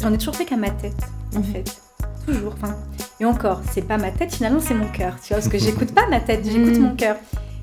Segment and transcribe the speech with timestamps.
[0.00, 0.96] J'en ai toujours fait qu'à ma tête,
[1.36, 1.64] en fait.
[2.26, 2.54] Toujours.
[2.60, 2.74] Enfin,
[3.20, 5.14] et encore, c'est pas ma tête, finalement, c'est mon cœur.
[5.22, 6.82] Tu vois, parce que j'écoute pas ma tête, j'écoute Mm.
[6.82, 7.16] mon cœur.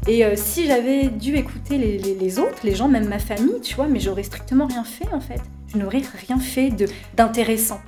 [0.07, 3.61] Et euh, si j'avais dû écouter les, les- les autres, les gens, même ma famille,
[3.61, 5.39] tu vois, mais j'aurais strictement rien fait, en fait.
[5.71, 7.79] Je n'aurais rien fait de- d'intéressant.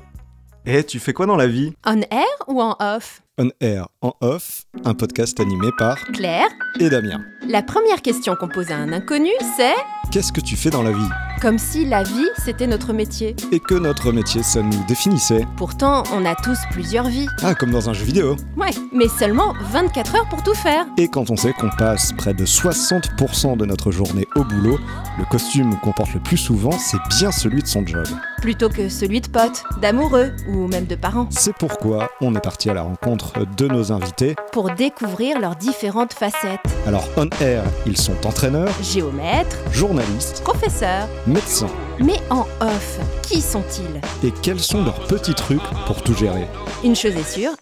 [0.65, 1.73] Et tu fais quoi dans la vie?
[1.85, 3.21] On air ou en off?
[3.37, 6.47] On Air, en off, un podcast animé par Claire,
[6.79, 7.21] et Damien.
[7.49, 9.75] la première question qu'on pose à un inconnu, c'est
[10.09, 11.09] Qu'est-ce que tu fais dans la vie?
[11.41, 13.35] Comme si la vie, c'était notre métier.
[13.51, 17.27] Et que notre métier, ça nous définissait Pourtant, on a tous plusieurs vies.
[17.43, 18.35] Ah, comme dans un jeu vidéo.
[18.57, 20.85] Ouais, mais seulement 24 heures pour tout faire.
[20.97, 24.79] Et quand on sait qu'on passe près de 60% de notre journée au boulot,
[25.17, 28.05] le costume qu'on porte le plus souvent, c'est bien celui de son job.
[28.45, 31.27] Plutôt que celui de potes, d'amoureux ou même de parents.
[31.31, 34.35] C'est pourquoi on est parti à la rencontre de nos invités.
[34.51, 36.59] Pour découvrir leurs différentes facettes.
[36.85, 41.07] Alors, on air, ils sont entraîneurs, Géomètres, journalistes, professeurs.
[41.25, 41.71] médecins.
[41.99, 43.99] Mais en off, qui sont-ils?
[44.23, 46.45] Et quels sont leurs petits trucs pour tout gérer?
[46.83, 47.53] Une chose est sûre,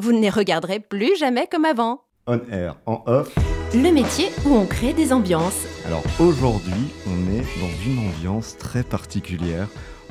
[0.00, 2.02] vous ne les regarderez plus jamais comme avant.
[2.28, 3.34] On air, en off.
[3.74, 5.64] Le métier où on crée des ambiances.
[5.86, 9.66] Alors aujourd'hui, on est dans une ambiance très particulière.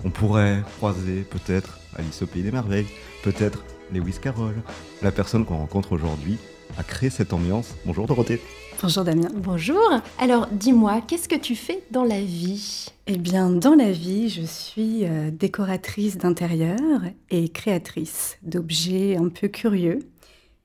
[0.05, 2.87] On pourrait croiser peut-être Alice au Pays des Merveilles,
[3.23, 4.55] peut-être Lewis Carroll.
[5.01, 6.37] La personne qu'on rencontre aujourd'hui
[6.77, 7.75] a créé cette ambiance.
[7.85, 8.41] Bonjour Dorothée.
[8.81, 9.27] Bonjour Damien.
[9.35, 9.89] Bonjour.
[10.17, 12.85] Alors dis-moi, qu'est-ce que tu fais dans la vie?
[13.07, 19.49] Eh bien, dans la vie, je suis euh, décoratrice d'intérieur et créatrice d'objets un peu
[19.49, 19.99] curieux.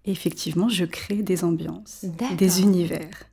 [0.04, 2.04] Et effectivement, je crée des ambiances,
[2.36, 3.24] des univers.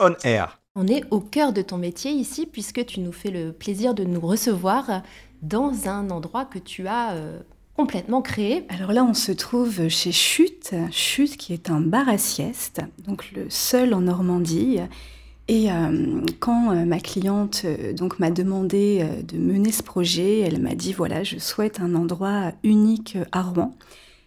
[0.00, 0.58] On Air.
[0.78, 4.04] On est au cœur de ton métier ici puisque tu nous fais le plaisir de
[4.04, 5.00] nous recevoir
[5.40, 7.40] dans un endroit que tu as euh,
[7.74, 8.66] complètement créé.
[8.68, 13.32] Alors là, on se trouve chez Chute, Chute qui est un bar à sieste, donc
[13.32, 14.80] le seul en Normandie.
[15.48, 17.64] Et euh, quand euh, ma cliente
[17.96, 22.52] donc m'a demandé de mener ce projet, elle m'a dit voilà, je souhaite un endroit
[22.62, 23.74] unique à Rouen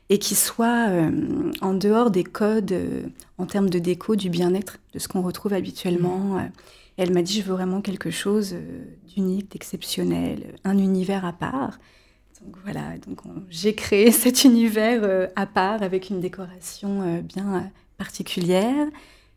[0.10, 3.04] et qui soit euh, en dehors des codes euh,
[3.38, 6.38] en termes de déco, du bien-être, de ce qu'on retrouve habituellement.
[6.38, 6.42] Euh,
[6.98, 8.56] Elle m'a dit je veux vraiment quelque chose
[9.08, 11.80] d'unique, d'exceptionnel, un univers à part.
[12.44, 17.22] Donc voilà, donc on- j'ai créé cet univers euh, à part avec une décoration euh,
[17.22, 18.88] bien particulière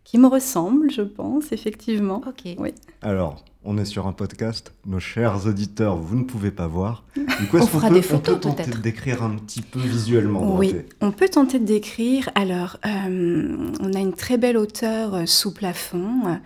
[0.05, 2.23] qui me ressemble, je pense, effectivement.
[2.27, 2.55] Ok.
[2.59, 2.73] Oui.
[3.03, 4.73] Alors, on est sur un podcast.
[4.87, 7.05] Nos chers auditeurs, vous ne pouvez pas voir.
[7.15, 9.81] Du coup, On fera peut, des on photos, peut tenter de décrire un petit peu
[9.81, 12.31] visuellement Oui, on peut tenter de décrire.
[12.35, 16.39] Alors, euh, on a une très belle hauteur euh, sous plafond.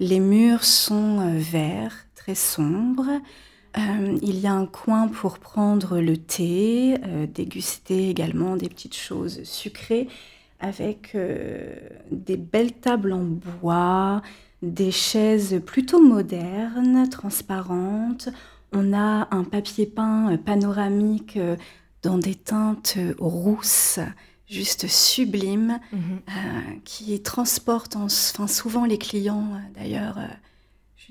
[0.00, 3.20] Les murs sont euh, verts, très sombres.
[3.76, 8.96] Euh, il y a un coin pour prendre le thé, euh, déguster également des petites
[8.96, 10.08] choses sucrées
[10.58, 11.16] avec
[12.10, 14.20] des belles tables en bois,
[14.62, 18.28] des chaises plutôt modernes, transparentes.
[18.72, 21.56] On a un papier peint euh, panoramique euh,
[22.02, 23.98] dans des teintes euh, rousses,
[24.48, 26.00] juste sublimes, Mhm.
[26.28, 26.30] euh,
[26.84, 30.18] qui transportent en- souvent les clients d'ailleurs.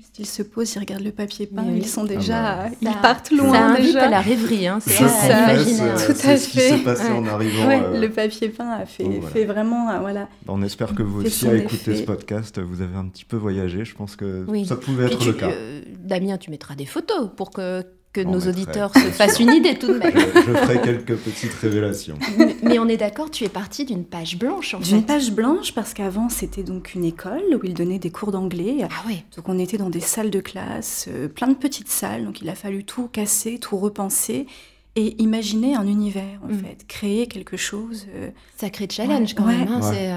[0.00, 1.78] Juste ils se posent, ils regardent le papier peint, oui.
[1.82, 2.76] ils sont déjà, Ah bah.
[2.80, 4.02] ils Ça- partent loin Ça invite déjà.
[4.06, 5.94] à la rêverie, hein, c'est à l'imaginaire.
[6.06, 6.68] Tout c'est à ce qui fait.
[6.70, 7.10] s'est passé Ouais.
[7.18, 7.66] en arrivant.
[7.68, 9.28] Ouais, euh, le papier peint a fait, donc voilà.
[9.28, 10.28] fait vraiment, euh, voilà.
[10.48, 13.36] On espère que vous fait aussi, à écouter ce podcast, vous avez un petit peu
[13.36, 13.84] voyagé.
[13.84, 14.64] Je pense que Oui.
[14.66, 15.50] ça pouvait être tu- le cas.
[15.50, 19.78] euh, Damien, tu mettras des photos pour que, que nos auditeurs se fassent une idée
[19.78, 20.12] tout de même.
[20.12, 22.18] je, je ferai quelques petites révélations.
[22.38, 25.06] Mais- Mais on est d'accord, tu es parti d'une page blanche en D'une fait.
[25.06, 28.78] page blanche parce qu'avant c'était donc une école où ils donnaient des cours d'anglais.
[28.82, 29.24] Ah ouais.
[29.36, 32.48] Donc on était dans des salles de classe, euh, plein de petites salles, donc il
[32.48, 34.46] a fallu tout casser, tout repenser
[34.96, 36.58] et imaginer un univers en Mm.
[36.64, 38.06] fait, créer quelque chose.
[38.16, 39.56] euh, Sacré challenge Ouais, quand ouais.
[39.58, 39.68] même.
[39.68, 40.10] hein, Ouais.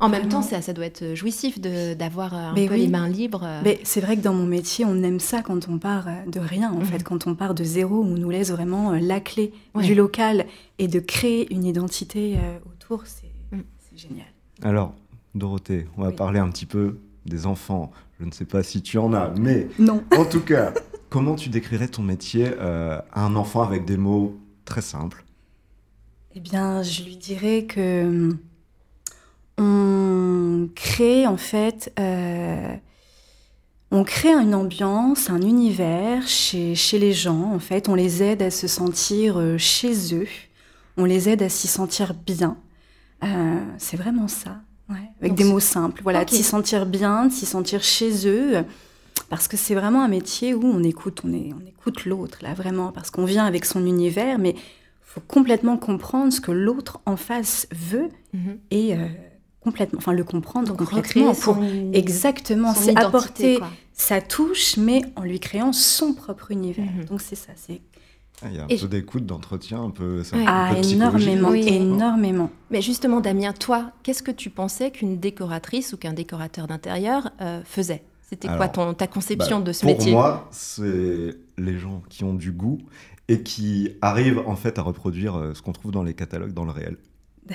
[0.00, 2.74] Euh, En même temps, ça, ça doit être jouissif de- d'avoir euh, un Mais peu
[2.74, 2.80] oui.
[2.82, 3.42] les mains libres.
[3.44, 3.60] euh.
[3.64, 6.40] Mais c'est vrai que dans mon métier, on aime ça quand on part euh, de
[6.40, 6.84] rien, en Mhm.
[6.84, 9.84] fait, quand on part de zéro, on nous laisse vraiment euh, la clé Ouais.
[9.84, 10.46] du local
[10.78, 13.60] et de créer une identité euh, autour, c'est Mm.
[13.78, 14.26] c'est génial.
[14.62, 14.94] Alors,
[15.34, 16.14] Dorothée, on va Oui.
[16.16, 17.90] parler un petit peu des enfants.
[18.20, 20.02] Je ne sais pas si tu en as, mais Non.
[20.16, 20.72] en tout cas,
[21.10, 25.24] comment tu décrirais ton métier euh, à un enfant avec des mots très simples?
[26.34, 28.38] Eh bien, je lui dirais que hum,
[29.58, 32.74] on crée en fait, euh,
[33.90, 37.52] on crée une ambiance, un univers chez, chez les gens.
[37.54, 40.26] En fait, on les aide à se sentir euh, chez eux,
[40.96, 42.56] on les aide à s'y sentir bien.
[43.24, 44.60] Euh, c'est vraiment ça,
[44.90, 46.02] ouais, avec Donc des mots simples.
[46.02, 48.64] Voilà, de s'y sentir bien, de s'y sentir chez eux.
[49.30, 52.52] Parce que c'est vraiment un métier où on écoute, on, est, on écoute l'autre, là,
[52.54, 52.92] vraiment.
[52.92, 54.54] Parce qu'on vient avec son univers, mais
[55.02, 58.58] faut complètement comprendre ce que l'autre en face veut Mhm.
[58.70, 59.06] et euh,
[59.66, 61.34] complètement, enfin le comprendre Donc complètement.
[61.34, 63.68] Pour, son, exactement, son c'est apporter, quoi.
[63.92, 66.84] ça touche, mais en lui créant son propre univers.
[66.86, 67.04] Mhm.
[67.06, 67.80] Donc c'est ça, c'est
[68.42, 70.22] Ah, Il y a un Et peu d'écoute, d'entretien, un peu.
[70.32, 71.66] un ah, peu énormément, Oui.
[71.66, 72.50] énormément.
[72.70, 77.60] Mais justement, Damien, toi, qu'est-ce que tu pensais qu'une décoratrice ou qu'un décorateur d'intérieur euh,
[77.64, 78.02] faisait?
[78.28, 80.12] C'était quoi ton, ta conception Bah, de ce pour métier?
[80.12, 82.78] moi, c'est les gens qui ont du goût
[83.28, 86.64] et qui arrivent en fait à reproduire euh, ce qu'on trouve dans les catalogues dans
[86.64, 86.96] le réel.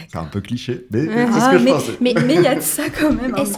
[0.09, 1.97] C'est un peu cliché, mais Ah, c'est ce que je mais, pensais.
[2.01, 3.35] mais mais il y a de ça quand même.
[3.35, 3.57] Est-ce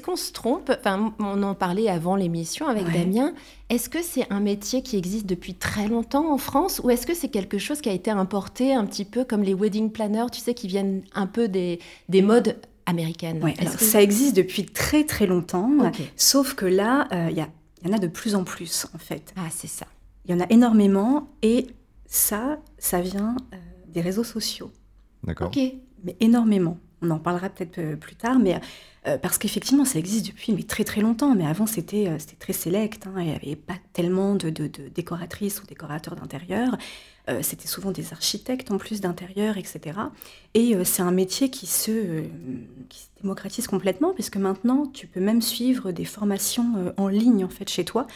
[0.00, 2.92] que- qu'on se trompe Enfin, on en parlait avant l'émission avec Ouais.
[3.04, 3.32] Damien.
[3.70, 7.14] Est-ce que c'est un métier qui existe depuis très longtemps en France ou est-ce que
[7.14, 10.40] c'est quelque chose qui a été importé un petit peu comme les wedding planners, tu
[10.40, 11.78] sais, qui viennent un peu des,
[12.08, 12.56] des modes
[12.86, 13.42] américaines?
[13.42, 15.70] Ouais, alors que- ça existe depuis très très longtemps,
[16.16, 17.48] sauf que là, euh, il y, a-
[17.82, 19.32] il y en a de plus en plus en fait.
[19.36, 19.86] Ah, c'est ça.
[20.24, 21.66] Il y en a énormément et
[22.06, 23.56] ça, ça vient euh,
[23.88, 24.70] des réseaux sociaux.
[25.26, 25.48] D'accord.
[25.48, 25.58] Ok.
[26.04, 26.78] mais énormément.
[27.02, 28.58] On en parlera peut-être euh, plus tard, mais
[29.06, 31.34] euh, parce qu'effectivement, ça existe depuis très très longtemps.
[31.34, 33.06] Mais avant, c'était euh, c'était très sélect.
[33.06, 36.76] hein, il n'y avait pas tellement de, décoratrices ou décorateurs d'intérieur.
[37.42, 39.98] C'était souvent des architectes en plus d'intérieur, etc.
[40.54, 42.22] Et c'est un métier qui se,
[42.88, 47.48] qui se démocratise complètement, puisque maintenant, tu peux même suivre des formations en ligne en
[47.48, 48.06] fait chez toi.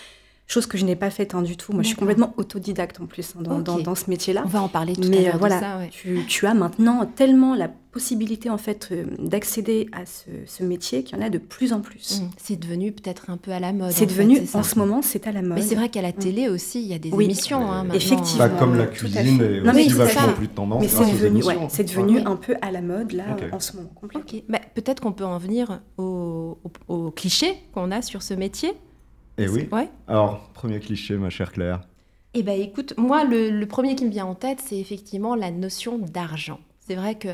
[0.52, 1.72] Chose que je n'ai pas faite hein, du tout.
[1.72, 4.42] Moi, je suis complètement autodidacte en plus hein, dans, dans- dans ce métier-là.
[4.44, 5.78] On va en parler tout à Mais l'heure euh, voilà, de ça.
[5.78, 5.88] ouais.
[5.92, 11.04] tu, tu as maintenant tellement la possibilité en fait euh, d'accéder à ce, ce métier
[11.04, 12.20] qu'il y en a de plus en plus.
[12.22, 12.30] Mm.
[12.36, 13.92] C'est devenu peut-être un peu à la mode.
[13.92, 15.58] C'est fait, devenu, en ce moment, c'est à la mode.
[15.58, 17.26] Mais c'est vrai qu'à la télé aussi, il y a des Oui.
[17.26, 17.70] émissions.
[17.70, 17.86] hein.
[17.94, 18.38] Effectivement.
[18.48, 20.32] Bah, comme la à cuisine est Non, mais aussi c'est vachement ça.
[20.32, 21.48] plus de tendance Mais c'est aux devenu, émissions.
[21.62, 22.22] ouais, c'est devenu Oui.
[22.26, 23.90] un peu à la mode là en ce moment.
[24.48, 26.58] Bah, peut-être qu'on peut en venir au,
[26.88, 28.72] au- au cliché qu'on a sur ce métier.
[29.40, 29.68] Et Eh oui.
[29.72, 29.88] Ouais.
[30.06, 31.80] Alors, premier cliché, ma chère Claire.
[32.34, 35.50] Eh ben écoute, moi le, le premier qui me vient en tête, c'est effectivement la
[35.50, 36.60] notion d'argent.
[36.78, 37.28] C'est vrai que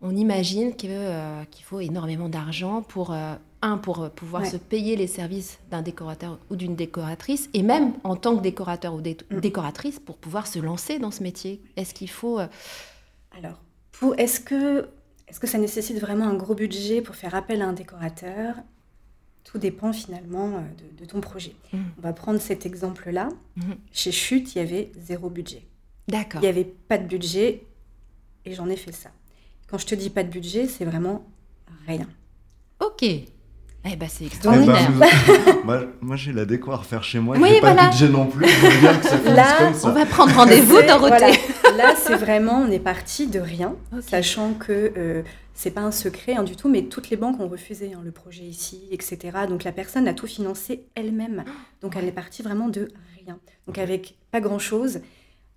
[0.00, 4.48] on imagine euh, qu'il faut énormément d'argent pour euh, un pour euh, pouvoir Ouais.
[4.48, 8.94] se payer les services d'un décorateur ou d'une décoratrice, et même en tant que décorateur
[8.94, 9.40] ou dé- Mm.
[9.40, 11.60] décoratrice pour pouvoir se lancer dans ce métier.
[11.76, 12.46] Est-ce qu'il faut euh,
[13.36, 13.60] Alors,
[14.16, 14.88] est-ce que,
[15.28, 18.54] est-ce que ça nécessite vraiment un gros budget pour faire appel à un décorateur?
[19.44, 20.60] Tout dépend finalement euh,
[20.98, 21.54] de, de ton projet.
[21.72, 21.78] Mm.
[21.98, 23.28] On va prendre cet exemple-là.
[23.56, 23.76] Mhm.
[23.92, 25.62] Chez Chute, il y avait zéro budget.
[26.08, 26.40] D'accord.
[26.42, 27.62] Il n'y avait pas de budget
[28.44, 29.10] et j'en ai fait ça.
[29.68, 31.24] Quand je te dis pas de budget, c'est vraiment
[31.86, 32.06] rien.
[32.80, 33.02] Ok.
[33.02, 34.90] Eh ben c'est Eh extraordinaire.
[34.92, 37.36] ben, vous- moi, moi, j'ai la déco à refaire chez moi.
[37.38, 37.86] Oui, j'ai pas voilà.
[37.88, 38.46] de budget non plus.
[38.46, 39.88] Je veux bien que ça finisse Là, comme ça.
[39.88, 41.16] On va prendre rendez-vous, Dorothée.
[41.18, 41.30] voilà.
[41.76, 45.22] Là, c'est vraiment, on est parti de rien, sachant que euh,
[45.54, 48.10] c'est pas un secret hein, du tout, mais toutes les banques ont refusé hein, le
[48.10, 49.18] projet ici, etc.
[49.48, 51.44] Donc la personne a tout financé elle-même.
[51.80, 52.88] Donc elle est partie vraiment de
[53.18, 53.38] rien.
[53.66, 55.00] Donc avec pas grand-chose,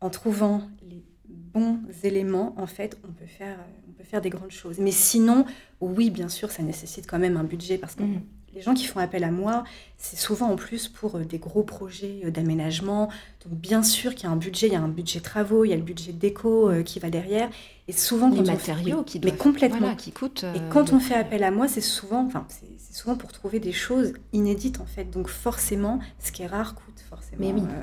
[0.01, 3.57] en trouvant les bons éléments, en fait, on peut faire,
[3.89, 4.80] on peut faire des grandes choses.
[4.80, 5.45] Mais sinon,
[5.81, 8.21] oui, bien sûr, ça nécessite quand même un budget parce que Mhm.
[8.53, 9.63] Les gens qui font appel à moi,
[9.97, 13.09] c'est souvent en plus pour euh, des gros projets euh, d'aménagement.
[13.45, 15.69] Donc bien sûr qu'il y a un budget, il y a un budget travaux, il
[15.69, 17.50] y a le budget déco euh, qui va derrière.
[17.88, 19.79] Et souvent Les quand on matériaux fait- qui mais doivent, complètement.
[19.79, 20.45] voilà, qui coûtent.
[20.55, 23.73] Et quand on fait appel à moi, c'est souvent, enfin, c'est souvent pour trouver des
[23.73, 25.09] choses inédites en fait.
[25.09, 27.61] Donc forcément, ce qui est rare coûte forcément Mais oui.
[27.67, 27.81] euh,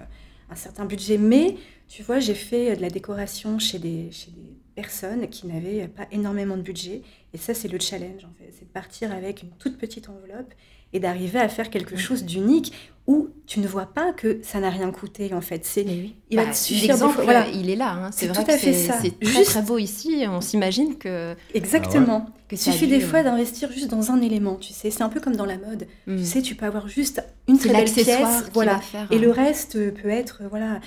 [0.51, 1.19] un certain budget.
[1.19, 1.57] Mais
[1.89, 6.07] tu vois, j'ai fait de la décoration chez des, chez des personnes qui n'avaient pas
[6.13, 7.03] énormément de budget.
[7.35, 8.53] Et ça, c'est le challenge en fait.
[8.59, 10.53] C'est de partir avec une toute petite enveloppe
[10.93, 12.73] et d'arriver à faire quelque chose d'unique
[13.07, 15.65] où tu ne vois pas que ça n'a rien coûté en fait.
[15.65, 16.17] C'est oui.
[16.31, 17.47] Il va Bah, te suffire l'exemple, voilà.
[17.49, 17.93] il est là.
[17.93, 18.11] hein.
[18.13, 18.99] C'est vrai tout à fait ça.
[19.01, 20.25] c'est très Juste- très beau ici.
[20.29, 22.27] On s'imagine que, exactement.
[22.49, 24.91] que Il ça a suffit dû, des fois d'investir juste dans un élément, tu sais.
[24.91, 25.87] C'est un peu comme dans la mode.
[26.07, 28.81] Tu sais, tu peux avoir juste une très belle pièce, voilà.
[28.81, 29.07] faire.
[29.13, 30.81] Et le reste euh, peut être, voilà.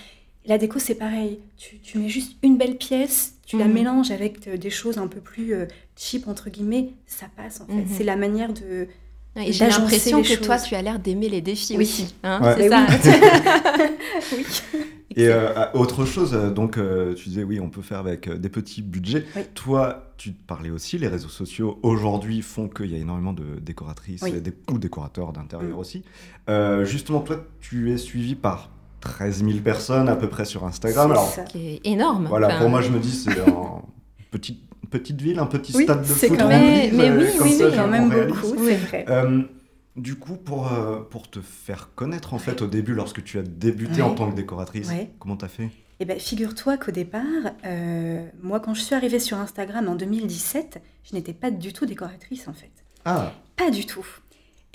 [0.45, 1.39] La déco, c'est pareil.
[1.55, 3.73] Tu, tu mets juste une belle pièce, tu la Mhm.
[3.73, 7.65] mélanges avec euh, des choses un peu plus euh, cheap, entre guillemets, ça passe en
[7.67, 7.73] fait.
[7.73, 7.87] Mhm.
[7.87, 8.87] C'est la manière de.
[9.35, 11.83] Et j'ai l'impression que toi, tu as l'air d'aimer les défis Oui.
[11.85, 12.13] aussi.
[12.23, 12.53] hein, Ouais.
[12.55, 12.85] c'est Mais ça.
[14.37, 14.45] oui.
[15.15, 18.49] Et euh, autre chose, donc euh, tu disais oui, on peut faire avec euh, des
[18.49, 19.25] petits budgets.
[19.35, 19.43] Oui.
[19.53, 23.59] Toi, tu te parlais aussi, les réseaux sociaux aujourd'hui font qu'il y a énormément de
[23.61, 24.33] décoratrices Oui.
[24.35, 25.79] et des, ou décorateurs d'intérieur Mm.
[25.79, 26.03] aussi.
[26.49, 28.71] Euh, justement, toi, tu es suivi par
[29.03, 31.07] 13 000 personnes à peu près sur Instagram.
[31.07, 31.43] C'est Alors ça.
[31.43, 32.25] Qui est énorme.
[32.27, 33.81] voilà, Enfin, pour moi, je me dis c'est un
[34.31, 37.17] petite petite ville, un petit Oui, stade de c'est foot quand rempli, même- mais euh,
[37.17, 38.65] oui, comme oui, ça, oui, je quand même beaucoup, Oui.
[38.67, 39.05] c'est vrai.
[39.09, 39.41] Euh,
[39.95, 43.43] du coup, pour, euh, pour te faire connaître, en fait, au début, lorsque tu as
[43.43, 44.01] débuté Ouais.
[44.03, 45.09] en tant que décoratrice, Ouais.
[45.19, 45.69] comment t'as fait?
[45.99, 47.23] Eh ben, figure-toi qu'au départ,
[47.65, 50.79] euh, moi, quand je suis arrivée sur Instagram en 2017,
[51.09, 52.71] je n'étais pas du tout décoratrice en fait.
[53.05, 54.05] Ah, Pas du tout.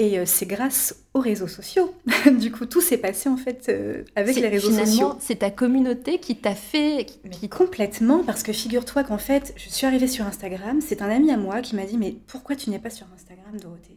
[0.01, 1.93] Et euh, c'est grâce aux réseaux sociaux.
[2.39, 5.17] du coup, tout s'est passé en fait euh, avec les réseaux finalement, sociaux.
[5.21, 7.05] c'est ta communauté qui t'a fait.
[7.07, 11.11] qui- Mais complètement, parce que figure-toi qu'en fait, je suis arrivée sur Instagram, c'est un
[11.11, 13.97] ami à moi qui m'a dit Mais pourquoi tu n'es pas sur Instagram, Dorothée?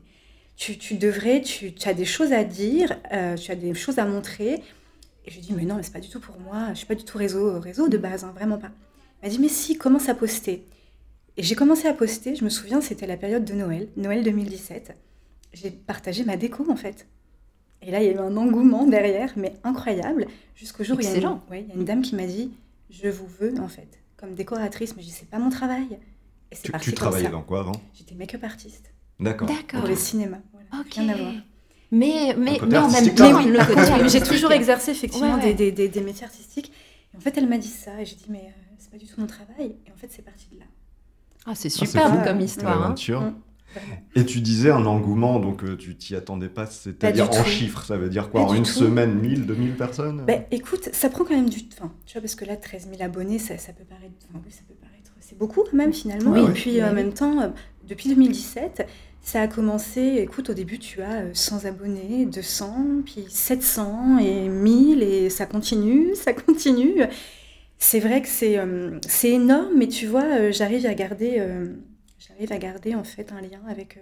[0.55, 3.99] Tu, tu devrais, tu, tu as des choses à dire, euh, tu as des choses
[3.99, 4.61] à montrer.
[5.25, 6.87] Et je lui dis, mais non, mais c'est pas du tout pour moi, je suis
[6.87, 8.71] pas du tout réseau, réseau de base, hein, vraiment pas.
[9.21, 10.65] Elle m'a dit, mais si, commence à poster.
[11.37, 14.93] Et j'ai commencé à poster, je me souviens, c'était la période de Noël, Noël 2017.
[15.53, 17.07] J'ai partagé ma déco en fait.
[17.81, 21.05] Et là, il y a eu un engouement derrière, mais incroyable, jusqu'au jour où il
[21.05, 22.51] y, a une, ouais, il y a une dame qui m'a dit,
[22.91, 25.87] je vous veux en fait, comme décoratrice, mais je dis, c'est pas mon travail.
[26.51, 27.31] Et c'est Tu, parti tu comme travaillais ça.
[27.31, 27.71] dans quoi avant?
[27.93, 29.47] J'étais make-up artiste D'accord.
[29.47, 29.79] D'accord.
[29.81, 30.37] pour le cinéma.
[30.51, 30.67] Voilà.
[30.85, 30.93] Ok.
[30.93, 31.33] Rien à voir.
[31.91, 35.43] Mais, mais, côté mais en même temps, le côté Mais j'ai toujours exercé effectivement Ouais,
[35.43, 35.53] ouais.
[35.53, 36.71] Des, des- des- des métiers artistiques.
[37.13, 39.05] Et en fait, elle m'a dit ça, et j'ai dit, mais euh, c'est pas du
[39.07, 39.75] tout mon travail.
[39.87, 40.65] Et en fait, c'est parti de là.
[41.45, 42.23] Ah, c'est c'est superbe fou.
[42.23, 42.85] comme histoire.
[42.91, 42.95] hein.
[44.15, 47.43] Et tu disais un engouement, donc euh, tu t'y attendais pas, c'est-à-dire en tout.
[47.43, 48.69] chiffres, ça veut dire Pas quoi En une tout.
[48.69, 50.23] semaine, 1000, 2000 personnes?
[50.25, 51.91] Ben, écoute, ça prend quand même du temps.
[52.05, 54.13] Tu vois, parce que là, 13 000 abonnés, ça, ça peut paraître.
[54.29, 55.11] Enfin, oui, ça peut paraître.
[55.19, 56.35] C'est beaucoup quand même, finalement.
[56.35, 56.51] Et oui.
[56.53, 56.95] puis, euh, en oui.
[56.95, 57.47] même temps, euh,
[57.87, 58.85] depuis 2017,
[59.21, 60.01] ça a commencé.
[60.19, 65.45] Écoute, au début, tu as euh, 100 abonnés, 200, puis 700 et 1000, et ça
[65.45, 67.03] continue, ça continue.
[67.77, 71.35] C'est vrai que c'est euh, c'est énorme, mais tu vois, j'arrive à garder.
[71.39, 71.65] euh,
[72.27, 73.99] J'arrive à garder en fait un lien avec euh,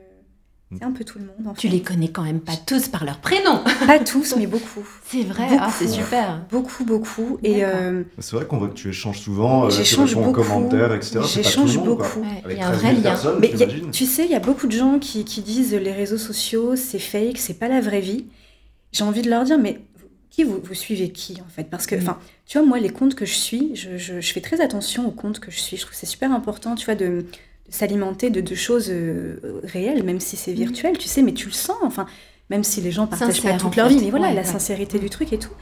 [0.78, 1.48] c'est un peu tout le monde.
[1.48, 1.74] En Tu fait.
[1.74, 3.64] les connais quand même pas tous par leur prénom.
[3.88, 4.86] Pas tous, mais beaucoup.
[5.08, 6.46] C'est vrai, ah, c'est super.
[6.52, 7.40] Beaucoup, beaucoup.
[7.44, 10.32] Et euh, C'est vrai qu'on voit que tu échanges souvent, euh, tu J'échange beaucoup.
[10.34, 11.22] commentaires, etc.
[11.34, 12.22] J'échange beaucoup.
[12.50, 13.38] Il y a un 13 vrai 000 lien.
[13.40, 15.92] Mais y a- tu sais, il y a beaucoup de gens qui, qui disent les
[15.94, 18.26] réseaux sociaux, c'est fake, c'est pas la vraie vie.
[18.92, 21.64] J'ai envie de leur dire, mais vous- qui vous, vous suivez qui en fait?
[21.64, 22.00] Parce que, Mm.
[22.02, 25.08] enfin, tu vois, moi, les comptes que je suis, je, je- je fais très attention
[25.08, 25.78] aux comptes que je suis.
[25.78, 27.26] Je trouve que c'est super important, tu vois, de
[27.70, 31.54] s'alimenter de, de choses euh, réelles, même si c'est virtuel, tu sais, mais tu le
[31.54, 32.06] sens, enfin,
[32.50, 33.96] même si les gens partagent Sincère, pas toute leur fait.
[33.96, 34.48] vie, mais voilà, Ouais, la ouais.
[34.48, 35.02] sincérité Mm.
[35.02, 35.54] du truc et tout.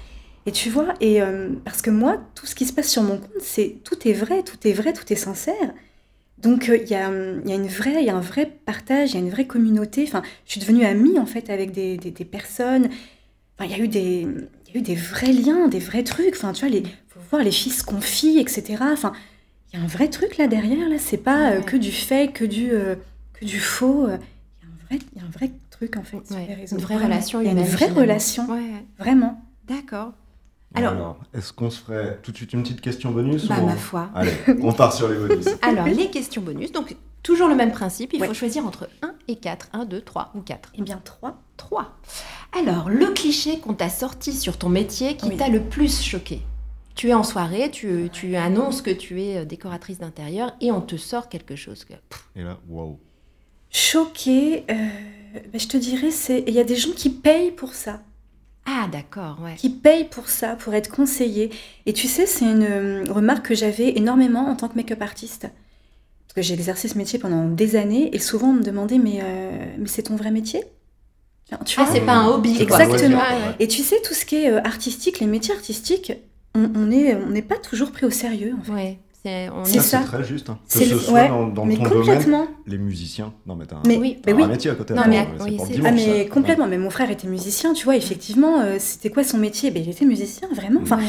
[0.46, 3.18] Et tu vois, et euh, parce que moi, tout ce qui se passe sur mon
[3.18, 5.74] compte, c'est tout est vrai, tout est vrai, tout est sincère.
[6.38, 8.22] Donc euh, il y, a, hum, il y a une vraie, il y a un
[8.22, 10.04] vrai partage, il y a une vraie communauté.
[10.08, 12.90] Enfin, je suis devenue amie en fait avec des, des- des personnes.
[13.60, 14.28] Enfin, il y a eu des,
[14.68, 16.36] il y a eu des vrais liens, des vrais trucs.
[16.36, 18.76] Enfin, tu vois, les, faut voir les filles se confient, etc.
[18.94, 19.14] Enfin,
[19.74, 20.88] il y a un vrai truc là derrière.
[20.90, 21.64] Là, c'est pas euh, Ouais.
[21.66, 22.96] que du fake, que du, euh,
[23.34, 24.06] que du faux.
[24.08, 24.18] euh.
[24.62, 26.26] Il y a un vrai, il y a un vrai truc en fait.
[26.26, 27.66] sur Ouais, une vraie relation Il y a humaine.
[27.66, 29.42] une vraie relation, Ouais, vraiment.
[29.68, 30.14] D'accord.
[30.74, 33.66] Alors- Alors, est-ce qu'on se ferait tout de suite une petite question bonus Bah, ou
[33.68, 34.10] ma foi.
[34.16, 34.32] Allez,
[34.62, 35.46] on part sur les bonus.
[35.62, 36.72] Alors, les questions bonus.
[36.72, 38.12] Donc, toujours le même principe.
[38.14, 38.28] Il Ouais.
[38.28, 39.70] faut choisir entre 1 et 4.
[39.74, 40.72] 1, 2, 3 ou 4.
[40.76, 41.42] Eh bien, trois.
[41.58, 41.98] 3.
[42.60, 45.38] Alors, le cliché qu'on t'a sorti sur ton métier qui Oui.
[45.38, 46.42] t'a le plus choqué?
[46.98, 50.82] Tu es en soirée, tu, tu annonces que tu es euh, décoratrice d'intérieur et on
[50.82, 51.86] te sort quelque chose.
[51.86, 51.94] que-
[52.36, 52.98] Et là, waouh.
[53.70, 54.74] Choquée, euh,
[55.54, 58.02] bah, je te dirais, c'est il y a des gens qui payent pour ça.
[58.66, 59.56] Ah, d'accord, ouais.
[59.56, 61.52] qui payent pour ça, pour être conseillés.
[61.86, 65.44] Et tu sais, c'est une euh, remarque que j'avais énormément en tant que make-up artiste.
[65.44, 69.20] Parce que j'ai exercé ce métier pendant des années et souvent on me demandait Mais,
[69.22, 70.64] euh, mais c'est ton vrai métier?
[71.66, 71.94] Tu Ah, vois?
[71.94, 72.60] c'est pas un hobby.
[72.62, 73.20] Exactement.
[73.20, 73.56] Ouais.
[73.60, 76.12] Et tu sais, tout ce qui est artistique, les métiers artistiques,
[76.58, 78.72] on on est- on n'est pas toujours pris au sérieux en fait.
[78.72, 79.00] Ouais,
[79.66, 80.02] c'est ça.
[80.02, 80.50] C'est très juste.
[80.50, 80.58] hein.
[80.68, 83.34] Que C'est ce le- soit ouais, dans, dans mais ton domaine, les musiciens.
[83.46, 84.18] Non, mais t'as un, Mais, Oui.
[84.26, 84.44] mais t'as oui.
[84.44, 84.94] un métier à côté.
[84.94, 86.30] Non, avant, mais- oui, Ah mais ça.
[86.30, 89.70] complètement, mais mon frère était musicien, tu vois, effectivement, euh, c'était quoi son métier?
[89.72, 90.80] Ben, Il était musicien, vraiment.
[90.82, 91.04] Enfin, Ouais.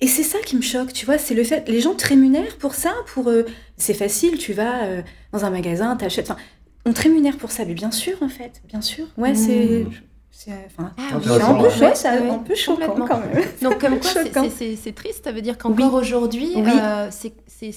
[0.00, 2.58] Et c'est ça qui me choque, tu vois, c'est le fait, les gens te rémunèrent
[2.58, 3.28] pour ça, pour...
[3.28, 3.44] euh,
[3.76, 6.40] c'est facile, tu vas euh, dans un magasin, t'achètes, enfin,
[6.84, 9.06] on te rémunère pour ça, mais bien sûr, en fait, bien sûr.
[9.16, 9.36] Ouais, Mm.
[9.36, 9.86] c'est...
[10.36, 11.68] c'est, euh, Enfin, Ah, oui, intéressant, peu, ouais.
[11.68, 11.94] ouais,
[12.72, 13.06] Ouais, complètement.
[13.06, 13.44] quand même.
[13.62, 16.62] Donc comme quoi, c'est- triste, ça veut dire qu'encore aujourd'hui, Oui.
[16.82, 17.32] euh, c'est-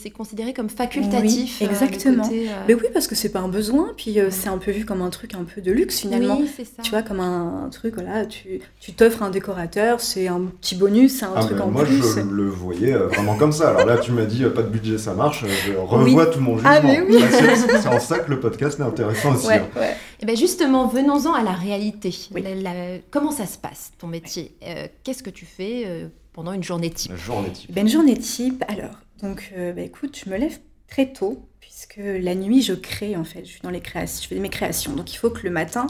[0.09, 1.57] considéré comme facultatif.
[1.61, 2.23] Oui, euh, exactement.
[2.23, 4.71] côté, euh, Mais oui, parce que c'est pas un besoin, puis euh, c'est un peu
[4.71, 6.37] vu comme un truc un peu de luxe finalement.
[6.39, 6.81] Oui, c'est ça.
[6.81, 10.75] Tu vois, comme un, un truc, voilà, tu tu t'offres un décorateur, c'est un petit
[10.75, 12.01] bonus, c'est un Ah, truc en moi, plus.
[12.01, 13.69] je le voyais euh, vraiment comme ça.
[13.69, 15.43] Alors là, tu m'as dit, euh, pas de budget, ça marche.
[15.43, 16.69] euh, Je revois tout mon jugement.
[16.73, 17.17] Ah, oui.
[17.21, 19.47] Bah, c'est- en ça que le podcast est intéressant aussi.
[19.47, 19.79] Ouais, hein.
[20.19, 20.23] Ouais.
[20.23, 22.13] Eh ben justement, venons-en à la réalité.
[22.33, 22.41] Oui.
[22.41, 24.55] La- la- comment ça se passe, ton métier?
[24.63, 27.11] Euh, Qu'est-ce que tu fais euh, pendant une journée type?
[27.11, 27.71] La journée type.
[27.71, 31.99] Ben, une journée type, alors, donc, euh, bah, écoute, je me lève très tôt, puisque
[31.99, 34.93] la nuit, je crée, en fait, je suis dans les créations, je fais mes créations,
[34.93, 35.87] donc il faut que le matin,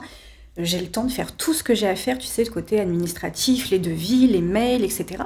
[0.58, 2.80] j'ai le temps de faire tout ce que j'ai à faire, tu sais, le côté
[2.80, 5.24] administratif, les devis, les mails, etc.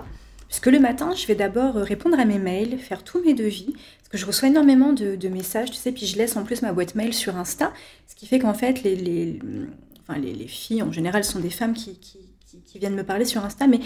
[0.51, 3.73] Puisque le matin, je vais d'abord euh, répondre à mes mails, faire tous mes devis,
[3.73, 6.61] parce que je reçois énormément de, de messages, tu sais, puis je laisse en plus
[6.61, 7.71] ma boîte mail sur Insta,
[8.07, 9.39] ce qui fait qu'en fait, les, les,
[10.01, 13.03] enfin, les, les filles, en général, sont des femmes qui, qui, qui- qui viennent me
[13.05, 13.79] parler sur Insta, mais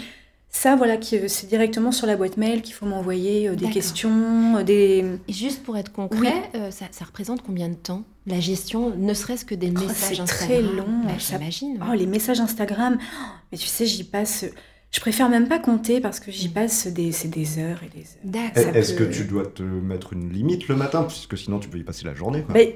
[0.48, 4.60] ça, voilà, euh, c'est directement sur la boîte mail qu'il faut m'envoyer euh, des questions,
[4.64, 5.04] des...
[5.28, 9.14] Et juste pour être concret, euh, ça, ça représente combien de temps La gestion, ne
[9.14, 10.48] serait-ce que des Oh, messages c'est Instagram?
[10.48, 11.78] très long, Bah, ça- J'imagine.
[11.88, 14.44] Oh, les messages Instagram, oh, mais tu sais, j'y passe...
[14.92, 18.02] Je préfère même pas compter parce que j'y passe des, c'est des heures et des
[18.04, 18.24] heures.
[18.24, 18.62] D'accord.
[18.72, 21.04] Ça Est-ce peut- que tu dois te mettre une limite le matin?
[21.04, 22.42] Puisque sinon, tu peux y passer la journée.
[22.42, 22.54] Quoi.
[22.54, 22.68] Ben,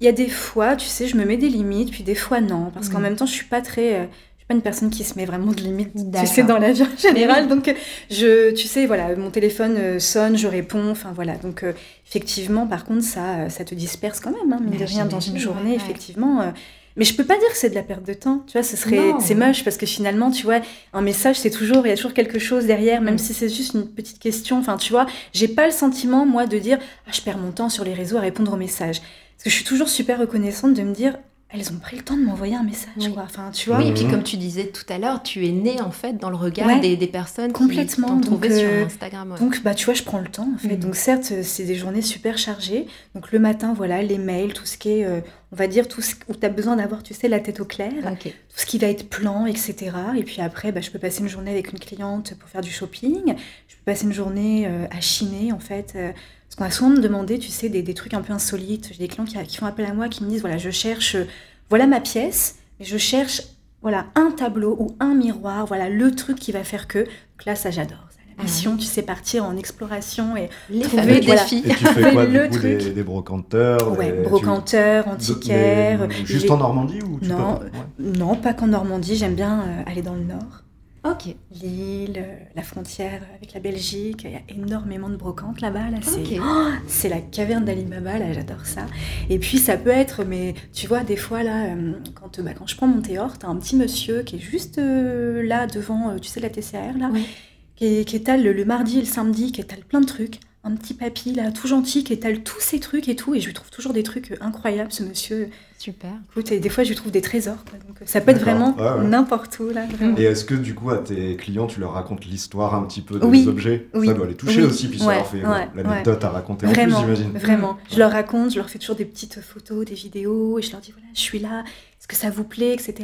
[0.00, 2.40] Il y a des fois, tu sais, je me mets des limites, puis des fois
[2.40, 3.02] non, parce qu'en Mhm.
[3.04, 5.24] même temps, je suis pas très, euh, je suis pas une personne qui se met
[5.26, 7.46] vraiment de limites, tu sais, dans la vie en général.
[7.46, 7.74] Donc, euh,
[8.10, 11.36] je, tu sais, voilà, mon téléphone euh, sonne, je réponds, enfin voilà.
[11.36, 11.72] Donc, euh,
[12.06, 15.20] effectivement, par contre, ça, ça te disperse quand même, hein, mine Mais de rien, dans
[15.20, 15.76] une journée, ouais, ouais.
[15.76, 16.40] effectivement.
[16.42, 16.50] euh,
[16.96, 18.76] mais je peux pas dire que c'est de la perte de temps, tu vois, ce
[18.76, 20.60] serait, c'est moche parce que finalement, tu vois,
[20.92, 23.18] un message, c'est toujours, il y a toujours quelque chose derrière, même Mm.
[23.18, 24.58] si c'est juste une petite question.
[24.58, 27.68] Enfin, tu vois, j'ai pas le sentiment, moi, de dire, ah, je perds mon temps
[27.68, 29.00] sur les réseaux à répondre aux messages.
[29.00, 31.16] Parce que je suis toujours super reconnaissante de me dire,
[31.54, 33.12] elles ont pris le temps de m'envoyer un message, Oui.
[33.12, 33.24] quoi.
[33.24, 33.78] Enfin, tu vois.
[33.78, 34.10] Oui, et puis Mhm.
[34.10, 36.80] comme tu disais tout à l'heure, tu es né en fait dans le regard Ouais.
[36.80, 39.32] des, des personnes Complètement, qui t'ont trouvé sur euh, Instagram.
[39.32, 39.38] ouais.
[39.38, 40.68] Donc, bah, tu vois, je prends le temps, en fait.
[40.74, 40.80] Mhm.
[40.80, 42.86] Donc, certes, euh, c'est des journées super chargées.
[43.14, 45.20] Donc, le matin, voilà, les mails, tout ce qui est, euh,
[45.52, 47.64] on va dire, tout ce où tu as besoin d'avoir, tu sais, la tête au
[47.64, 47.92] clair.
[48.22, 49.90] Tout ce qui va être plan, etc.
[50.16, 52.70] Et puis après, bah, je peux passer une journée avec une cliente pour faire du
[52.70, 53.34] shopping.
[53.68, 55.92] Je peux passer une journée euh, à chiner, en fait.
[55.96, 56.12] euh,
[56.54, 58.90] parce qu'on a souvent me demandé, tu sais, des, des trucs un peu insolites.
[58.92, 61.14] J'ai des clients qui, qui font appel à moi, qui me disent, voilà, je cherche,
[61.14, 61.24] euh,
[61.70, 63.42] voilà ma pièce, mais je cherche,
[63.80, 66.98] voilà, un tableau ou un miroir, voilà, le truc qui va faire que.
[67.00, 68.06] Donc là, ça, j'adore.
[68.28, 71.42] La Ah mission, tu sais, partir en exploration et Les Trouver, fameux voilà.
[71.42, 71.62] défis.
[71.66, 72.78] Et tu fais quoi Le du coup truc.
[72.78, 76.06] des, des brocanteurs ouais, des- tu- brocanteur, de- antiquaire.
[76.08, 77.70] mais Juste en Normandie ou tu Non, peux- ouais.
[78.18, 80.62] Non, pas qu'en Normandie, j'aime bien euh, aller dans le nord.
[81.04, 81.34] Ok.
[81.60, 85.90] Lille, euh, la frontière avec la Belgique, il y a énormément de brocantes là-bas.
[85.90, 86.22] Là, c'est.
[86.40, 88.86] Oh, la caverne d'Alibaba, là, j'adore ça.
[89.28, 92.68] Et puis ça peut être, mais tu vois, des fois là, euh, quand, bah, quand
[92.68, 96.28] je prends mon théor, t'as un petit monsieur qui est juste euh, là devant, tu
[96.28, 97.26] sais, la TCR là, Oui.
[97.74, 100.38] qui, qui étale le, le mardi et le samedi, qui étale plein de trucs.
[100.64, 103.34] Un petit papy là, tout gentil, qui étale tous ces trucs et tout.
[103.34, 105.48] Et je lui trouve toujours des trucs incroyables, ce monsieur.
[105.76, 106.12] Super.
[106.30, 107.64] Écoute, et des fois, je lui trouve des trésors.
[107.68, 107.76] quoi.
[107.80, 109.08] Donc, euh, ça peut être vraiment Ouais, ouais.
[109.08, 110.16] n'importe où là, vraiment.
[110.16, 113.18] Et est-ce que du coup à tes clients tu leur racontes l'histoire un petit peu
[113.18, 113.44] des Oui.
[113.48, 113.88] objets?
[113.92, 114.06] Oui.
[114.06, 114.68] Ça doit les toucher Oui.
[114.68, 117.38] aussi, puis ça leur fait ouais, l'anecdote à raconter en Vraiment, plus j'imagine.
[117.38, 117.76] vraiment.
[117.90, 120.80] Je leur raconte, je leur fais toujours des petites photos, des vidéos, et je leur
[120.80, 121.64] dis voilà, je suis là,
[121.98, 122.94] est-ce que ça vous plaît, etc.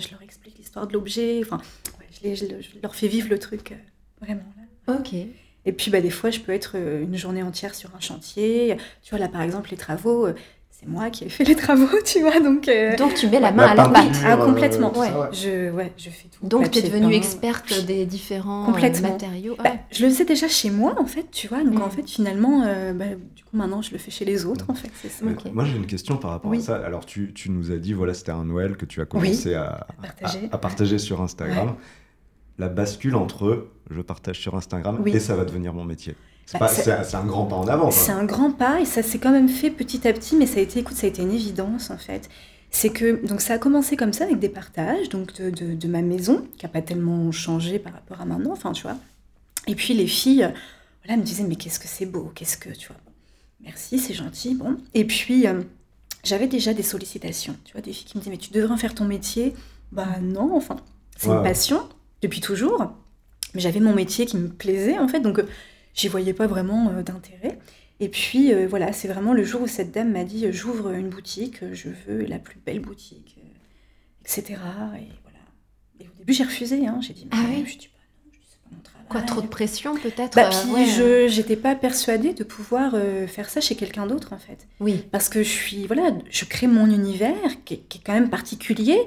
[0.00, 1.40] Je leur explique l'histoire de l'objet.
[1.44, 1.58] Enfin,
[2.00, 3.76] ouais, je, les- je le- je leur fais vivre le truc, euh,
[4.24, 4.42] vraiment.
[4.88, 4.94] là.
[4.98, 5.14] Ok.
[5.66, 8.76] Et puis, bah, des fois, je peux être euh, une journée entière sur un chantier.
[9.02, 10.34] Tu vois, là, par exemple, les travaux, euh,
[10.70, 12.68] c'est moi qui ai fait les travaux, tu vois, donc.
[12.68, 14.12] euh, Donc tu mets la La main à la pâte.
[14.24, 14.92] Ah, complètement.
[14.94, 15.08] ça, Ouais.
[15.10, 15.28] ouais.
[15.32, 16.46] je, ouais, je fais tout.
[16.46, 17.16] Donc tu es devenue peint.
[17.16, 19.10] experte des différents euh, Complètement.
[19.12, 19.54] matériaux.
[19.58, 19.80] Ah Bah, ouais.
[19.90, 21.64] je le faisais déjà chez moi, en fait, tu vois.
[21.64, 21.82] Donc, Mm.
[21.82, 24.74] en fait, finalement, euh, bah, du coup, maintenant, je le fais chez les autres, en
[24.74, 25.24] fait, c'est ça.
[25.52, 26.58] Moi j'ai une question par rapport Oui.
[26.58, 26.76] à ça.
[26.76, 29.86] Alors tu, tu nous as dit voilà c'était un Noël que tu as commencé à,
[30.02, 30.48] partager.
[30.52, 31.74] à- à partager sur Instagram.
[32.58, 35.14] La bascule entre je partage sur Instagram Oui.
[35.14, 36.14] et ça va devenir mon métier.
[36.46, 36.70] C'est Bah,
[37.14, 37.90] un grand pas en avant.
[37.90, 40.58] C'est un grand pas et ça s'est quand même fait petit à petit, mais ça
[40.58, 42.28] a été, écoute, ça a été une évidence en fait.
[42.70, 45.88] C'est que donc ça a commencé comme ça avec des partages donc de, de- de
[45.88, 48.96] ma maison qui a pas tellement changé par rapport à maintenant, enfin tu vois.
[49.66, 50.52] Et puis les filles,
[51.04, 52.96] voilà, me disaient mais qu'est-ce que c'est beau, qu'est-ce que tu vois.
[53.62, 54.76] Merci, c'est gentil, bon.
[54.94, 55.62] Et puis euh,
[56.24, 58.76] j'avais déjà des sollicitations, tu vois, des filles qui me disaient mais tu devrais en
[58.76, 59.54] faire ton métier.
[59.92, 60.76] Bah non, enfin
[61.16, 61.80] c'est une passion
[62.26, 62.92] depuis toujours.
[63.54, 65.46] Mais j'avais mon métier qui me plaisait en fait, donc euh,
[65.94, 67.58] j'y voyais pas vraiment euh, d'intérêt.
[68.00, 71.08] Et puis euh, voilà, c'est vraiment le jour où cette dame m'a dit j'ouvre une
[71.08, 73.38] boutique, je veux la plus belle boutique,
[74.22, 74.42] etc.
[74.50, 75.38] Et voilà.
[76.00, 76.98] Et au début j'ai refusé, hein.
[77.00, 79.06] j'ai dit Ah oui je dis pas non, je dis, pas mon travail.
[79.08, 80.84] Quoi, trop de pression peut-être Bah, euh, ouais.
[80.84, 84.66] je j'étais pas persuadée de pouvoir euh, faire ça chez quelqu'un d'autre en fait.
[84.80, 85.04] Oui.
[85.10, 88.28] Parce que je suis, voilà, je crée mon univers qui est, qui est quand même
[88.28, 88.98] particulier.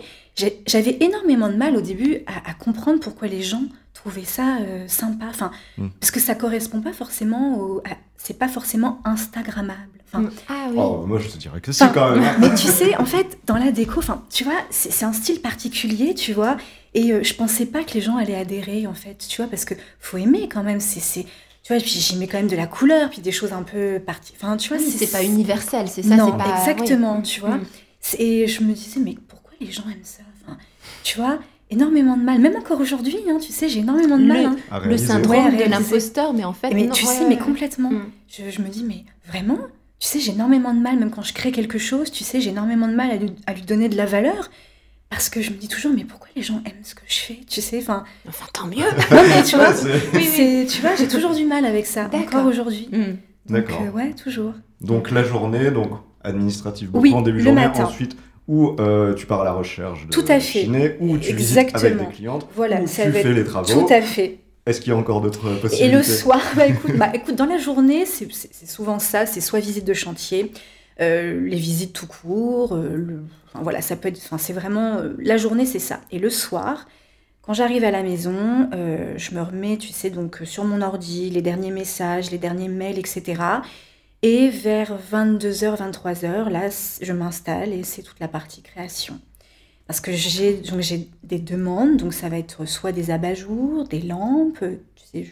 [0.68, 4.88] J'avais énormément de mal au début à, à comprendre pourquoi les gens trouvaient ça euh,
[4.88, 5.26] sympa.
[5.30, 5.88] Enfin, Mm.
[6.00, 9.80] parce que ça correspond pas forcément au, à- c'est pas forcément Instagrammable.
[10.08, 10.32] Enfin, Mm.
[10.48, 10.76] Ah oui.
[10.80, 12.24] Oh, moi je te dirais que si Enfin, quand même.
[12.24, 12.36] hein.
[12.40, 15.42] mais tu sais, en fait, dans la déco, enfin, tu vois, c'est c'est un style
[15.42, 16.58] particulier, tu vois.
[16.96, 19.66] Et euh, je pensais pas que les gens allaient adhérer, en fait, tu vois, parce
[19.66, 20.80] que faut aimer quand même.
[20.80, 21.26] C'est, c'est-
[21.62, 24.00] tu vois, puis j'y mets quand même de la couleur, puis des choses un peu
[24.04, 24.34] parties.
[24.38, 27.24] Enfin, tu vois, Oui, c'est pas universel, c'est ça, Non, c'est pas exactement, oui.
[27.24, 27.58] tu vois.
[27.58, 27.66] Mm.
[28.00, 30.24] C'est- Et je me disais, mais pourquoi les gens aiment ça?
[31.04, 32.40] Tu vois, énormément de mal.
[32.40, 34.46] Même encore aujourd'hui, hein, tu sais, j'ai énormément de Le- mal.
[34.72, 34.82] hein.
[34.86, 36.74] Le syndrome Ouais, de l'imposteur, mais en fait.
[36.74, 37.92] mais non, tu ouais, sais, ouais, mais complètement.
[37.92, 38.06] Mm.
[38.28, 39.58] Je, je me dis, mais vraiment
[40.00, 42.52] Tu sais, j'ai énormément de mal, même quand je crée quelque chose, tu sais, j'ai
[42.52, 44.50] énormément de mal à lui, à lui donner de la valeur.
[45.10, 47.40] Parce que je me dis toujours, mais pourquoi les gens aiment ce que je fais
[47.50, 48.04] Tu sais, enfin.
[48.28, 48.78] Enfin, tant mieux.
[49.12, 50.24] Non, mais tu vois, Ouais, c'est- Oui, oui.
[50.24, 52.28] c'est- tu vois, j'ai toujours du mal avec ça, D'accord.
[52.42, 52.88] encore aujourd'hui.
[52.92, 53.52] Mm.
[53.52, 53.82] D'accord.
[53.82, 54.54] euh, ouais, toujours.
[54.82, 55.90] Donc la journée, donc
[56.24, 57.86] administrative beaucoup Oui, en début de le journée, matin.
[57.86, 58.16] ensuite
[58.50, 60.66] où euh, tu pars à la recherche de Tout à fait.
[61.00, 61.94] ou tu visites Exactement.
[62.02, 63.72] avec des clientes, Voilà, ça tu fais être les travaux.
[63.72, 64.40] Tout à fait.
[64.66, 67.46] Est-ce qu'il y a encore d'autres Et possibilités le soir, bah écoute, bah, écoute dans
[67.46, 68.28] la journée, c'est
[68.68, 70.52] souvent ça, c'est soit visite de chantier,
[71.00, 74.96] euh, les visites tout court, euh, le- enfin, voilà, ça peut être, enfin, c'est vraiment,
[74.98, 76.02] euh, la journée c'est ça.
[76.12, 76.88] Et le soir,
[77.44, 78.68] quand j'arrive à la maison,
[79.16, 83.00] je me remets, tu sais, donc sur mon ordi, les derniers messages, les derniers mails,
[83.00, 83.42] etc.
[84.22, 86.70] Et vers 22h, 23h, là,
[87.02, 89.20] je m'installe et c'est toute la partie création.
[89.88, 90.62] Parce que j'ai
[91.24, 94.64] des demandes, donc ça va être soit des abat-jours, des lampes,
[94.96, 95.26] tu sais,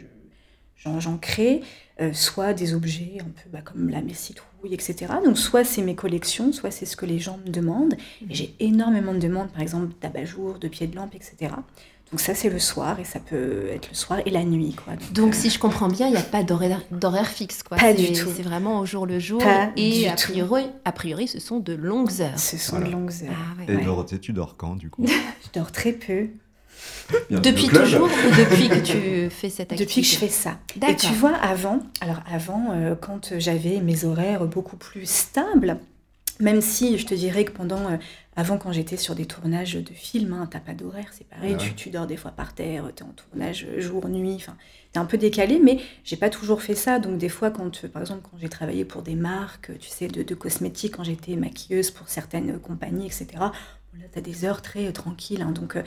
[1.00, 1.62] j'en crée,
[2.00, 5.13] euh, soit des objets un peu bah, comme la messitrouille, etc.
[5.23, 7.95] Donc soit c'est mes collections, soit c'est ce que les gens me demandent.
[8.30, 11.52] Et j'ai énormément de demandes, par exemple, d'abat-jours, de pieds de lampe, etc.
[12.12, 14.76] Donc ça, c'est le soir et ça peut être le soir et la nuit.
[14.84, 14.93] Quoi.
[15.12, 17.63] Donc, si je comprends bien, il n'y a pas d'horaire fixe.
[17.63, 17.78] Quoi.
[17.78, 18.30] Pas du tout.
[18.36, 19.41] C'est vraiment au jour le jour.
[19.76, 22.39] et a priori, a priori, ce sont de longues heures.
[22.39, 23.36] Ce sont de longues heures.
[23.60, 25.06] Ah, et Dorothée, tu dors quand du coup?
[25.08, 26.28] Je dors très peu.
[27.30, 30.60] depuis toujours ou depuis que tu fais cette activité Depuis que je fais ça.
[30.88, 35.80] Et tu vois, avant, alors avant, euh, quand j'avais mes horaires beaucoup plus stables,
[36.39, 37.97] même si je te dirais que pendant, euh,
[38.36, 41.63] avant quand j'étais sur des tournages de films, hein, t'as pas d'horaire, c'est pareil, ah
[41.76, 44.56] tu, dors des fois par terre, t'es en tournage euh, jour, nuit, enfin,
[44.91, 47.00] t'es un peu décalé, mais j'ai pas toujours fait ça.
[47.00, 50.08] Donc des fois, quand, euh, par exemple, quand j'ai travaillé pour des marques, tu sais,
[50.08, 53.52] de, cosmétiques, quand j'étais maquilleuse pour certaines compagnies, etc., là,
[54.12, 55.41] t'as des heures très tranquilles.
[55.41, 55.52] Hein.
[55.52, 55.78] donc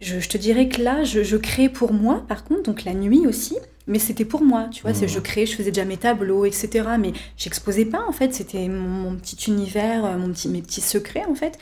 [0.00, 3.56] je, te dirais que là, je, crée pour moi, par contre, donc la nuit aussi,
[3.86, 5.22] mais c'était pour moi, tu vois, c'est je mmh.
[5.22, 6.88] créais, je faisais déjà mes tableaux, etc.
[6.98, 11.24] Mais j'exposais pas, en fait, c'était mon, petit univers, euh, mon petit, mes petits secrets,
[11.24, 11.58] en fait.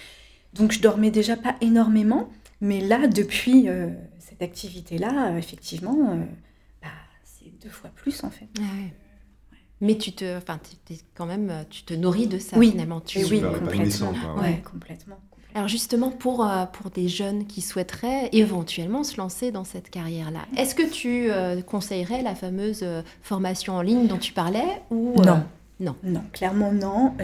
[0.54, 6.18] Donc je dormais déjà pas énormément, mais là, depuis euh, cette activité-là, euh, effectivement,
[6.82, 6.88] bah,
[7.24, 8.48] c'est deux fois plus, en fait.
[8.58, 8.62] Ah
[9.80, 10.58] mais tu te, enfin,
[11.14, 13.02] quand même, tu te nourris de ça finalement.
[13.02, 14.12] Tu, oui, complètement.
[14.38, 15.18] Ouais, complètement.
[15.54, 20.40] Alors justement, pour, euh, pour des jeunes qui souhaiteraient éventuellement se lancer dans cette carrière-là,
[20.56, 25.14] est-ce que tu euh, conseillerais la fameuse euh, formation en ligne dont tu parlais ou,
[25.22, 25.44] Non.
[25.80, 25.96] Non?
[26.04, 27.14] Non, clairement non.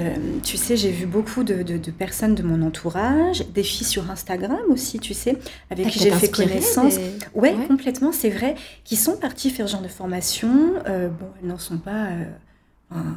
[0.42, 4.58] tu sais, j'ai vu beaucoup de, de, personnes de mon entourage, des filles sur Instagram
[4.70, 5.38] aussi, tu sais,
[5.70, 6.96] avec qui j'ai fait connaissance.
[7.32, 10.74] Ouais, complètement, c'est vrai, qui sont parties faire ce genre de formation.
[10.84, 12.08] bon, elles n'en sont pas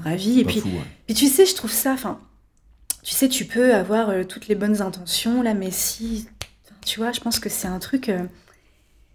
[0.03, 0.41] ravies.
[0.41, 0.61] Et puis,
[1.07, 2.19] puis, tu sais, je trouve ça, enfin,
[3.03, 6.27] tu sais, tu peux avoir euh, toutes les bonnes intentions, là, mais si,
[6.85, 8.23] tu vois, je pense que c'est un truc, euh,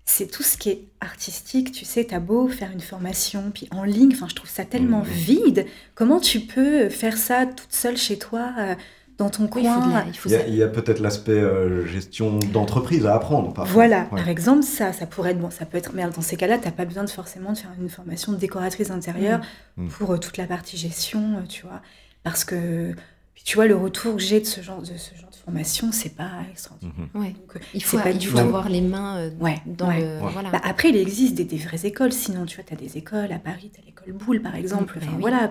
[0.04, 3.84] c'est tout ce qui est artistique, tu sais, t'as beau faire une formation, puis en
[3.84, 5.08] ligne, enfin, je trouve ça tellement mmh.
[5.08, 5.66] vide.
[5.94, 8.74] Comment tu peux faire ça toute seule chez toi euh,
[9.16, 10.04] dans ton coin?
[10.26, 11.42] Il, y a, peut-être l'aspect
[11.86, 13.54] gestion d'entreprise à apprendre.
[13.68, 15.92] Voilà, par exemple, ça, ça pourrait être bon, ça peut être.
[15.94, 18.36] Mais dans ces cas-là, tu n'as pas besoin de forcément de faire une formation de
[18.36, 19.40] décoratrice intérieure
[19.78, 19.84] mmh.
[19.84, 19.88] Mmh.
[19.88, 21.80] pour toute la partie gestion, tu vois,
[22.22, 22.94] parce que
[23.48, 26.14] tu vois, le retour que j'ai de ce genre de, ce genre de formation, c'est
[26.14, 26.92] pas extraordinaire.
[27.14, 27.34] Ouais.
[27.56, 30.18] Euh, il faut, pas il faut avoir les mains euh, ouais, dans le.
[30.18, 30.50] Voilà.
[30.50, 32.12] Bah, après, il existe des, vraies écoles.
[32.12, 34.98] Sinon, tu vois, tu as des écoles à Paris, tu as l'école Boulle, par exemple.
[34.98, 35.50] enfin, voilà.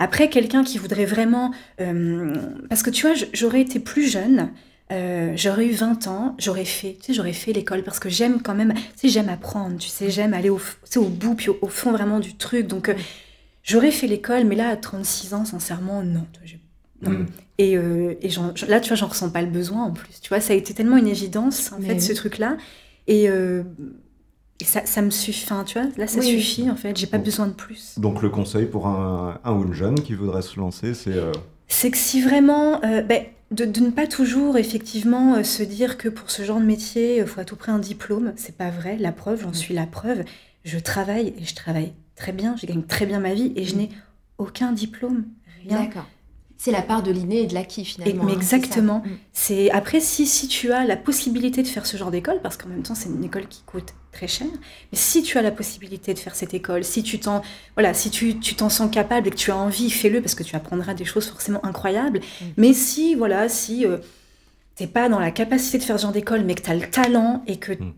[0.00, 1.52] Après, quelqu'un qui voudrait vraiment.
[1.80, 2.34] Euh,
[2.68, 4.50] parce que tu vois, j'aurais été plus jeune.
[4.90, 8.56] j'aurais eu 20 ans, j'aurais fait, tu sais, j'aurais fait l'école parce que j'aime quand
[8.56, 10.58] même, tu sais, j'aime apprendre, tu sais, j'aime aller au,
[10.96, 12.66] au bout, puis au, fond vraiment du truc.
[12.66, 12.92] Donc,
[13.62, 16.26] j'aurais fait l'école, mais là, à 36 ans, sincèrement, non.
[16.42, 16.58] J'ai
[17.02, 17.26] Mm.
[17.58, 18.28] Et, euh, et
[18.68, 20.20] là, tu vois, j'en ressens pas le besoin en plus.
[20.20, 22.56] Tu vois, ça a été tellement une évidence, en fait, ce truc-là.
[23.06, 23.62] Et, euh,
[24.62, 26.96] ça, ça, me suffit, tu vois, là, ça suffit, en fait.
[26.96, 27.98] J'ai pas besoin de plus.
[27.98, 31.14] Donc, le conseil pour un, un, ou une jeune qui voudrait se lancer, c'est.
[31.14, 31.32] Euh,
[31.68, 32.80] c'est que si vraiment.
[32.80, 37.18] Ben, de, de, ne pas toujours, effectivement, se dire que pour ce genre de métier,
[37.18, 38.32] il faut à tout prix un diplôme.
[38.36, 38.96] C'est pas vrai.
[38.98, 40.24] La preuve, j'en suis la preuve.
[40.64, 42.56] Je travaille et je travaille très bien.
[42.60, 43.78] Je gagne très bien ma vie et je mm.
[43.78, 43.90] n'ai
[44.38, 45.26] aucun diplôme.
[45.62, 45.82] Rien.
[45.82, 46.06] D'accord.
[46.58, 48.24] C'est la part de l'inné et de l'acquis finalement.
[48.24, 49.02] mais hein, exactement.
[49.04, 49.10] Mm.
[49.32, 52.68] C'est après si si tu as la possibilité de faire ce genre d'école parce qu'en
[52.68, 54.46] même temps c'est une école qui coûte très cher.
[54.90, 57.42] Mais si tu as la possibilité de faire cette école, si tu t'en
[57.74, 60.56] voilà, si tu t'en sens capable et que tu as envie, fais-le parce que tu
[60.56, 62.20] apprendras des choses forcément incroyables.
[62.20, 62.44] Mm.
[62.56, 63.98] Mais si voilà, si tu euh,
[64.76, 66.88] t'es pas dans la capacité de faire ce genre d'école mais que tu as le
[66.88, 67.92] talent et que mm.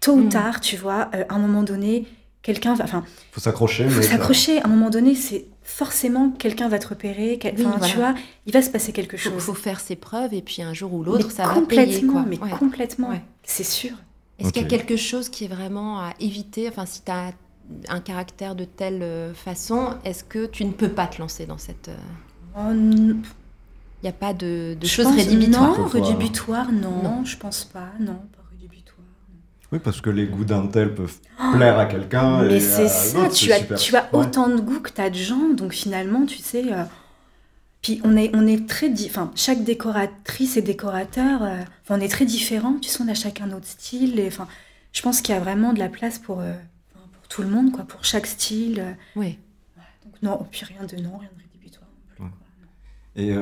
[0.00, 2.06] tôt ou tard, tu vois, euh, à un moment donné,
[2.42, 6.78] quelqu'un va enfin faut s'accrocher faut s'accrocher à un moment donné, c'est forcément quelqu'un va
[6.78, 8.14] te repérer, tu vois,
[8.46, 9.32] il va se passer quelque chose.
[9.34, 12.06] Il faut faire ses preuves et puis un jour ou l'autre, ça va payer.
[12.06, 12.24] Quoi.
[12.28, 13.10] Mais complètement,
[13.42, 13.92] c'est sûr.
[14.38, 16.68] Est-ce qu'il y a quelque chose qui est vraiment à éviter?
[16.68, 17.32] Enfin, si tu as
[17.88, 21.56] un caractère de telle euh, façon, est-ce que tu ne peux pas te lancer dans
[21.56, 21.88] cette...
[21.88, 21.96] Euh,
[22.58, 23.22] oh, il
[24.02, 28.18] n'y a pas de, choses rédhibitoires Non, rédhibitoires, non, non, je pense pas, non.
[29.74, 31.16] Oui, parce que les goûts d'un tel peuvent
[31.52, 32.44] plaire à quelqu'un.
[32.44, 35.48] Mais c'est ça, tu as, tu as autant de goûts que tu as de gens,
[35.48, 36.72] donc finalement, tu sais.
[36.72, 36.84] Euh,
[37.82, 38.88] puis on est, on est très.
[39.06, 41.56] Enfin, chaque décoratrice et décorateur, euh,
[41.90, 44.20] on est très différents, tu sais, on a chacun notre style.
[44.20, 44.46] Et, enfin,
[44.92, 46.52] je pense qu'il y a vraiment de la place pour, euh,
[46.92, 48.96] pour tout le monde, quoi, pour chaque style.
[49.16, 49.40] Oui.
[50.04, 51.43] donc, non, puis rien de non, rien de.
[53.16, 53.32] Et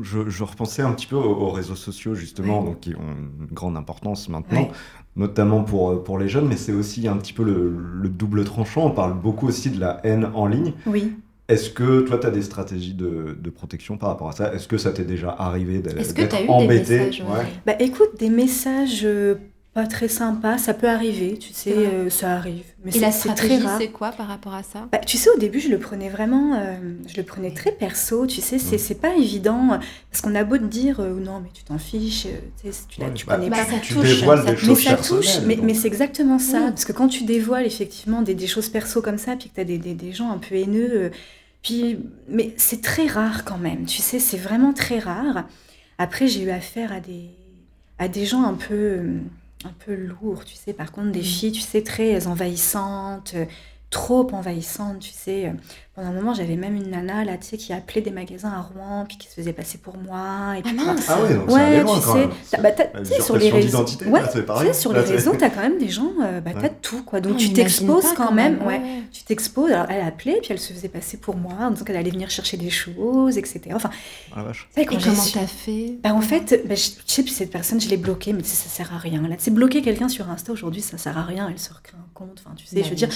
[0.00, 3.76] je, je, repensais un petit peu aux, réseaux sociaux, justement, donc, qui ont une grande
[3.76, 4.70] importance maintenant
[5.16, 8.86] notamment pour, euh, pour les jeunes, mais c'est aussi un petit peu le, double tranchant.
[8.86, 10.72] On parle beaucoup aussi de la haine en ligne.
[10.86, 11.12] Oui.
[11.48, 14.52] Est-ce que toi, tu as des stratégies de, de, protection par rapport à ça?
[14.52, 17.20] Est-ce que ça t'est déjà arrivé d'être embêté Est-ce que tu as eu des messages
[17.20, 17.46] ouais.
[17.64, 19.36] Bah écoute, des messages euh,
[19.76, 22.64] pas très sympa, ça peut arriver, tu sais, euh, ça arrive.
[22.82, 24.88] Mais Et la stratégie, c'est quoi par rapport à ça?
[24.90, 28.26] Bah, Tu sais, au début, je le prenais vraiment, euh, je le prenais très perso,
[28.26, 29.78] tu sais, c'est, c'est pas évident,
[30.10, 33.02] parce qu'on a beau te dire, euh, non, mais tu t'en fiches, tu, sais, tu,
[33.14, 33.64] tu connais bah, pas.
[33.66, 37.24] Ça touche, ça, mais ça touche, mais, mais, c'est exactement ça, parce que quand tu
[37.24, 40.12] dévoiles effectivement des, des choses perso comme ça, puis que tu as des, des, des,
[40.14, 41.10] gens un peu haineux,
[41.62, 41.98] puis,
[42.30, 45.44] mais c'est très rare quand même, tu sais, c'est vraiment très rare.
[45.98, 47.28] Après, j'ai eu affaire à des,
[47.98, 49.18] à des gens un peu
[49.66, 50.72] un peu lourd, tu sais.
[50.72, 51.24] Par contre, des mm.
[51.24, 53.34] filles, tu sais, très envahissantes,
[53.90, 55.52] trop envahissante, tu sais.
[55.96, 58.60] Pendant un moment, j'avais même une nana, là, tu sais, qui appelait des magasins à
[58.60, 60.58] Rouen, puis qui se faisait passer pour moi.
[60.58, 62.00] Et puis, ah, ah ouais, donc ouais, tu
[62.44, 62.68] sais, bah,
[63.22, 66.68] sur les réseaux, ouais, sur les réseaux, t'as quand même des gens, euh, bah, t'as
[66.68, 67.22] tout, quoi.
[67.22, 68.82] Donc, tu t'exposes quand, même, ouais.
[69.10, 69.70] Tu t'exposes.
[69.70, 72.28] Alors, elle appelait, puis elle se faisait passer pour moi, en disant qu'elle allait venir
[72.28, 73.60] chercher des choses, etc.
[73.72, 73.88] Enfin,
[74.34, 74.68] ah, vache.
[74.76, 77.96] Et comment t'as fait bah, En fait, bah, je, sais plus, cette personne, je l'ai
[77.96, 79.26] bloquée, mais ça sert à rien.
[79.26, 81.48] Là, tu sais, bloquer quelqu'un sur Insta aujourd'hui, ça sert à rien.
[81.50, 82.42] Elle se recrée un compte.
[82.44, 83.08] Enfin, tu sais, je veux dire,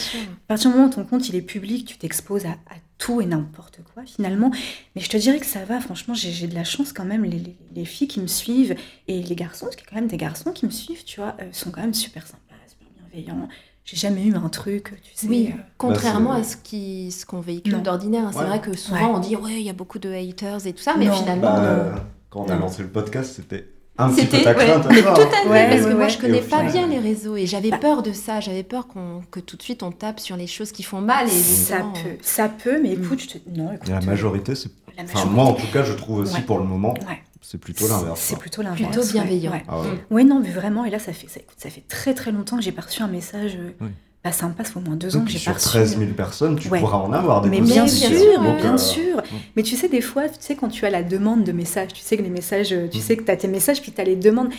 [0.61, 2.57] partir du moment où ton compte, il est public, tu t'exposes à
[2.99, 4.51] tout et n'importe quoi finalement.
[4.95, 7.25] Mais je te dirais que ça va, franchement, j'ai de la chance quand même.
[7.25, 8.77] Les, les, filles qui me suivent
[9.09, 11.21] et les garçons, parce qu'il y a quand même des garçons qui me suivent, tu
[11.21, 13.49] vois, euh, sont quand même super sympas, super bienveillants.
[13.85, 15.27] J'ai jamais eu un truc, tu sais.
[15.27, 18.27] Oui, euh, contrairement bah, à ce qu'on ce qu'on véhicule d'ordinaire.
[18.27, 18.33] Hein.
[18.33, 20.83] C'est vrai que souvent on dit, ouais, il y a beaucoup de haters et tout
[20.83, 21.55] ça, mais finalement.
[21.55, 23.67] Bah, quand on a lancé le podcast, c'était
[24.03, 24.83] un petit peu ta crainte.
[24.83, 27.79] tout à fait, parce que moi je connais pas bien les réseaux et j'avais bah.
[27.79, 30.73] peur de ça, j'avais peur qu'on que tout de suite on tape sur les choses
[30.73, 31.27] qui font mal.
[31.27, 33.05] Et ça peut, ça peut, mais mm.
[33.05, 33.39] écoute, je te...
[33.55, 34.71] non, écoute, la majorité, c'est.
[35.03, 36.95] Enfin, moi en tout cas, je trouve aussi pour le moment.
[37.43, 38.21] C'est plutôt l'inverse.
[38.21, 38.93] C'est plutôt l'inverse.
[38.93, 39.53] Plutôt bienveillant.
[39.67, 40.25] Ah ouais.
[40.25, 42.63] non, mais vraiment, et là, ça fait, ça, écoute, ça fait très très longtemps que
[42.63, 43.57] j'ai pas reçu un message.
[43.57, 43.89] Euh,
[44.23, 46.59] bah, ça me passe au moins deux ans que j'ai pas Sur 13 000 personnes,
[46.59, 49.23] tu pourras en avoir des Mais bien sûr, bien sûr.
[49.57, 52.01] Mais tu sais, des fois, tu sais, quand tu as la demande de messages, tu
[52.01, 53.01] sais que les messages, tu mm.
[53.01, 54.51] sais que tu as tes messages, puis tu as les demandes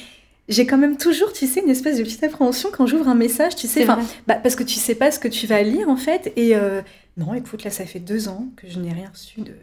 [0.47, 3.55] j'ai quand même toujours, tu sais, une espèce de petite appréhension quand j'ouvre un message,
[3.55, 3.99] tu sais, bah,
[4.35, 6.33] parce que tu sais pas ce que tu vas lire en fait.
[6.35, 6.81] Et euh,
[7.17, 9.53] non, écoute, là, ça fait deux ans que je n'ai rien reçu de,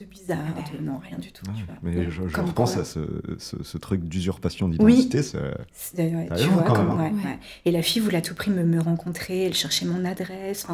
[0.00, 1.44] de bizarre, de, non, rien du tout.
[1.44, 1.76] tu vois.
[1.82, 3.00] Mais je, je repense à ce,
[3.38, 5.20] ce, truc d'usurpation d'identité.
[5.34, 5.44] Oui.
[5.98, 7.20] Ouais, tu vois, quand même.
[7.64, 10.66] Et la fille voulait à tout prix me, me rencontrer, elle cherchait mon adresse.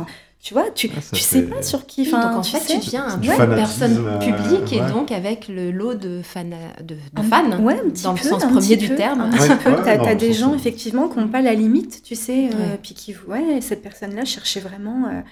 [0.42, 2.10] Tu vois, tu, ah, tu sais pas sur qui.
[2.10, 6.22] donc en fait, tu deviens une personne euh, publique et donc avec le lot de,
[6.22, 9.20] fans, de, de fans, dans le sens premier du terme.
[9.20, 9.82] Un petit peu.
[9.82, 13.14] Tu as, des gens effectivement qui n'ont pas la limite, tu sais, euh, puis qui,
[13.28, 15.22] ouais, cette personne-là cherchait vraiment.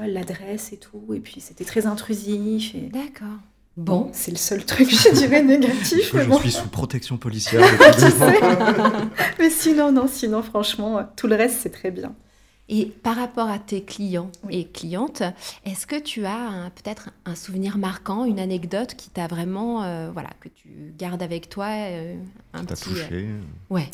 [0.00, 1.14] Euh, vois, l'adresse et tout.
[1.14, 2.74] Et puis c'était très intrusif.
[2.74, 2.88] Et...
[2.88, 3.38] D'accord.
[3.76, 6.14] Bon, c'est le seul truc, je dirais, négatif.
[6.14, 7.62] je suis sous protection policière.
[9.38, 12.14] mais sinon, non, sinon, franchement, tout le reste, c'est très bien.
[12.72, 15.24] Et par rapport à tes clients et clientes,
[15.64, 20.30] est-ce que tu as peut-être un souvenir marquant, une anecdote qui t'a vraiment, euh, voilà,
[20.38, 22.14] que tu gardes avec toi, euh,
[22.52, 23.08] un qui touché.
[23.10, 23.88] Euh, ouais.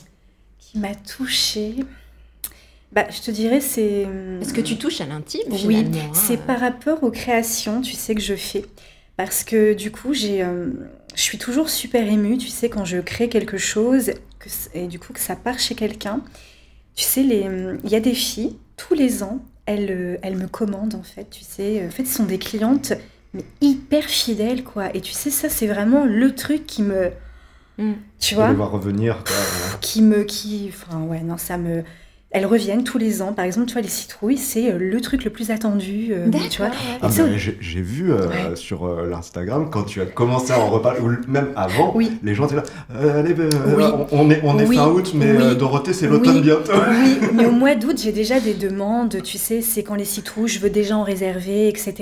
[0.59, 1.77] Qui m'a touché
[2.92, 4.07] bah, je te dirais, c'est.
[4.40, 6.12] Parce que tu touches à l'intime, Oui, hein.
[6.14, 8.64] c'est par rapport aux créations, tu sais, que je fais.
[9.16, 10.68] Parce que du coup, j'ai, euh,
[11.14, 14.99] je suis toujours super émue, tu sais, quand je crée quelque chose, que, et du
[14.99, 16.20] coup, que ça part chez quelqu'un.
[16.94, 20.94] Tu sais, il y a des filles, tous les ans, elles, euh, elles me commandent,
[20.94, 21.85] en fait, tu sais.
[21.87, 22.92] En fait, ce sont des clientes,
[23.35, 24.94] mais hyper fidèles, quoi.
[24.94, 27.11] Et tu sais, ça, c'est vraiment le truc qui me.
[27.79, 27.92] Mm.
[28.18, 29.22] Tu vois revenir,
[29.81, 30.22] Qui me.
[30.22, 31.83] Qui, enfin, ouais, non, ça me
[32.31, 33.33] elles reviennent tous les ans.
[33.33, 36.09] Par exemple, tu vois, les citrouilles, c'est euh, le truc le plus attendu.
[36.11, 36.71] Euh, tu vois.
[37.01, 37.09] Ah,
[37.39, 41.93] j'ai vu euh, sur l'Instagram, quand tu as commencé à en reparler, ou même avant,
[41.95, 42.19] oui.
[42.23, 43.35] les gens étaient là, allez,
[44.11, 46.73] on, est, on est fin août, mais Dorothée, c'est l'automne bientôt.
[46.73, 50.49] Oui, mais au mois d'août, j'ai déjà des demandes, tu sais, c'est quand les citrouilles,
[50.49, 51.95] je veux déjà en réserver, etc.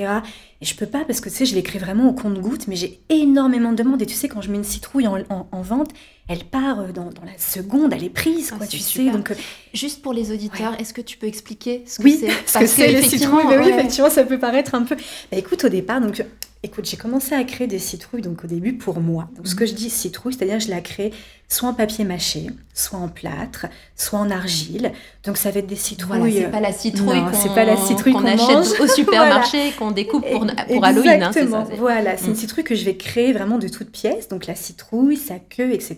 [0.60, 3.00] Et je peux pas parce que tu sais, je l'écris vraiment au compte-goutte, mais j'ai
[3.10, 4.00] énormément de demandes.
[4.00, 5.90] Et tu sais, quand je mets une citrouille en, en vente,
[6.28, 9.10] elle part euh, dans, la seconde, elle est prise, quoi, ah, tu sais.
[9.10, 9.34] Donc, euh,
[9.74, 12.66] Juste pour les auditeurs, est-ce que tu peux expliquer ce que oui, c'est ce que
[12.66, 13.44] c'est les citrouilles.
[13.46, 14.96] oui, effectivement, ça peut paraître un peu.
[14.96, 16.24] Bah, écoute, au départ, donc
[16.64, 19.28] Écoute, j'ai commencé à créer des citrouilles donc au début pour moi.
[19.36, 21.12] Donc ce que je dis citrouille, c'est-à-dire je la crée
[21.46, 24.90] soit en papier mâché, soit en plâtre, soit en argile.
[25.24, 26.20] Donc ça va être des citrouilles.
[26.20, 29.90] Voilà, c'est pas la citrouille qu'on c'est pas la citrouille qu'on achète au supermarché qu'on
[29.90, 31.22] découpe pour, pour Halloween.
[31.22, 31.64] Hein, Exactement.
[31.76, 32.36] voilà, c'est une mm.
[32.36, 34.28] citrouille que je vais créer vraiment de toutes pièces.
[34.28, 35.96] Donc la citrouille, sa queue, etc.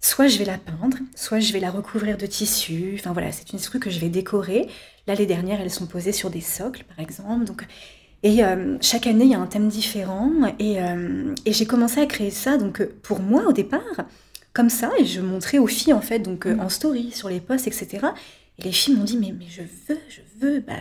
[0.00, 2.94] Soit je vais la peindre, soit je vais la recouvrir de tissu.
[2.98, 4.68] Enfin voilà, c'est une citrouille que je vais décorer.
[5.06, 7.44] Là, les dernières, elles sont posées sur des socles, par exemple.
[7.44, 7.66] Donc
[8.22, 10.32] et euh, chaque année, il y a un thème différent.
[10.60, 13.80] Euh, et, j'ai commencé à créer ça, donc euh, pour moi au départ,
[14.52, 16.60] comme ça, et je montrais aux filles en fait, donc mm.
[16.60, 18.06] en story, sur les posts, etc.
[18.58, 20.60] Et les filles m'ont dit mais, mais je veux, je veux.
[20.60, 20.72] Bah,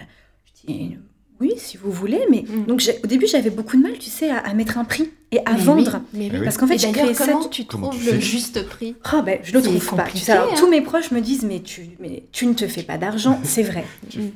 [0.46, 0.98] je dis
[1.42, 2.66] oui, si vous voulez, mais Mm.
[2.66, 5.10] donc j'ai- au début j'avais beaucoup de mal, tu sais, à, à mettre un prix
[5.32, 6.02] et à Mais vendre.
[6.14, 6.32] oui, mais oui.
[6.34, 6.44] Eh oui.
[6.46, 7.26] Parce qu'en fait, j'ai créé ça.
[7.26, 10.04] comment tu Comment trouves tu le juste prix Ah ben, je le trouve pas.
[10.12, 10.56] Tu sais, alors, hein.
[10.58, 13.64] tous mes proches me disent mais tu, mais tu ne te fais pas d'argent, c'est
[13.64, 13.84] vrai.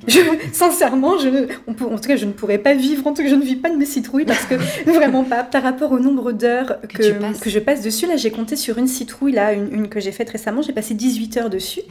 [0.07, 0.19] Je,
[0.51, 3.05] sincèrement, je, ne- on peut, en tout cas, je ne pourrais pas vivre.
[3.07, 4.55] En tout cas, je ne vis pas de mes citrouilles parce que
[4.91, 5.43] vraiment pas.
[5.43, 8.87] Par rapport au nombre d'heures que, Que je passe dessus, là, j'ai compté sur une
[8.87, 10.61] citrouille, là, une, une que j'ai faite récemment.
[10.61, 11.81] J'ai passé 18 heures dessus.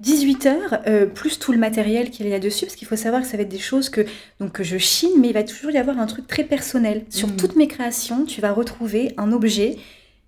[0.00, 3.22] 18 heures, euh, plus tout le matériel qu'il y a dessus, parce qu'il faut savoir
[3.22, 4.04] que ça va être des choses que,
[4.40, 7.04] donc, que je chine, mais il va toujours y avoir un truc très personnel.
[7.10, 7.36] Sur Mhm.
[7.36, 9.76] toutes mes créations, tu vas retrouver un objet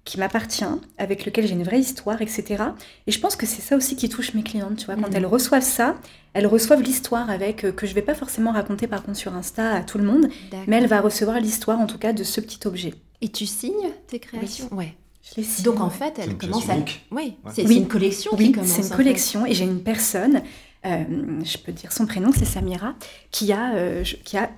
[0.05, 0.65] qui m'appartient,
[0.99, 2.63] avec lequel j'ai une vraie histoire, etc.
[3.09, 4.95] Et je pense que c'est ça aussi qui touche mes clientes, tu vois.
[4.95, 5.17] Quand Mhm.
[5.17, 5.97] elles reçoivent ça,
[6.33, 9.73] elles reçoivent l'histoire avec, euh, que je vais pas forcément raconter par contre sur Insta
[9.75, 10.29] à tout le monde,
[10.69, 12.95] mais elle va recevoir l'histoire en tout cas de ce petit objet.
[13.21, 14.69] Et tu signes tes créations?
[14.71, 14.95] Ouais.
[15.29, 15.65] Je les signe.
[15.65, 16.75] Donc en fait, C'est elle commence à.
[16.75, 17.05] unique.
[17.11, 17.53] Oui, Ouais.
[17.55, 17.77] c'est Oui.
[17.79, 18.69] une collection qui Oui, commence.
[18.69, 18.97] c'est une en fait.
[18.97, 20.43] collection et j'ai une personne,
[20.87, 21.05] euh,
[21.45, 22.95] je peux dire son prénom, c'est Samira,
[23.31, 24.51] qui a, euh, je, qui a,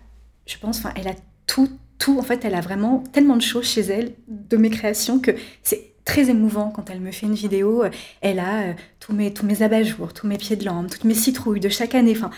[0.46, 1.14] je pense, enfin, elle a
[1.46, 2.18] tout, tout.
[2.18, 5.30] En fait, elle a vraiment tellement de choses chez elle de mes créations que
[5.62, 7.82] c'est très émouvant quand elle me fait une vidéo.
[7.84, 11.04] euh, Elle a euh, tous mes tous mes abat-jours, tous mes pieds de lampe, toutes
[11.04, 12.12] mes citrouilles de chaque année.
[12.16, 12.30] Enfin,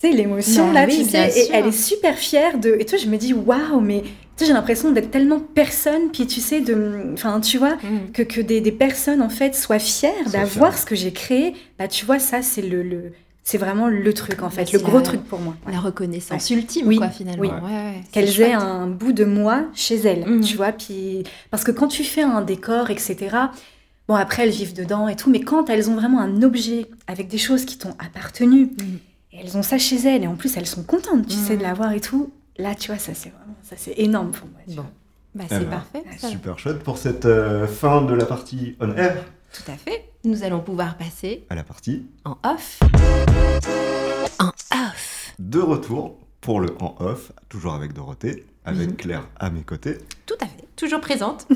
[0.00, 2.76] tu sais l'émotion Non, là, oui, tu sais, et elle est super fière de.
[2.78, 4.04] Et toi, je me dis waouh, mais
[4.38, 8.12] sais, j'ai l'impression d'être tellement personne, puis tu sais de, enfin, tu vois Mm.
[8.12, 11.88] que, que des, des personnes en fait soient fières d'avoir ce que j'ai créé, bah
[11.88, 15.02] tu vois ça c'est le, le- c'est vraiment le truc en fait, le gros la-
[15.02, 15.54] truc pour moi.
[15.70, 16.56] La reconnaissance Ouais.
[16.56, 17.40] ultime, Oui, quoi, finalement.
[17.42, 17.48] oui.
[17.48, 20.40] Ouais, ouais, c'est Qu'elles aient un bout de moi chez elles, Mhm.
[20.42, 23.16] tu vois, puis parce que quand tu fais un décor, etc.
[24.06, 27.28] Bon après elles vivent dedans et tout, mais quand elles ont vraiment un objet avec
[27.28, 28.70] des choses qui t'ont appartenu,
[29.32, 31.62] et elles ont ça chez elles et en plus elles sont contentes, tu sais, de
[31.62, 32.30] l'avoir et tout.
[32.58, 34.60] Là, tu vois, ça c'est vraiment, ça c'est énorme pour moi.
[34.68, 34.82] tu Bon.
[34.82, 34.90] vois.
[35.34, 36.02] Bah, Eh c'est ben, parfait.
[36.18, 36.28] ça.
[36.28, 40.10] Super chouette pour cette euh, fin de la partie on air Tout à fait.
[40.24, 42.80] Nous allons pouvoir passer à la partie en off.
[44.40, 45.34] En off.
[45.38, 48.96] de retour pour le en off, toujours avec Dorothée, avec Mhm.
[48.96, 49.98] Claire à mes côtés.
[50.26, 50.64] Tout à fait.
[50.76, 51.46] Toujours présente.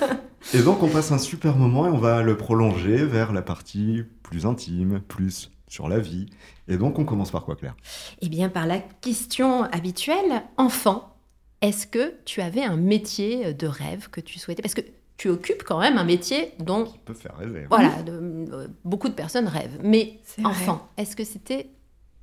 [0.54, 4.04] Et donc on passe un super moment et on va le prolonger vers la partie
[4.22, 6.26] plus intime, plus sur la vie.
[6.68, 7.76] Et donc on commence par quoi Claire?
[8.20, 11.16] Eh bien, par la question habituelle, enfant,
[11.60, 14.62] est-ce que tu avais un métier de rêve que tu souhaitais?
[14.62, 14.82] Parce que
[15.16, 17.66] tu occupes quand même un métier dont, Qui peut faire rêver.
[17.70, 18.12] voilà, de-
[18.52, 19.78] euh, beaucoup de personnes rêvent.
[19.82, 21.70] Mais enfant, est-ce que c'était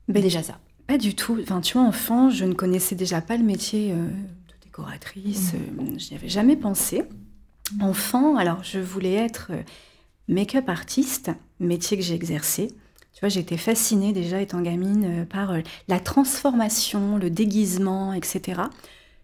[0.08, 0.60] Ben, déjà ça?
[0.86, 1.38] Pas du tout.
[1.42, 5.54] Enfin, tu vois, enfant, je ne connaissais déjà pas le métier euh, de décoratrice.
[5.56, 7.04] euh, je n'y avais jamais pensé.
[7.82, 9.52] Enfant, alors je voulais être
[10.28, 12.68] make-up artiste, métier que j'ai exercé.
[13.14, 18.62] Tu vois, j'étais fascinée déjà étant gamine euh, par euh, la transformation, le déguisement, etc.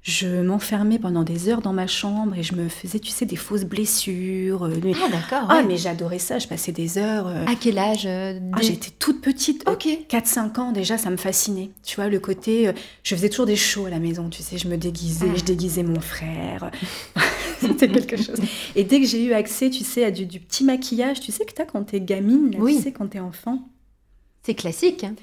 [0.01, 3.35] Je m'enfermais pendant des heures dans ma chambre et je me faisais, tu sais, des
[3.35, 4.63] fausses blessures.
[4.63, 5.47] euh, Ah, d'accord.
[5.49, 5.63] Ah, ouais.
[5.65, 6.39] mais j'adorais ça.
[6.39, 7.27] Je passais des heures.
[7.27, 9.67] euh, À quel âge euh, ah, j'étais toute petite.
[9.67, 9.87] Ok.
[10.09, 11.71] 4-5 ans déjà, ça me fascinait.
[11.83, 12.71] Tu vois, le côté...
[13.03, 15.35] je faisais toujours des shows à la maison, tu sais, je me déguisais, Ah.
[15.35, 16.71] je déguisais mon frère.
[17.59, 18.39] C'était quelque chose.
[18.75, 21.43] Et dès que j'ai eu accès, tu sais, à du, du petit maquillage, tu sais
[21.43, 22.77] que t'as quand t'es gamine, là, Oui.
[22.77, 23.67] tu sais, quand t'es enfant.
[24.43, 25.03] C'est classique.
[25.03, 25.15] hein.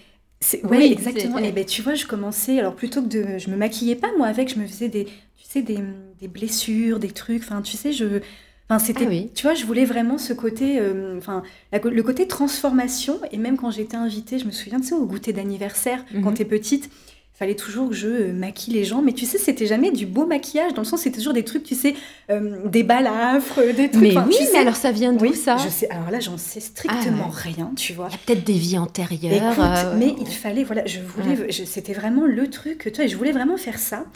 [0.64, 1.38] Oui, ouais, exactement.
[1.38, 3.38] Et ben, tu vois, je commençais, alors plutôt que de...
[3.38, 5.12] Je me maquillais pas, moi, avec, je me faisais des, tu
[5.48, 5.78] sais, des,
[6.20, 8.20] des blessures, des trucs, enfin, tu sais, je...
[8.68, 9.30] Enfin, c'était, Ah oui.
[9.34, 13.20] tu vois, je voulais vraiment ce côté, euh, enfin, la le côté transformation.
[13.32, 16.34] Et même quand j'étais invitée, je me souviens, tu sais, au goûter d'anniversaire, quand Mhm.
[16.34, 16.90] t'es petite,
[17.38, 19.02] fallait toujours que je euh, maquille les gens.
[19.02, 21.62] Mais tu sais, c'était jamais du beau maquillage, dans le sens, c'était toujours des trucs,
[21.64, 21.94] tu sais,
[22.30, 24.02] euh, des balafres, des trucs.
[24.02, 25.88] Mais enfin, oui, tu mais alors ça vient d'où Oui, ça je sais.
[25.90, 27.52] Alors là, j'en sais strictement Ah ouais.
[27.54, 28.08] rien, tu vois.
[28.10, 29.52] Il y a peut-être des vies antérieures.
[29.52, 33.06] Écoute, euh, mais il fallait, voilà, je voulais, je- c'était vraiment le truc, tu vois,
[33.06, 34.06] je voulais vraiment faire ça.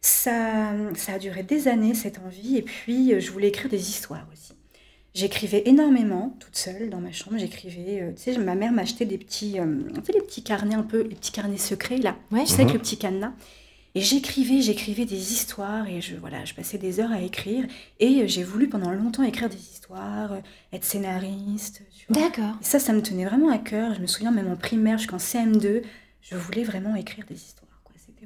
[0.00, 3.90] Ça, ça a duré des années, cette envie, et puis euh, je voulais écrire des
[3.90, 4.52] histoires aussi.
[5.22, 9.18] J'écrivais énormément, toute seule, dans ma chambre, j'écrivais, euh, tu sais, ma mère m'achetait des
[9.18, 12.44] petits, euh, tu sais, les petits carnets un peu, les petits carnets secrets, là, Ouais.
[12.44, 12.72] tu sais, avec Mhm.
[12.74, 13.32] le petit cadenas.
[13.96, 17.64] Et j'écrivais, j'écrivais des histoires, et je, voilà, je passais des heures à écrire,
[17.98, 20.40] et euh, j'ai voulu pendant longtemps écrire des histoires, euh,
[20.72, 21.82] être scénariste.
[22.10, 22.54] D'accord.
[22.60, 23.94] Et ça, ça me tenait vraiment à cœur.
[23.96, 25.82] Je me souviens même en primaire jusqu'en CM2,
[26.22, 27.57] je voulais vraiment écrire des histoires.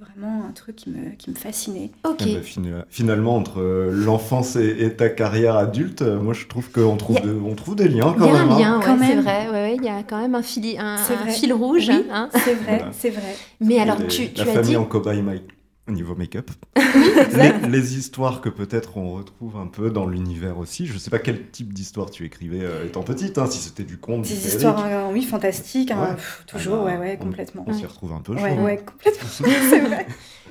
[0.02, 1.90] Vraiment un truc qui me, qui me fascinait.
[2.04, 2.22] Ok.
[2.26, 6.46] Eh ben, fina- finalement, entre euh, l'enfance et, et ta carrière adulte, euh, moi je
[6.46, 8.48] trouve qu'on trouve, de- on trouve des liens Il quand y a même.
[8.50, 8.58] un hein.
[8.58, 9.20] lien, ouais, c'est même.
[9.24, 9.46] vrai.
[9.48, 11.88] Ouais, ouais, il y a quand même un fil, un, un fil rouge.
[11.88, 12.04] Oui.
[12.10, 12.28] hein.
[12.32, 12.88] C'est vrai, Voilà.
[12.92, 13.36] c'est vrai.
[13.60, 14.76] Mais alors, tu, tu la as famille dit.
[14.76, 15.40] en cobaye, my-
[15.88, 16.50] au niveau make-up.
[16.94, 20.86] Les, les, histoires que peut-être on retrouve un peu dans l'univers aussi.
[20.86, 23.84] Je ne sais pas quel type d'histoire tu écrivais euh, étant petite, hein, si c'était
[23.84, 26.16] du conte, Des histoires, euh, oui, fantastiques, hein,
[26.46, 27.64] toujours, ah bah, ouais, ouais, complètement.
[27.66, 28.34] On, s'y retrouve un peu.
[28.34, 29.28] Ouais, ouais, complètement,
[29.70, 30.06] c'est vrai.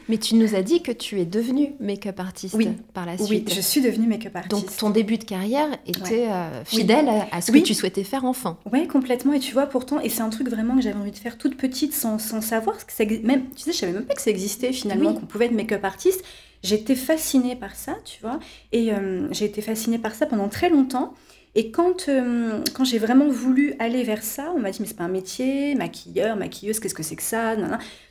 [0.09, 2.57] Mais tu nous as dit que tu es devenue make-up artiste
[2.93, 3.47] par la suite.
[3.47, 4.51] Oui, je suis devenue make-up artiste.
[4.51, 8.57] Donc ton début de carrière était euh, fidèle à, ce que tu souhaitais faire enfant.
[8.73, 9.33] Oui, complètement.
[9.33, 11.55] Et tu vois, pourtant, et c'est un truc vraiment que j'avais envie de faire toute
[11.55, 12.85] petite sans, sans savoir.
[12.85, 15.45] Que ça, même, tu sais, je savais même pas que ça existait finalement, qu'on pouvait
[15.45, 16.23] être make-up artiste.
[16.63, 18.39] J'étais fascinée par ça, tu vois.
[18.71, 21.13] Et euh, j'ai été fascinée par ça pendant très longtemps.
[21.53, 24.95] Et quand, euh, quand j'ai vraiment voulu aller vers ça, on m'a dit, mais c'est
[24.95, 27.55] pas un métier, maquilleur, maquilleuse, qu'est-ce que c'est que ça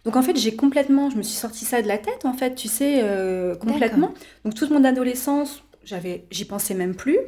[0.04, 2.54] Donc en fait, j'ai complètement, je me suis sorti ça de la tête, en fait,
[2.54, 4.12] tu sais, euh, complètement.
[4.44, 7.18] Donc toute mon adolescence, j'avais, j'y pensais même plus.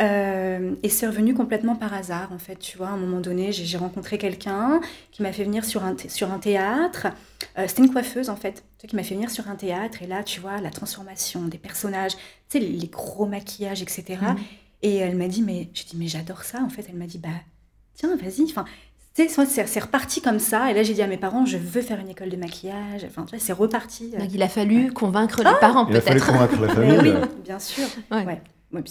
[0.00, 2.88] Euh, et c'est revenu complètement par hasard, en fait, tu vois.
[2.88, 4.80] À un moment donné, j'ai rencontré quelqu'un
[5.10, 7.08] qui m'a fait venir sur un, sur un théâtre.
[7.66, 10.02] C'était une coiffeuse, en fait, qui m'a fait venir sur un théâtre.
[10.02, 12.12] Et là, tu vois, la transformation des personnages,
[12.48, 14.18] tu sais, les, gros maquillages, etc.
[14.82, 16.60] Et elle m'a dit, mais je dis, mais j'adore ça.
[16.62, 17.28] En fait, elle m'a dit, bah,
[17.94, 18.44] tiens, vas-y.
[18.44, 18.64] Enfin,
[19.14, 20.70] c'est reparti comme ça.
[20.70, 23.04] Et là, j'ai dit à mes parents, je veux faire une école de maquillage.
[23.04, 24.10] Enfin, tu vois, c'est reparti.
[24.10, 26.06] Donc, il a fallu convaincre les ah parents, peut-être.
[26.06, 26.98] Il a fallu convaincre la famille.
[27.00, 27.86] oui, bien sûr.
[28.10, 28.24] Ouais.
[28.24, 28.40] ouais.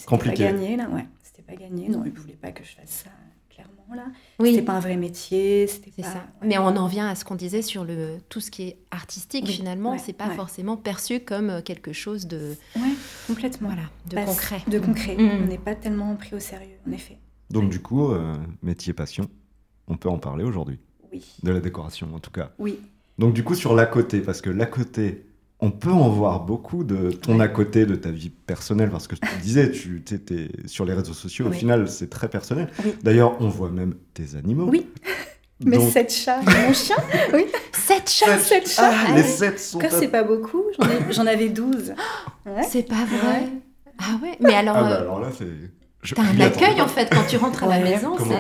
[0.06, 0.46] Compliqué.
[0.46, 0.90] Pas gagné, là.
[0.90, 1.90] Ouais, c'était pas gagné.
[1.90, 3.10] Non, ils ne voulaient pas que je fasse ça
[3.96, 4.06] là.
[4.40, 4.52] Oui.
[4.52, 6.26] C'était pas un vrai métier, c'était ça.
[6.44, 9.48] Mais on en vient à ce qu'on disait sur le tout ce qui est artistique
[9.48, 12.82] finalement, c'est pas forcément perçu comme euh, quelque chose de ouais,
[13.28, 14.62] complètement voilà, de concret.
[14.68, 15.16] De concret.
[15.16, 15.44] Mm.
[15.44, 17.18] On n'est pas tellement pris au sérieux en effet.
[17.50, 19.30] Donc du coup, euh, métier passion,
[19.88, 20.80] on peut en parler aujourd'hui.
[21.12, 21.26] Oui.
[21.44, 22.52] De la décoration en tout cas.
[22.60, 22.80] Oui.
[23.18, 25.27] Donc du coup sur l'à côté parce que l'à côté
[25.60, 29.16] on peut en voir beaucoup de ton à côté, de ta vie personnelle, parce que
[29.16, 32.70] tu disais, tu étais sur les réseaux sociaux, au final, c'est très personnel.
[33.04, 34.68] D'ailleurs, on voit même tes animaux.
[34.70, 34.88] Oui.
[35.66, 36.98] Mais sept chats, mon chien,
[37.34, 37.46] oui.
[37.72, 38.92] Sept chats, sept, chats.
[38.94, 39.80] Ah, les sept sont.
[39.90, 40.64] c'est pas beaucoup.
[41.10, 41.96] J'en avais douze.
[42.70, 43.48] C'est pas vrai.
[43.98, 44.38] Ah ouais.
[44.40, 44.78] Mais alors.
[44.78, 46.14] Ah bah, euh, alors là, c'est.
[46.14, 48.16] T'as un accueil en fait quand tu rentres à la maison.
[48.18, 48.38] Ça,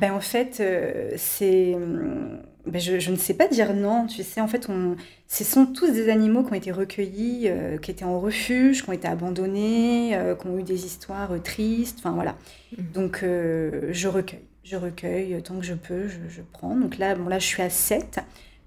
[0.00, 4.06] ben, en fait, euh, c'est hum, ben je, ne sais pas dire non.
[4.06, 4.96] Tu sais, en fait, on,
[5.26, 8.90] ce sont tous des animaux qui ont été recueillis, euh, qui étaient en refuge, qui
[8.90, 11.98] ont été abandonnés, euh, qui ont eu des histoires euh, tristes.
[11.98, 12.36] Enfin, voilà.
[12.76, 12.82] Mmh.
[12.94, 14.42] Donc, je recueille.
[14.64, 16.76] Je recueille tant que je peux, je, je, prends.
[16.76, 18.20] Donc là, bon, là, je suis à 7.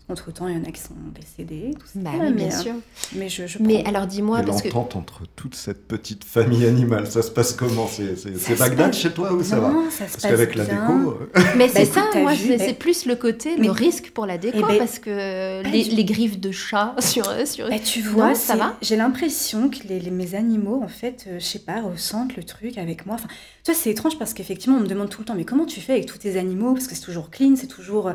[0.07, 1.99] Entre-temps, il y en a qui sont décédés, tout ça.
[1.99, 2.73] Bah oui, bien sûr.
[3.15, 4.43] Mais, je, je mais alors, dis-moi...
[4.43, 4.97] parce l'entente que...
[4.99, 7.87] entre toute cette petite famille animale, ça se passe comment?
[7.87, 9.73] C'est Bagdad chez toi ou ça va?
[9.89, 11.17] Ça se Parce qu'avec la déco...
[11.57, 15.63] Mais c'est ça, moi, c'est plus le côté, le risque pour la déco, parce que
[15.63, 17.25] les, les, griffes de chat sur...
[17.47, 17.67] sur...
[17.67, 18.77] Bah, tu vois, ça va?
[18.83, 22.77] J'ai l'impression que les, mes animaux, en fait, euh, je sais pas, ressentent le truc
[22.77, 23.15] avec moi.
[23.15, 23.27] Enfin,
[23.63, 25.81] tu vois, c'est étrange parce qu'effectivement, on me demande tout le temps, mais comment tu
[25.81, 26.73] fais avec tous tes animaux?
[26.73, 28.13] Parce que c'est toujours clean, c'est toujours...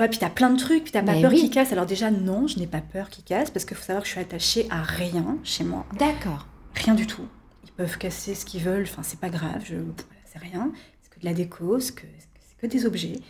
[0.00, 1.72] Tu vois, puis t'as plein de trucs, puis t'as pas peur qu'ils cassent.
[1.72, 4.12] Alors déjà, non, je n'ai pas peur qu'ils cassent, parce qu'il faut savoir que je
[4.12, 5.84] suis attachée à rien chez moi.
[5.98, 6.46] D'accord.
[6.74, 7.26] Rien du tout.
[7.64, 9.74] Ils peuvent casser ce qu'ils veulent, enfin, c'est pas grave, je...
[10.24, 10.72] c'est rien.
[11.02, 12.06] C'est que de la déco, c'est que...
[12.62, 13.20] que des objets.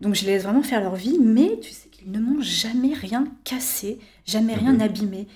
[0.00, 2.94] Donc je les laisse vraiment faire leur vie, mais tu sais qu'ils ne m'ont jamais
[2.94, 5.26] rien cassé, jamais rien abîmé.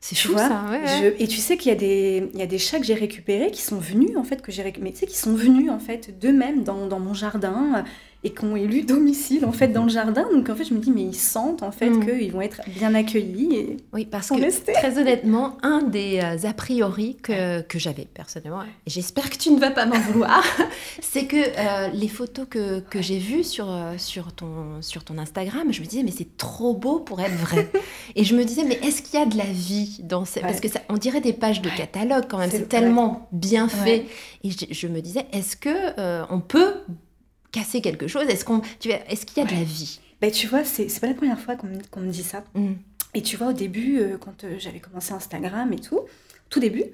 [0.00, 2.30] C'est chou ça, ouais, Et tu sais qu'il y, a des...
[2.32, 4.62] Il y a des chats que j'ai récupérés qui sont venus, en fait, que j'ai
[4.62, 7.84] récupérés, tu sais, qui sont venus, en fait, d'eux-mêmes dans, dans mon jardin
[8.22, 10.26] et qui ont élu domicile en fait dans le jardin.
[10.32, 12.04] Donc en fait, je me dis mais ils sentent en fait mm.
[12.04, 13.56] qu'ils vont être bien accueillis.
[13.56, 18.62] Et oui, parce que très honnêtement, un des euh, a priori que, que j'avais personnellement,
[18.62, 20.44] et j'espère que tu ne vas pas m'en vouloir,
[21.00, 25.16] c'est que euh, les photos que, que j'ai vues sur, euh, sur, ton, sur ton
[25.16, 27.70] Instagram, je me disais mais c'est trop beau pour être vrai.
[28.16, 30.40] et je me disais mais est-ce qu'il y a de la vie dans ces...
[30.40, 34.06] Parce que ça, on dirait des pages de catalogue quand même, c'est tellement bien fait.
[34.44, 36.74] Et je, je, me disais est-ce que on peut
[37.52, 40.00] casser quelque chose Est-ce qu'on, est-ce qu'il y a de la vie?
[40.20, 42.44] Ben, Tu vois, c'est, c'est pas la première fois qu'on, me dit ça.
[42.54, 42.72] Mm.
[43.14, 46.00] Et tu vois, au début, euh, quand euh, j'avais commencé Instagram et tout,
[46.48, 46.84] tout début,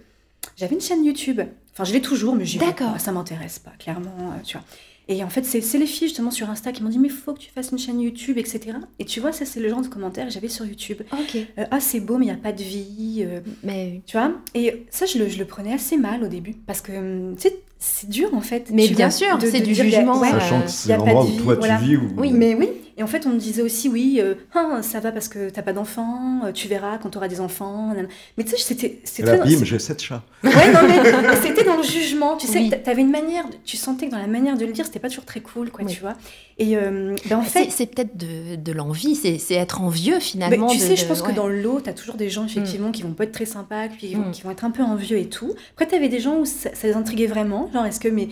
[0.56, 1.40] j'avais une chaîne YouTube.
[1.72, 2.98] Enfin, je l'ai toujours, mais j'y D'accord.
[2.98, 4.64] ça m'intéresse pas, clairement, euh, tu vois.
[5.08, 7.32] Et en fait, c'est, c'est les filles justement sur Insta qui m'ont dit mais faut
[7.32, 8.78] que tu fasses une chaîne YouTube, etc.
[8.98, 11.02] Et tu vois, ça c'est le genre de commentaires que j'avais sur YouTube.
[11.12, 11.38] Ok.
[11.70, 13.26] ah c'est beau, mais il n'y a pas de vie.
[13.62, 14.32] mais tu vois.
[14.54, 17.42] Et ça, je le, je le, prenais assez mal au début parce que hum, tu
[17.42, 18.70] sais, c'est dur en fait.
[18.72, 20.20] Mais bien sûr, c'est du jugement.
[20.20, 21.96] Sachant que c'est l'endroit où toi tu vis.
[22.16, 22.68] Oui, mais oui.
[22.98, 25.60] Et en fait, on me disait aussi, oui, euh, ah, ça va parce que t'as
[25.60, 27.94] pas d'enfants, euh, tu verras quand tu auras des enfants.
[28.38, 29.22] Mais tu sais, c'était.
[29.22, 30.22] Là, bim, j'ai sept chats.
[30.42, 32.38] Ouais, non, mais c'était dans le jugement.
[32.38, 34.86] Tu sais, tu avais une manière, tu sentais que dans la manière de le dire,
[34.86, 36.14] c'était pas toujours très cool, quoi, tu vois.
[36.58, 37.70] Et euh, ben, en fait.
[37.70, 40.68] C'est peut-être de, de l'envie, c'est être envieux finalement.
[40.68, 42.92] tu sais, je pense que dans le lot, tu as toujours des gens, effectivement, mm.
[42.92, 44.32] qui vont pas être très sympas, puis qui vont, mm.
[44.32, 45.54] qui vont être un peu envieux et tout.
[45.74, 47.70] Après, tu avais des gens où ça, ça les intriguait vraiment.
[47.74, 48.28] Genre, est-ce que, mais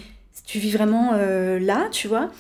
[0.46, 2.30] tu vis vraiment là, tu vois?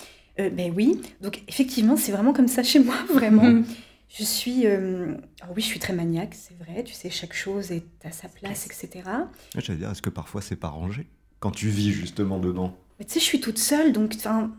[0.40, 3.44] Euh, ben oui, donc effectivement, c'est vraiment comme ça chez moi, vraiment.
[3.44, 3.64] Mm.
[4.08, 5.14] Je suis, euh,
[5.54, 6.84] oui, je suis très maniaque, c'est vrai.
[6.84, 9.08] Tu sais, chaque chose est à sa place, etc.
[9.56, 11.06] J'allais dire, est-ce que parfois c'est pas rangé
[11.40, 12.76] quand tu vis justement dedans?
[12.98, 14.52] Mais tu sais, je suis toute seule, donc enfin,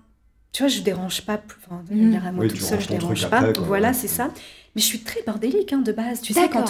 [0.52, 1.42] tu vois, je dérange pas.
[1.66, 2.26] Enfin, de mmh.
[2.26, 3.52] à moi toute seule, je dérange pas.
[3.54, 4.34] voilà, c'est ça.
[4.76, 6.20] Mais je suis très bordélique hein, de base.
[6.22, 6.64] Tu sais, quand.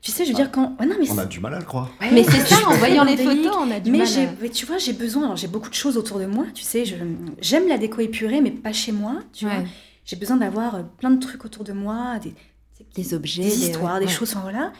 [0.00, 0.76] tu sais, je veux dire, quand.
[0.80, 1.90] non, mais on a du mal à le croire.
[2.00, 4.08] mais c'est ça, en voyant les photos, on a du mais mal.
[4.40, 5.36] Mais tu vois, j'ai besoin.
[5.36, 6.46] J'ai beaucoup de choses autour de moi.
[6.54, 6.84] Tu sais,
[7.40, 9.20] j'aime la déco épurée, mais pas chez moi.
[9.32, 9.62] Tu vois.
[10.04, 12.34] J'ai besoin d'avoir euh, plein de trucs autour de moi, des,
[12.94, 14.30] des objets, des histoires, des, choses.
[14.30, 14.72] Enfin, voilà.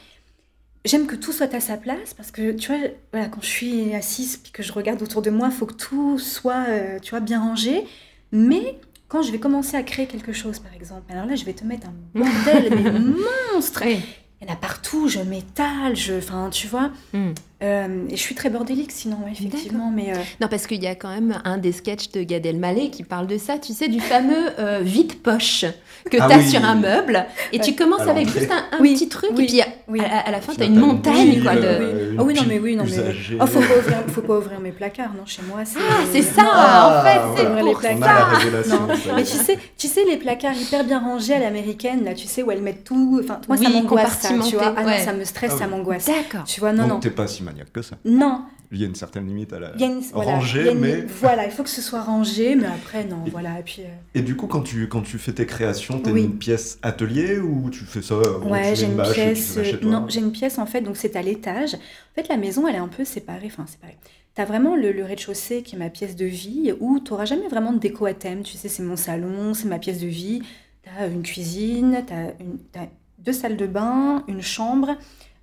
[0.84, 3.94] J'aime que tout soit à sa place parce que tu vois, voilà, quand je suis
[3.94, 7.10] assise puis que je regarde autour de moi, il faut que tout soit, euh, tu
[7.10, 7.84] vois, bien rangé.
[8.32, 8.80] Mais
[9.12, 11.64] quand je vais commencer à créer quelque chose, par exemple, alors là, je vais te
[11.64, 12.90] mettre un bordel, mais
[13.54, 13.82] monstre.
[13.84, 14.00] Il
[14.40, 16.90] y en a partout, je m'étale, je, enfin, tu vois.
[17.12, 17.32] Hmm.
[17.62, 19.90] Euh, et je suis très bordélique sinon, effectivement.
[19.94, 22.90] Mais euh, Non, parce qu'il y a quand même un des sketchs de Gad Elmaleh
[22.90, 25.66] qui parle de ça, tu sais, du fameux euh, vide-poche
[26.10, 27.24] que ah tu as sur un meuble.
[27.52, 30.66] Et tu commences avec juste un, petit truc, et puis à, la fin, tu as
[30.66, 31.42] une montagne.
[31.42, 32.16] Quoi, de...
[32.18, 33.14] Ah oui, non, mais oui, non, mais.
[33.40, 35.60] Oh, faut, pas ouvrir, faut pas ouvrir mes placards, non, chez moi.
[35.62, 38.40] Ah, c'est ça, en fait, c'est pour les placards.
[38.68, 38.88] Non.
[39.14, 42.42] Mais tu sais, tu sais, les placards hyper bien rangés à l'américaine, là, tu sais,
[42.42, 43.20] où elles mettent tout.
[43.22, 44.74] Enfin, moi, ça m'angoisse, ça, tu vois.
[44.76, 46.06] Ah non, ça me stresse, ça m'angoisse.
[46.06, 46.44] D'accord.
[46.44, 47.00] Tu vois, non, non.
[47.00, 47.96] pas si que ça.
[48.04, 48.44] Non.
[48.70, 49.72] Il y a une certaine limite à la
[50.12, 53.60] voilà, ranger, mais voilà, il faut que ce soit rangé, mais après non, voilà.
[53.60, 53.82] Et puis.
[53.82, 56.78] Euh, et du coup, quand tu quand tu fais tes créations, tu as une pièce
[56.82, 59.58] atelier ou tu fais ça Ouais, j'ai une, pièce.
[59.82, 61.74] non, j'ai une pièce en fait, donc c'est à l'étage.
[61.74, 63.98] En fait, la maison, elle est un peu séparée, enfin séparée.
[64.34, 67.74] T'as vraiment le, rez-de-chaussée qui est ma pièce de vie où tu n'auras jamais vraiment
[67.74, 68.42] de déco à thème.
[68.42, 70.42] Tu sais, c'est mon salon, c'est ma pièce de vie.
[70.82, 72.88] Tu as une cuisine, tu as,
[73.18, 74.94] deux salles de bain, une chambre, euh,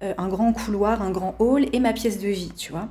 [0.01, 2.89] un grand couloir, un grand hall et ma pièce de vie, tu vois.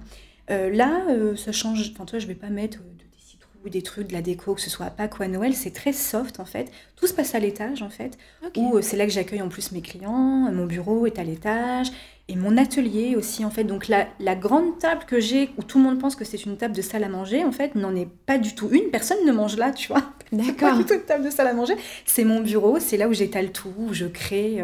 [0.51, 1.91] Euh, là, euh, ça change.
[1.93, 4.71] Enfin, toi, je vais pas mettre des citrouilles, des trucs, de la déco, que ce
[4.71, 5.55] soit à Pâques ou à Noël.
[5.55, 6.71] C'est très soft, en fait.
[6.97, 8.17] Tout se passe à l'étage, en fait.
[8.57, 10.51] Où c'est là que j'accueille en plus mes clients.
[10.53, 11.89] Mon bureau est à l'étage.
[12.31, 13.65] Et mon atelier aussi, en fait.
[13.65, 16.57] Donc, la, la grande table que j'ai, où tout le monde pense que c'est une
[16.57, 18.91] table de salle à manger, en fait, n'en est pas du tout une.
[18.91, 20.03] Personne ne mange là, tu vois.
[20.33, 20.71] D'accord.
[20.71, 21.75] pas du tout une table de salle à manger.
[22.07, 22.79] C'est mon bureau.
[22.81, 24.63] C'est là où j'étale tout, où je crée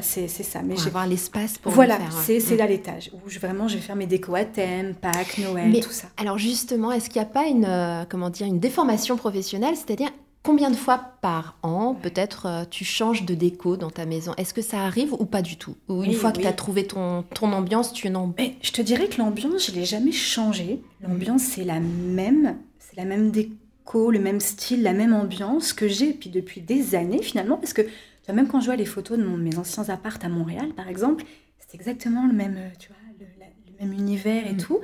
[0.00, 0.62] c'est ça.
[0.62, 2.56] Mais je vais avoir l'espace pour Voilà, c'est mm.
[2.56, 5.90] là l'étage où je, vraiment je vais faire mes décos à thème, Pâques, Noël, tout
[5.90, 6.08] ça.
[6.16, 9.74] Alors justement, est-ce qu'il n'y a pas une, euh, comment dire, une déformation professionnelle?
[9.76, 10.08] C'est-à-dire
[10.42, 14.32] combien de fois par an, peut-être, euh, tu changes de déco dans ta maison?
[14.36, 15.76] Est-ce que ça arrive ou pas du tout?
[15.88, 18.32] Ou une fois que tu as trouvé ton, ton ambiance, tu n'en...
[18.62, 20.82] Je te dirais que l'ambiance, je ne l'ai jamais changée.
[21.06, 22.56] L'ambiance, c'est la même.
[22.78, 26.94] C'est la même déco, le même style, la même ambiance que j'ai puis depuis des
[26.94, 27.82] années finalement, parce que
[28.28, 31.24] même quand je vois les photos de mes anciens appartes à Montréal, par exemple,
[31.58, 34.58] c'est exactement le même, euh, tu vois, le, même univers et mm.
[34.58, 34.80] tout,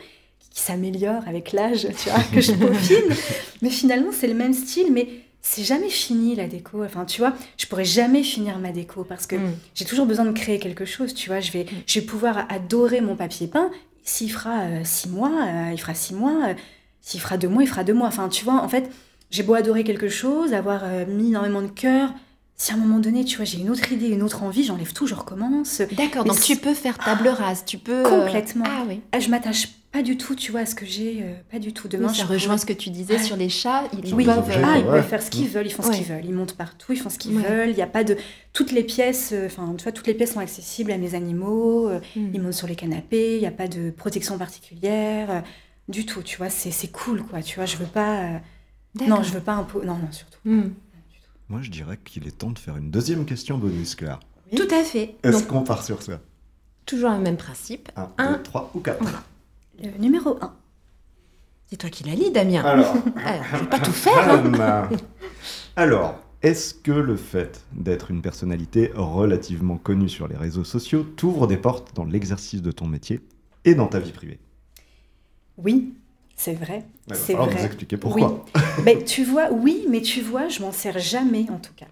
[0.50, 3.14] qui, s'améliore avec l'âge, tu vois, que je peaufine.
[3.62, 5.08] mais finalement, c'est le même style, mais
[5.40, 6.82] c'est jamais fini la déco.
[6.82, 9.54] Enfin, tu vois, je pourrais jamais finir ma déco parce que mm.
[9.74, 11.14] j'ai toujours besoin de créer quelque chose.
[11.14, 11.68] Tu vois, je vais, mm.
[11.86, 13.70] je vais pouvoir adorer mon papier peint.
[14.02, 16.54] S'il fera euh, six mois, euh, il fera six mois.
[17.02, 18.08] S'il fera deux mois, il fera deux mois.
[18.08, 18.90] Enfin, tu vois, en fait,
[19.30, 22.12] j'ai beau adorer quelque chose, avoir mis énormément de cœur,
[22.60, 24.92] si à un moment donné, tu vois, j'ai une autre idée, une autre envie, j'enlève
[24.92, 25.80] tout, je recommence.
[25.96, 28.04] D'accord, donc tu peux faire table rase, tu peux...
[28.04, 28.64] Euh, Complètement.
[28.66, 29.00] Ah oui.
[29.12, 31.72] Ah, je m'attache pas du tout, tu vois, à ce que j'ai, euh, pas du
[31.72, 31.86] tout.
[31.86, 33.84] Demain, ça rejoint ce que tu disais sur les chats.
[33.92, 36.34] Ils, peuvent, ah, ils peuvent faire ce qu'ils veulent, ils font ce qu'ils veulent, ils
[36.34, 37.70] montent partout, ils font ce qu'ils veulent.
[37.70, 38.16] Il n'y a pas de
[38.52, 41.88] toutes les pièces, euh, enfin, tu vois, toutes les pièces sont accessibles à mes animaux.
[41.88, 42.30] Hmm.
[42.34, 45.44] Ils montent sur les canapés, il n'y a pas de protection particulière
[45.86, 46.22] du tout.
[46.22, 47.40] Tu vois, c'est cool, quoi.
[47.40, 48.40] Tu vois, je veux pas.
[49.06, 49.80] non, je veux pas un pot.
[49.84, 50.40] Non, non, surtout.
[50.44, 50.70] Hmm.
[51.48, 54.20] Moi, je dirais qu'il est temps de faire une deuxième question bonus, Claire.
[54.54, 55.16] Tout à fait.
[55.22, 56.20] Est-ce qu'on part sur ça?
[56.84, 57.90] Toujours le même principe.
[57.96, 59.02] Un, deux, trois ou quatre?
[59.82, 60.52] Le numéro 1.
[61.66, 62.62] C'est toi qui la lis, Damien.
[62.64, 62.94] Alors,
[63.52, 64.30] je vais pas tout faire.
[64.30, 64.88] Hein.
[65.76, 71.46] Alors, est-ce que le fait d'être une personnalité relativement connue sur les réseaux sociaux t'ouvre
[71.46, 73.20] des portes dans l'exercice de ton métier
[73.64, 74.38] et dans ta vie privée?
[75.56, 75.94] Oui,
[76.38, 76.84] c'est vrai.
[77.12, 77.52] C'est vrai.
[77.52, 78.44] vous expliquer pourquoi.
[78.54, 78.62] Oui.
[78.84, 81.88] mais tu vois, oui, mais tu vois, je m'en sers jamais en tout cas.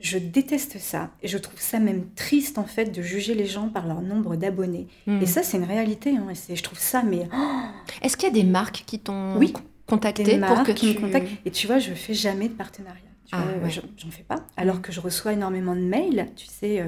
[0.00, 3.68] Je déteste ça et je trouve ça même triste en fait de juger les gens
[3.68, 4.86] par leur nombre d'abonnés.
[5.06, 5.22] Hmm.
[5.22, 6.10] Et ça, c'est une réalité.
[6.10, 7.26] Hein, et je trouve ça, mais.
[7.34, 7.62] Oh
[8.02, 9.54] Est-ce qu'il y a des marques qui t'ont oui,
[9.86, 13.00] contacté des marques qui me contactent Et tu vois, je fais jamais de partenariat.
[13.32, 14.44] Ah, J'en fais pas.
[14.58, 14.82] Alors hmm.
[14.82, 16.84] que je reçois énormément de mails, tu sais, euh,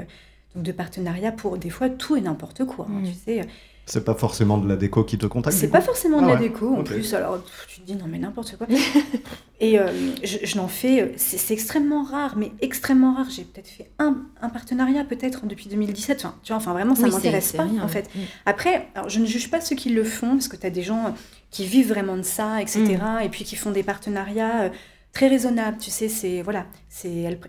[0.54, 2.86] donc de partenariat pour des fois tout et n'importe quoi.
[2.90, 3.06] Hein, hmm.
[3.06, 3.40] tu sais,
[3.88, 6.36] c'est pas forcément de la déco qui te contacte C'est pas forcément de ah la
[6.36, 7.14] déco en plus.
[7.14, 8.66] Alors tu te dis non mais n'importe quoi.
[9.60, 9.90] et euh,
[10.22, 13.28] je, n'en fais, euh, c'est extrêmement rare, mais extrêmement rare.
[13.30, 16.18] J'ai peut-être fait un, un partenariat peut-être depuis 2017.
[16.18, 18.10] Enfin, tu vois, enfin vraiment ça ne m'intéresse pas en fait.
[18.14, 18.18] Mm.
[18.44, 20.82] Après, alors, je ne juge pas ceux qui le font parce que tu as des
[20.82, 21.14] gens
[21.50, 22.82] qui vivent vraiment de ça, etc.
[22.82, 23.24] Mm.
[23.24, 24.70] Et puis qui font des partenariats euh,
[25.14, 25.78] très raisonnables.
[25.78, 27.40] Tu sais, c'est voilà, c'est elles,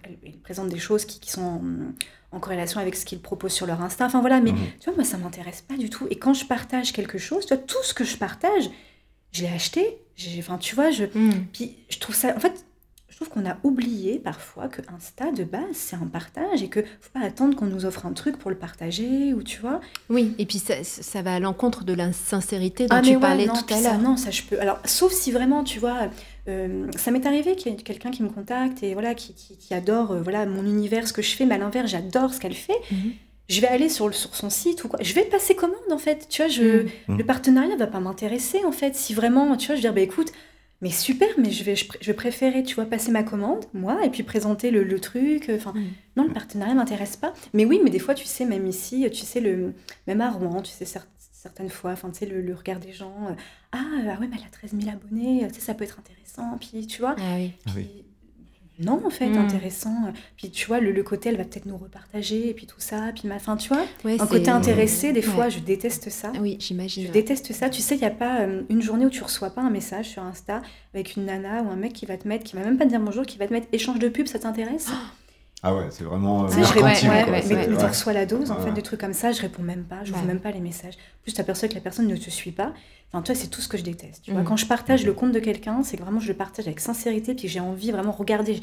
[0.41, 1.61] présentent des choses qui, qui sont
[2.31, 4.05] en corrélation avec ce qu'ils proposent sur leur Insta.
[4.05, 4.57] Enfin voilà, mais Mhm.
[4.79, 6.07] tu vois, moi, ça m'intéresse pas du tout.
[6.09, 8.69] Et quand je partage quelque chose, tu vois, tout ce que je partage,
[9.31, 9.97] je l'ai acheté.
[10.15, 11.05] J'ai- Enfin, tu vois, je.
[11.05, 11.45] Mm.
[11.53, 12.35] Puis je trouve ça.
[12.35, 12.65] En fait,
[13.25, 17.09] trouve qu'on a oublié parfois que Insta, de base, c'est un partage et que faut
[17.13, 19.81] pas attendre qu'on nous offre un truc pour le partager ou tu vois.
[20.09, 23.45] Oui, et puis ça, ça va à l'encontre de l'insincérité dont Ah, tu ouais, parlais
[23.45, 23.97] non, tout à l'heure.
[23.99, 24.59] Non, ça je peux.
[24.59, 26.09] Alors, sauf si vraiment, tu vois,
[26.47, 29.57] euh, ça m'est arrivé qu'il y ait quelqu'un qui me contacte et voilà, qui, qui-
[29.57, 32.39] qui adore euh, voilà, mon univers, ce que je fais, mais à l'inverse, j'adore ce
[32.39, 32.77] qu'elle fait.
[32.91, 33.11] Mhm.
[33.49, 34.99] Je vais aller sur, le, sur son site ou quoi.
[35.01, 36.27] Je vais passer commande en fait.
[36.29, 37.17] Tu vois, je, Mhm.
[37.17, 38.95] le partenariat va pas m'intéresser en fait.
[38.95, 40.31] Si vraiment, tu vois, je vais dire, bah écoute,
[40.81, 44.09] mais super, mais je vais, je, vais préférer, tu vois, passer ma commande, moi, et
[44.09, 45.49] puis présenter le, le truc.
[45.53, 45.89] Enfin, Mhm.
[46.15, 47.33] non, le partenariat m'intéresse pas.
[47.53, 49.73] Mais oui, mais des fois, tu sais, même ici, tu sais, le,
[50.07, 52.93] même à Rouen, tu sais, cer- certaines fois, enfin, tu sais, le, le regard des
[52.93, 53.27] gens.
[53.29, 53.33] euh,
[53.71, 56.57] ah, ah ouais, mais elle a 13 000 abonnés, tu sais, ça peut être intéressant.
[56.59, 57.51] Puis, tu vois, Ah oui.
[57.65, 58.05] Ah oui.
[58.79, 59.37] Non, en fait, Mm.
[59.37, 59.95] intéressant.
[60.37, 63.11] Puis, tu vois, le, le côté, elle va peut-être nous repartager, et puis tout ça.
[63.13, 65.25] Puis, ma fin, tu vois, Ouais, un côté intéressé, des Ouais.
[65.25, 66.31] fois, je déteste ça.
[66.39, 67.07] Oui, j'imagine.
[67.07, 67.69] Je déteste ça.
[67.69, 70.05] Tu sais, il n'y a pas euh, une journée où tu reçois pas un message
[70.09, 70.61] sur Insta
[70.93, 72.89] avec une nana ou un mec qui va te mettre, qui va même pas te
[72.89, 74.87] dire bonjour, qui va te mettre échange de pub, ça t'intéresse?
[75.61, 77.31] Ah ouais, c'est vraiment euh, je réponds, mercantile, ouais, quoi.
[77.33, 77.87] ouais, C'est- mais, mais tu ouais.
[77.89, 80.11] reçois la dose, en Ouais, fait, des trucs comme ça, je réponds même pas, je
[80.13, 80.17] Ouais.
[80.17, 80.93] ouvre même pas les messages.
[81.23, 82.73] Plus tu aperçois que la personne ne te suit pas.
[83.11, 84.21] Enfin, toi, c'est tout ce que je déteste.
[84.23, 84.45] Tu vois, Mm.
[84.45, 87.33] quand je partage le compte de quelqu'un, c'est que vraiment, je le partage avec sincérité,
[87.35, 88.55] puis j'ai envie vraiment regarder.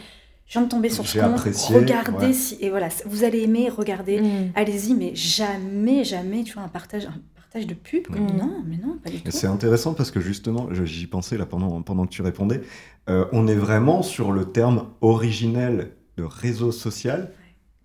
[0.46, 2.32] Je viens de tomber sur ce compte, apprécié, regardez ouais.
[2.32, 2.56] si.
[2.60, 4.20] Et voilà, vous allez aimer, regardez.
[4.22, 4.52] Mm.
[4.54, 8.06] Allez-y, mais jamais, jamais, tu vois, un partage, un partage de pub.
[8.06, 8.16] quoi.
[8.16, 8.36] Mm.
[8.38, 9.30] Non, mais non, pas du tout.
[9.32, 12.62] C'est intéressant parce que justement, je- j'y pensais là pendant, pendant que tu répondais,
[13.10, 17.30] euh, on est vraiment sur le terme originel de réseau social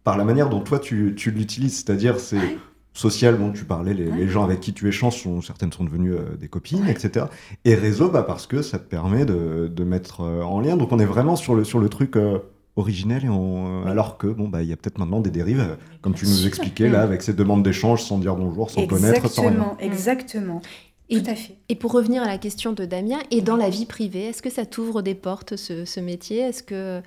[0.04, 2.58] par la manière dont toi tu, tu l'utilises, c'est-à-dire c'est Ouais.
[2.94, 4.18] social dont tu parlais, les, Ouais.
[4.18, 6.92] les gens avec qui tu échanges, sont, certaines sont devenues euh, des copines, Ouais.
[6.92, 7.26] etc.
[7.66, 10.76] Et réseau, bah, parce que ça te permet de, de mettre euh, en lien.
[10.76, 12.40] Donc on est vraiment sur le, sur le truc euh,
[12.76, 13.90] originel, et on, Oui.
[13.92, 16.48] alors que bon, bah, il y a peut-être maintenant des dérives, euh, comme tu nous
[16.48, 19.52] expliquais là, avec ces demandes d'échange sans dire bonjour, sans connaître, sans rien.
[19.52, 20.62] Exactement, exactement.
[21.10, 21.56] Et, Tout à fait.
[21.68, 24.50] et pour revenir à la question de Damien, et dans la vie privée, est-ce que
[24.50, 26.40] ça t'ouvre des portes, ce, ce métier?
[26.40, 27.02] Est-ce que,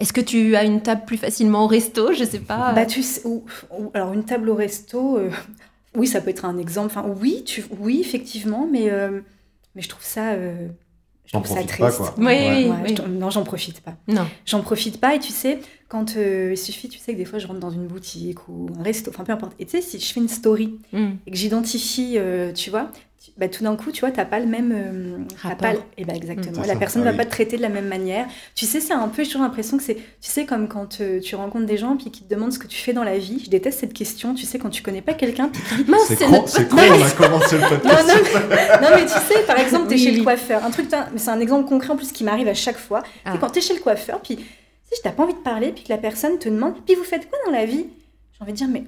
[0.00, 2.12] est que tu as une table plus facilement au resto?
[2.12, 2.72] Je sais pas.
[2.72, 3.44] Bah, tu sais, ou-
[3.78, 5.30] ou- alors une table au resto, euh,
[5.96, 6.86] oui, ça peut être un exemple.
[6.96, 9.20] Enfin, oui, tu, oui, effectivement, mais, euh,
[9.74, 10.68] mais je trouve ça, euh,
[11.26, 11.98] je trouve ça pas, triste.
[11.98, 12.14] quoi.
[12.18, 12.48] Oui, Ouais.
[12.64, 12.94] oui, Ouais, oui.
[12.96, 13.94] je- non, j'en profite pas.
[14.08, 14.26] Non.
[14.46, 15.14] J'en profite pas.
[15.14, 17.70] Et tu sais, quand euh, il suffit, tu sais que des fois, je rentre dans
[17.70, 19.52] une boutique ou un resto, enfin peu importe.
[19.58, 21.08] Et tu sais, si je fais une story Mm.
[21.26, 22.90] et que j'identifie, euh, tu vois,
[23.36, 25.72] bah, tout d'un coup, tu vois, t'as pas le même euh, Rapport.
[25.72, 26.58] le- eh ben, exactement.
[26.62, 26.66] Mm.
[26.66, 26.76] La ça.
[26.76, 27.16] personne Ah va oui.
[27.18, 28.26] pas te traiter de la même manière.
[28.54, 31.20] Tu sais, c'est un peu, j'ai toujours l'impression que c'est, tu sais, comme quand euh,
[31.20, 33.42] tu rencontres des gens puis qui te demandent ce que tu fais dans la vie.
[33.44, 34.34] Je déteste cette question.
[34.34, 37.02] Tu sais, quand tu connais pas quelqu'un puis Mince, C'est con, notre- c'est con, on
[37.04, 38.08] a commencé le non, podcast.
[38.08, 40.64] non, non, mais tu sais, par exemple, tu es Oui, chez le coiffeur.
[40.64, 43.02] Un truc, mais c'est un exemple concret en plus qui m'arrive à chaque fois.
[43.26, 43.32] Ah.
[43.32, 44.42] C'est quand tu es chez le coiffeur, puis tu
[44.96, 47.28] sais, t'as pas envie de parler, puis que la personne te demande, puis vous faites
[47.28, 47.84] quoi dans la vie?
[48.32, 48.84] J'ai envie de dire, mais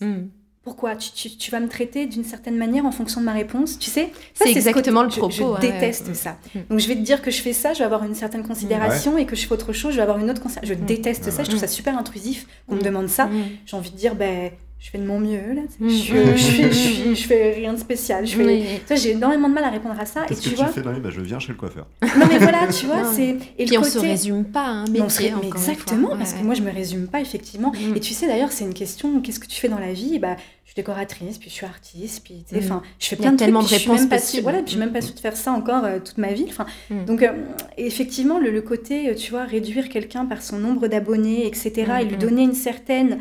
[0.00, 0.28] Mm.
[0.68, 3.78] Pourquoi tu, tu- tu vas me traiter d'une certaine manière en fonction de ma réponse
[3.78, 4.10] Tu sais?
[4.34, 6.14] Ça, C'est ce exactement côté- le propos, Je, je ouais, déteste ouais.
[6.14, 6.36] ça.
[6.54, 6.58] Mm.
[6.70, 9.16] Donc je vais te dire que je fais ça, je vais avoir une certaine considération,
[9.16, 10.74] et que je fais autre chose, je vais avoir une autre considération.
[10.76, 10.86] Je Mm.
[10.86, 12.84] déteste ça, je trouve ça super intrusif qu'on me Mm.
[12.84, 13.26] demande ça.
[13.26, 13.44] Mm.
[13.64, 14.50] J'ai envie de dire, ben,
[14.80, 15.62] je fais de mon mieux, là.
[15.80, 18.24] Je, je, je, je, je fais rien de spécial.
[18.26, 18.64] Je fais, Oui.
[18.78, 20.24] tu vois, j'ai énormément de mal à répondre à ça.
[20.24, 21.86] Et Qu'est-ce tu que vois, tu fais dans les bah, Je viens chez le coiffeur.
[22.02, 23.10] non mais voilà, tu vois, Non.
[23.12, 25.08] c'est et Puis le on côté se résume pas un Mais on métier.
[25.10, 25.60] se ré- mais encore une fois.
[25.72, 27.72] exactement, parce Ouais, que moi je me résume pas effectivement.
[27.72, 27.96] Mm.
[27.96, 30.18] Et tu sais d'ailleurs, c'est une question qu'est-ce que tu fais dans la vie?
[30.20, 32.64] Bah, je suis décoratrice, puis je suis artiste, puis tu sais, Mm.
[32.64, 33.46] enfin, je fais Il y a plein de trucs.
[33.46, 35.20] tellement de puis je suis réponses pas Voilà, puis je suis même pas sûre de
[35.20, 36.46] faire ça encore euh, toute ma vie.
[36.48, 37.04] Enfin, Mm.
[37.04, 37.32] donc euh,
[37.76, 42.04] effectivement, le, le côté, euh, tu vois, réduire quelqu'un par son nombre d'abonnés, etc., et
[42.04, 43.18] lui donner une certaine.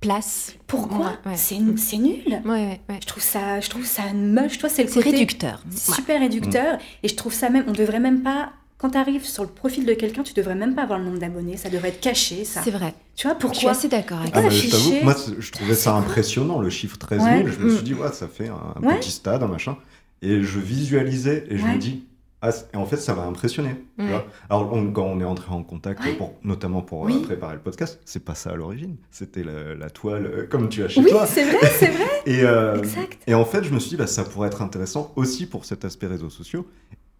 [0.00, 0.54] Place.
[0.66, 1.36] Pourquoi Ouais, ouais.
[1.36, 1.58] C'est
[1.98, 2.22] nul.
[2.26, 2.98] Ouais, ouais, ouais.
[3.02, 4.58] Je trouve ça, je trouve ça moche.
[4.58, 5.62] Toi, c'est le côté réducteur.
[5.76, 6.78] Super réducteur.
[7.02, 9.84] Et je trouve ça même, on devrait même pas, quand tu arrives sur le profil
[9.84, 11.58] de quelqu'un, tu devrais même pas avoir le nombre d'abonnés.
[11.58, 12.62] Ça devrait être caché, ça.
[12.64, 12.94] C'est vrai.
[13.14, 14.56] Tu vois, Je suis pourquoi assez d'accord avec Ah, Ah, mais ça.
[14.56, 15.00] je t'avoue, affiché.
[15.00, 17.34] que moi, je trouvais ça impressionnant, le chiffre 13 000.
[17.34, 17.44] Ouais.
[17.52, 17.74] Je me Mm.
[17.74, 18.98] suis dit, ouais, ça fait un Ouais.
[18.98, 19.76] petit stade, un machin.
[20.22, 21.74] Et je visualisais et je Ouais.
[21.74, 22.04] me dis,
[22.42, 23.76] ah, et en fait, ça m'a impressionné.
[23.98, 24.10] tu Ouais.
[24.10, 24.24] vois.
[24.48, 26.14] Alors, on- quand on est entré en contact, Ouais.
[26.14, 27.16] pour, notamment pour Oui.
[27.20, 28.96] euh, préparer le podcast, c'est pas ça à l'origine.
[29.10, 31.26] C'était la, la toile euh, comme tu as chez Oui, toi.
[31.26, 32.04] c'est vrai, c'est vrai.
[32.26, 33.18] Et, euh, Exact.
[33.26, 35.84] et en fait, je me suis dit, bah, ça pourrait être intéressant aussi pour cet
[35.84, 36.66] aspect réseaux sociaux.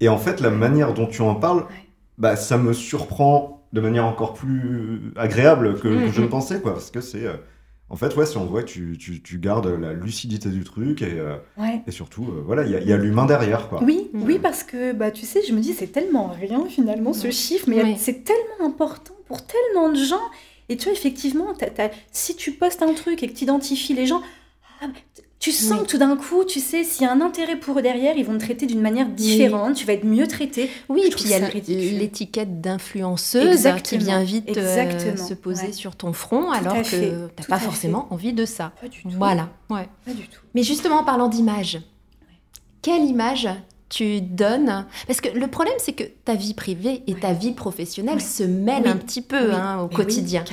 [0.01, 1.87] Et en fait, la manière dont tu en parles, Ouais.
[2.19, 6.73] bah, ça me surprend de manière encore plus agréable que, que je ne pensais, quoi.
[6.73, 7.27] Parce que c'est.
[7.91, 11.03] En fait, ouais, si on voit que tu, tu, tu gardes la lucidité du truc
[11.03, 11.83] et, euh, Ouais.
[11.87, 13.83] et surtout, euh, voilà, il y a, l'humain derrière, quoi.
[13.83, 14.23] Oui, Mm.
[14.25, 17.33] oui, parce que bah, tu sais, je me dis, c'est tellement rien finalement ce Ouais.
[17.33, 17.97] chiffre, mais Ouais.
[17.99, 20.21] c'est tellement important pour tellement de gens.
[20.69, 21.53] Et tu vois, effectivement,
[22.13, 24.23] si tu postes un truc et que tu identifies les gens,
[24.81, 24.87] ah,
[25.41, 27.83] tu sens que tout d'un coup, tu sais, s'il y a un intérêt pour eux
[27.83, 30.71] derrière, ils vont te traiter d'une manière différente, tu vas être mieux traité.
[30.91, 31.49] Oui, et puis il y a
[31.99, 37.47] l'étiquette d'influenceuse qui vient vite euh, se poser sur ton front, alors que tu n'as
[37.49, 38.73] pas forcément envie de ça.
[38.83, 39.09] Pas du tout.
[39.17, 39.89] Voilà, ouais.
[40.05, 40.41] Pas du tout.
[40.55, 41.81] Mais justement, en parlant d'image,
[42.83, 43.49] quelle image
[43.89, 44.85] tu donnes?
[45.07, 48.89] Parce que le problème, c'est que ta vie privée et ta vie professionnelle se mêlent
[48.89, 50.45] un petit peu hein, au quotidien.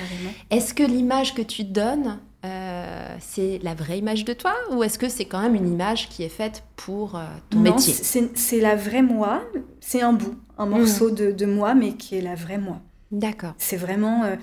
[0.50, 4.98] Est-ce que l'image que tu donnes, euh, c'est la vraie image de toi ou est-ce
[4.98, 7.94] que c'est quand même une image qui est faite pour euh, ton non, métier?
[7.94, 9.44] C'est la vraie moi,
[9.80, 11.34] c'est un bout, un morceau mmh.
[11.34, 12.82] de, moi, mais qui est la vraie moi.
[13.12, 13.54] D'accord.
[13.58, 14.24] C'est vraiment...
[14.24, 14.36] Euh,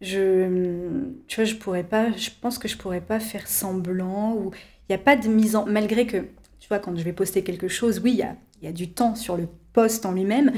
[0.00, 4.52] je, tu vois, je pourrais pas, je pense que je pourrais pas faire semblant ou
[4.88, 5.66] il n'y a pas de mise en...
[5.66, 6.18] Malgré que
[6.60, 9.36] tu vois, quand je vais poster quelque chose, oui, il y a, du temps sur
[9.36, 10.52] le post en lui-même,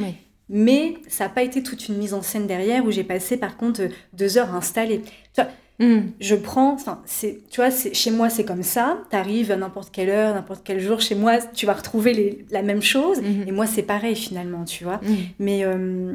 [0.49, 3.57] mais ça n'a pas été toute une mise en scène derrière où j'ai passé par
[3.57, 3.83] contre
[4.13, 5.03] deux heures à installer.
[5.03, 5.51] Tu vois,
[5.81, 6.13] hmm.
[6.21, 8.99] Je prends, enfin, c'est, tu vois, chez moi c'est comme ça.
[9.11, 12.63] Tu arrives à n'importe quelle heure, n'importe quel jour, chez moi tu vas retrouver la
[12.63, 13.21] même chose.
[13.21, 13.49] Hmm.
[13.49, 14.99] Et moi c'est pareil finalement, tu vois.
[14.99, 15.17] Hmm.
[15.39, 16.15] Mais euh,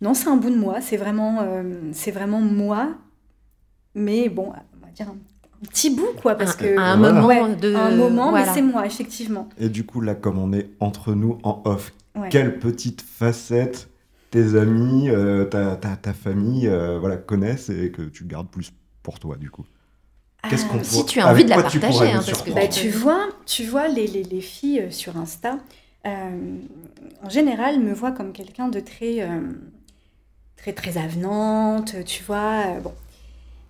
[0.00, 0.80] non, c'est un bout de moi.
[0.80, 1.62] C'est vraiment, euh,
[1.92, 2.94] c'est vraiment moi.
[3.94, 5.06] Mais bon, on va dire
[5.62, 6.78] petit bout, quoi, parce que...
[6.78, 7.74] un moment de...
[7.74, 9.48] un moment, mais c'est moi, effectivement.
[9.58, 11.92] Et du coup, là, comme on est entre nous en off,
[12.30, 13.88] quelle petite facette
[14.30, 18.72] tes amis, euh, ta, ta, ta, famille euh, voilà, connaissent et que tu gardes plus
[19.04, 19.64] pour toi, du coup
[20.50, 22.50] Qu'est-ce qu'on Si tu as envie de la partager, hein, parce que...
[22.50, 25.58] Bah, tu vois, tu vois les, les, les filles euh, sur Insta,
[26.04, 29.26] en général, me voient comme quelqu'un de très...
[30.56, 32.78] très très avenante, tu vois.
[32.80, 32.92] bon,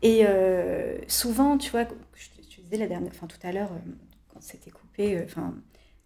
[0.05, 3.91] et euh, souvent, tu vois, je, disais la dernière, enfin tout à l'heure, euh,
[4.29, 5.55] quand c'était coupé, euh, enfin.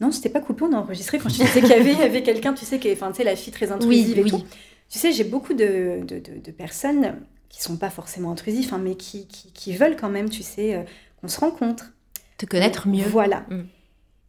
[0.01, 2.55] non, c'était pas coupé, on a enregistré quand je disais qu'il y avait, avait quelqu'un,
[2.55, 4.45] tu sais, qui enfin, tu sais, la fille très intrusive et tout.
[4.89, 7.16] Tu sais, j'ai beaucoup de, de, de, personnes
[7.49, 10.84] qui sont pas forcément intrusives, hein, mais qui, qui, qui, veulent quand même, tu sais,
[11.20, 11.92] qu'on se rencontre.
[12.36, 13.05] Te connaître mieux.
[13.05, 13.46] Voilà.
[13.49, 13.62] Mm.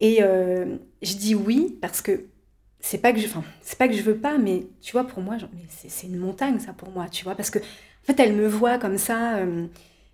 [0.00, 0.20] Et
[1.02, 2.24] je dis oui parce que
[2.80, 5.22] c'est pas que je, enfin, c'est pas que je veux pas, mais tu vois, pour
[5.22, 5.36] moi,
[5.68, 8.78] c'est une montagne, ça, pour moi, tu vois, parce que en fait, elle me voit
[8.78, 9.36] comme ça.
[9.36, 9.66] Euh,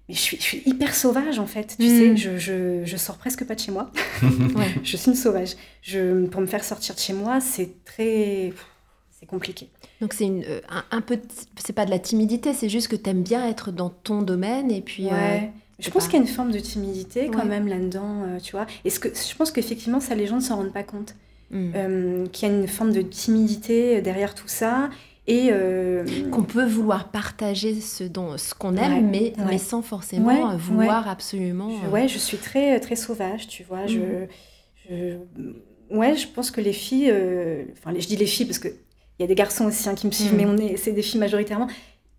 [0.09, 2.17] mais je suis, je suis, hyper sauvage en fait, tu sais, mm.
[2.17, 3.91] je, je, je, sors presque pas de chez moi.
[4.85, 5.57] Je suis une sauvage.
[5.83, 8.53] Je, pour me faire sortir de chez moi, c'est très...
[9.19, 9.69] C'est compliqué.
[10.01, 10.61] Donc c'est une, euh,
[10.91, 11.19] un, peu...
[11.57, 14.71] C'est pas de la timidité, c'est juste que tu aimes bien être dans ton domaine
[14.71, 15.07] et puis...
[15.07, 15.53] Euh, ouais.
[15.79, 18.67] je pense qu'il y a une forme de timidité quand même là-dedans, tu vois.
[18.85, 21.15] Et ce que, je pense qu'effectivement, ça, les gens ne s'en rendent pas compte.
[21.51, 22.27] Mm.
[22.33, 24.91] qu'il y a une forme de timidité derrière tout ça
[25.27, 30.57] et euh, qu'on peut vouloir partager ce dont ce qu'on aime mais, mais sans forcément
[30.57, 34.29] vouloir absolument je, ouais je suis très très sauvage tu vois je, mhm.
[34.89, 38.69] je, ouais je pense que les filles euh, enfin je dis les filles parce que
[39.19, 40.39] il y a des garçons aussi hein, qui me suivent mhm.
[40.39, 41.69] mais on est c'est des filles majoritairement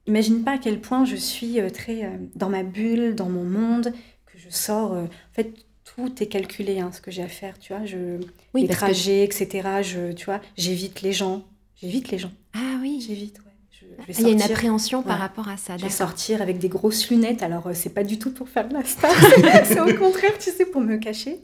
[0.05, 3.93] imagine pas à quel point je suis euh, très dans ma bulle dans mon monde
[4.25, 7.73] que je sors en fait tout est calculé hein, ce que j'ai à faire tu
[7.73, 8.19] vois je
[8.53, 11.43] les trajets etc je tu vois j'évite les gens
[11.75, 13.03] j'évite les gens ah oui.
[13.05, 13.46] J'évite, ouais.
[14.07, 15.77] Il y a une appréhension par rapport à ça.
[15.77, 17.43] Je vais sortir avec des grosses lunettes.
[17.43, 19.11] Alors, euh, c'est pas du tout pour faire de la star.
[19.65, 21.39] c'est au contraire, tu sais, pour me cacher.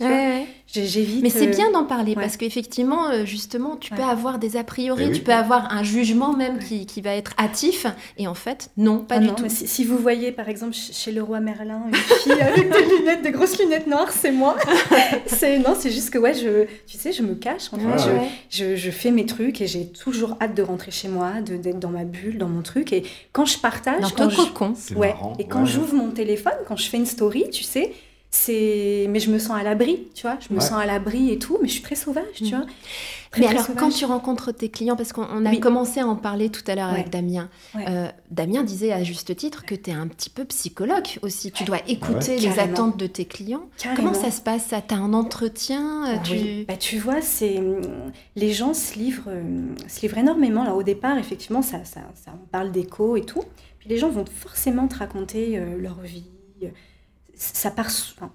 [0.74, 1.22] J'évite.
[1.22, 4.64] Mais c'est euh, bien d'en parler parce qu'effectivement, euh, justement, tu peux avoir des a
[4.64, 7.86] priori, eh tu peux avoir un jugement même qui, qui, va être hâtif.
[8.18, 9.46] Et en fait, non, pas ah du tout.
[9.50, 13.32] Si, vous voyez, par exemple, chez le roi Merlin, une fille avec des lunettes, des
[13.32, 14.56] grosses lunettes noires, c'est moi.
[15.28, 17.72] c'est non, c'est juste que ouais, je, tu sais, je me cache.
[17.72, 18.10] En fait.
[18.50, 21.90] je, je, fais mes trucs et j'ai toujours hâte de rentrer chez moi, d'être dans
[21.90, 22.94] ma bulle, dans mon truc.
[22.94, 24.74] Et quand je partage, dans quand cocon.
[24.96, 25.16] Ouais.
[25.40, 27.92] Et quand j'ouvre mon téléphone, quand je fais une story, tu sais,
[28.34, 30.40] c'est mais je me sens à l'abri tu vois.
[30.40, 32.50] Je me sens à l'abri et tout mais je suis très sauvage tu mm.
[32.50, 32.66] vois.
[33.38, 36.64] Mais alors quand tu rencontres tes clients parce qu'on a commencé à en parler tout
[36.68, 37.50] à l'heure avec Damien.
[37.76, 41.52] Euh, Damien disait à juste titre que tu es un petit peu psychologue aussi.
[41.52, 43.70] Tu dois écouter les attentes de tes clients.
[43.96, 44.66] Comment ça se passe?
[44.66, 46.66] Ça as un entretien euh, tu...
[46.66, 47.82] Bah, tu vois c'est hum,
[48.36, 52.32] les gens se livrent hum, se livrent énormément là au départ effectivement ça, ça, ça
[52.34, 53.44] on parle d'écho et tout.
[53.80, 56.26] Puis les gens vont forcément te raconter euh, leur vie
[57.44, 57.90] ça part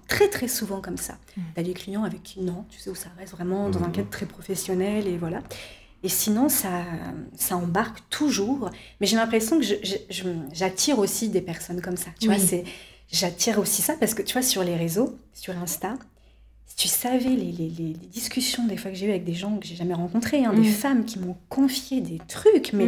[0.07, 1.13] très très souvent comme ça.
[1.13, 1.41] Mmh.
[1.55, 3.87] Tu as des clients avec qui non, tu sais, où ça reste vraiment dans un
[3.87, 3.91] mmh.
[3.93, 5.41] cadre très professionnel et voilà.
[6.01, 6.85] Et sinon, ça,
[7.35, 8.69] ça embarque toujours.
[9.01, 9.65] Mais j'ai l'impression que
[10.53, 12.11] j'attire aussi des personnes comme ça.
[12.19, 12.63] Tu vois, c'est,
[13.11, 15.95] j'attire aussi ça parce que tu vois, sur les réseaux, sur Insta,
[16.67, 19.57] si tu savais les, les, les discussions des fois que j'ai eues avec des gens
[19.57, 20.65] que j'ai jamais rencontrés, hein, des mmh.
[20.71, 22.87] femmes qui m'ont confié des trucs, mais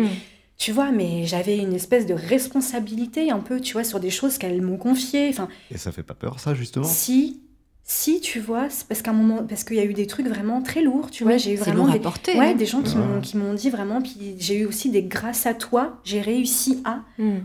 [0.62, 4.38] tu vois, mais j'avais une espèce de responsabilité un peu, tu vois, sur des choses
[4.38, 5.28] qu'elles m'ont confiées.
[5.30, 6.86] Enfin, Et ça fait pas peur, ça, justement?
[6.86, 7.42] Si,
[7.84, 10.28] si, tu vois, c'est parce qu'à un moment, parce qu'il y a eu des trucs
[10.28, 12.00] vraiment très lourds, tu vois, j'ai eu vraiment des,
[12.38, 15.48] ouais, des gens qui m'ont qui m'ont dit vraiment, puis j'ai eu aussi des grâce
[15.48, 17.02] à toi, j'ai réussi à.
[17.18, 17.40] Hmm.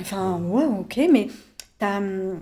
[0.00, 1.28] Enfin, ouais, ok, mais
[1.78, 2.38] t'as, hum,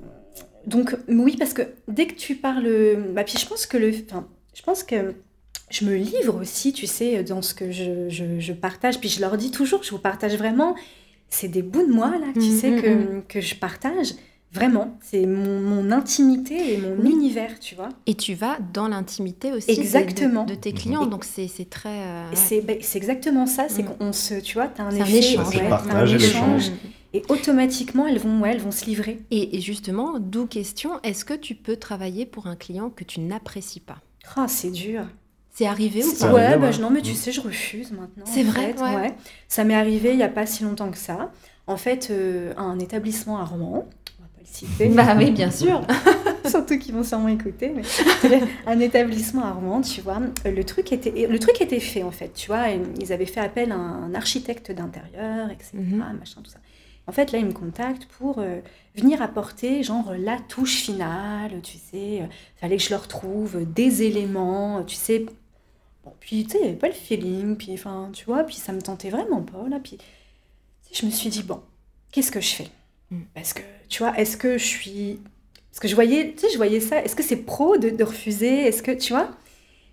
[0.67, 2.69] donc oui, parce que dès que tu parles,
[3.13, 5.15] bah, puis je pense que le, enfin, je pense que
[5.75, 9.01] je me livre aussi, tu sais, dans ce que je, je, je, partage.
[9.01, 10.75] Puis je leur dis toujours, je vous partage vraiment.
[11.29, 13.23] C'est des bouts de moi là, tu Mm, sais, mm, que, mm.
[13.29, 14.15] que je partage.
[14.53, 17.11] Vraiment, c'est mon, mon intimité et mon Oui.
[17.11, 17.89] univers, tu vois.
[18.07, 20.45] Et tu vas dans l'intimité aussi de- de- Exactement.
[20.45, 21.89] De, tes clients, donc c'est c'est très...
[21.89, 25.07] euh, Et C'est c'est exactement ça, c'est qu'on se, tu vois, t'as un C'est un
[25.07, 25.57] effet, échange.
[25.57, 26.63] Ouais, partage un et échange.
[26.67, 26.79] l'échange.
[27.15, 29.19] Et automatiquement, elles vont, ouais, elles vont se livrer.
[29.33, 33.19] Et, et justement, d'où question, est-ce que tu peux travailler pour un client que tu
[33.21, 33.99] n'apprécies pas?
[34.37, 35.05] Ah, c'est dur.
[35.57, 36.79] C'est arrivé ou pas ouais, bah, ouais.
[36.79, 37.15] non, mais tu Mm.
[37.15, 38.25] sais, je refuse maintenant.
[38.27, 39.15] C'est vrai, fait, ouais.
[39.49, 41.31] Ça m'est arrivé il n'y a pas si longtemps que ça.
[41.69, 43.87] En fait, euh, un établissement à Rouen,
[44.19, 44.89] on va pas le citer.
[44.89, 45.81] Bah oui, bien sûr.
[46.45, 47.83] Surtout qu'ils vont sûrement écouter, mais
[48.67, 52.33] un établissement à Rouen, tu vois, le truc était, le truc était fait en fait,
[52.35, 52.67] tu vois,
[53.01, 55.99] ils avaient fait appel à un architecte d'intérieur, etc., Mhm.
[56.19, 56.59] machin, tout ça.
[57.07, 58.61] En fait, là, ils me contactent pour euh,
[58.97, 62.27] venir apporter, genre, la touche finale, tu sais, euh,
[62.57, 65.27] fallait que je leur trouve des éléments, tu sais.
[66.05, 68.57] Bon, puis, tu sais, il n'y avait pas le feeling, puis, enfin, tu vois, puis
[68.57, 69.99] ça me tentait vraiment pas, là, puis,
[70.93, 71.61] je me suis dit, bon,
[72.13, 72.69] qu'est-ce que je fais?
[73.11, 73.23] Mm.
[73.35, 75.21] Parce que, tu vois, est-ce que je suis...
[75.71, 78.05] Parce que je voyais, tu sais, je voyais ça, est-ce que c'est pro de, de
[78.05, 78.67] refuser?
[78.67, 79.31] Est-ce que, tu vois?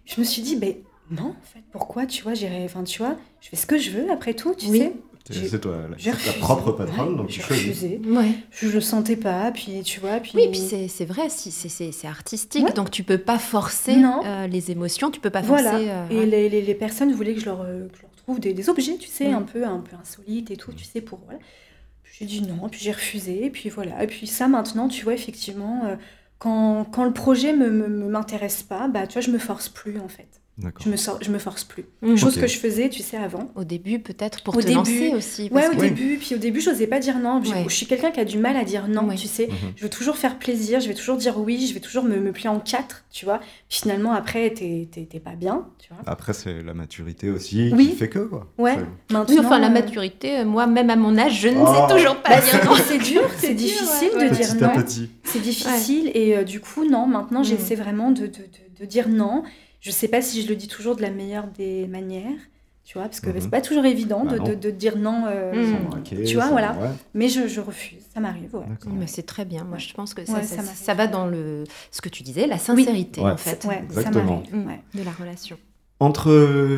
[0.05, 0.75] Je me suis dit, ben
[1.09, 3.89] non, en fait, pourquoi, tu vois, j'irai, enfin, tu vois, je fais ce que je
[3.91, 4.79] veux, après tout, tu Oui.
[4.79, 4.93] sais.
[5.29, 8.01] C'est toi, la, propre patronne, Ouais, donc tu refusé.
[8.05, 8.31] Ouais.
[8.51, 10.31] Je le sentais pas, puis tu vois, puis...
[10.35, 12.73] Oui, puis c'est c'est vrai, si, c'est- c'est c'est artistique, Ouais.
[12.73, 14.21] donc tu peux pas forcer Non.
[14.25, 15.63] euh, les émotions, tu peux pas forcer...
[15.63, 15.77] Voilà.
[15.79, 16.25] euh, Et ouais.
[16.25, 18.69] les, les- les personnes voulaient que je leur, euh, que je leur trouve des, des
[18.69, 19.35] objets, tu sais, Mm.
[19.35, 21.39] un peu un peu insolites et tout, tu sais, pour voilà.
[22.19, 24.03] J'ai dit non, puis j'ai refusé, et puis voilà.
[24.03, 25.95] Et puis ça, maintenant, tu vois, effectivement, euh,
[26.39, 29.69] quand, quand le projet me, me, me m'intéresse pas, bah tu vois, je me force
[29.69, 30.40] plus en fait.
[30.83, 31.85] Je me sors, je me force plus.
[32.01, 32.15] Mm.
[32.15, 33.51] Chose que je faisais, tu sais, avant.
[33.55, 34.75] Au début, peut-être pour Au te début.
[34.77, 35.43] lancer aussi.
[35.43, 35.89] Ouais, parce au que- Oui.
[35.89, 37.41] début, puis au début, j'osais pas dire non.
[37.43, 37.65] Je, Ouais.
[37.67, 39.15] je suis quelqu'un qui a du mal à dire non, Ouais.
[39.15, 39.47] tu sais.
[39.47, 39.73] Mhm.
[39.75, 42.31] Je veux toujours faire plaisir, je vais toujours dire oui, je vais toujours me, me
[42.31, 43.39] plier en quatre, tu vois.
[43.69, 44.87] Puis finalement, après, t'es,
[45.23, 46.01] pas bien, tu vois.
[46.05, 47.89] Après, c'est la maturité aussi Oui.
[47.89, 48.47] qui fait que, quoi.
[48.57, 48.77] Ouais.
[49.11, 51.65] Maintenant, Oui, enfin, la maturité, euh, moi, même à mon âge, je ne Oh.
[51.87, 52.75] sais toujours pas bah, dire c'est, non.
[52.75, 54.37] c'est dur, c'est, difficile ouais, de ouais.
[54.45, 54.83] dire non.
[55.23, 57.45] C'est difficile et euh, du coup, non, maintenant, Mm.
[57.45, 59.43] j'essaie vraiment de, de, de, de dire non.
[59.81, 62.37] Je sais pas si je le dis toujours de la meilleure des manières,
[62.83, 63.41] tu vois, parce que Mhm.
[63.41, 64.43] c'est pas toujours évident Bah de, non.
[64.49, 66.03] de, de dire non, euh, Mm.
[66.25, 66.73] Tu vois, voilà.
[66.73, 68.65] ouais, mais je, je refuse, ça m'arrive, ouais.
[68.87, 69.63] Mais c'est très bien.
[69.65, 70.77] Moi, je pense que ça, Ouais, ça, ça m'arrive.
[70.77, 74.67] ça va dans le ce que tu disais, la sincérité, en fait, ça Mm.
[74.67, 74.79] ouais.
[74.95, 75.57] de la relation.
[75.99, 76.31] Entre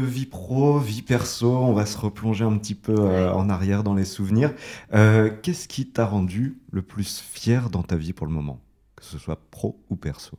[0.04, 3.94] vie pro, vie perso, on va se replonger un petit peu euh, en arrière dans
[3.94, 4.54] les souvenirs.
[4.94, 8.60] Euh, Qu'est-ce qui t'a rendu le plus fier dans ta vie pour le moment?
[8.98, 10.38] Que ce soit pro ou perso?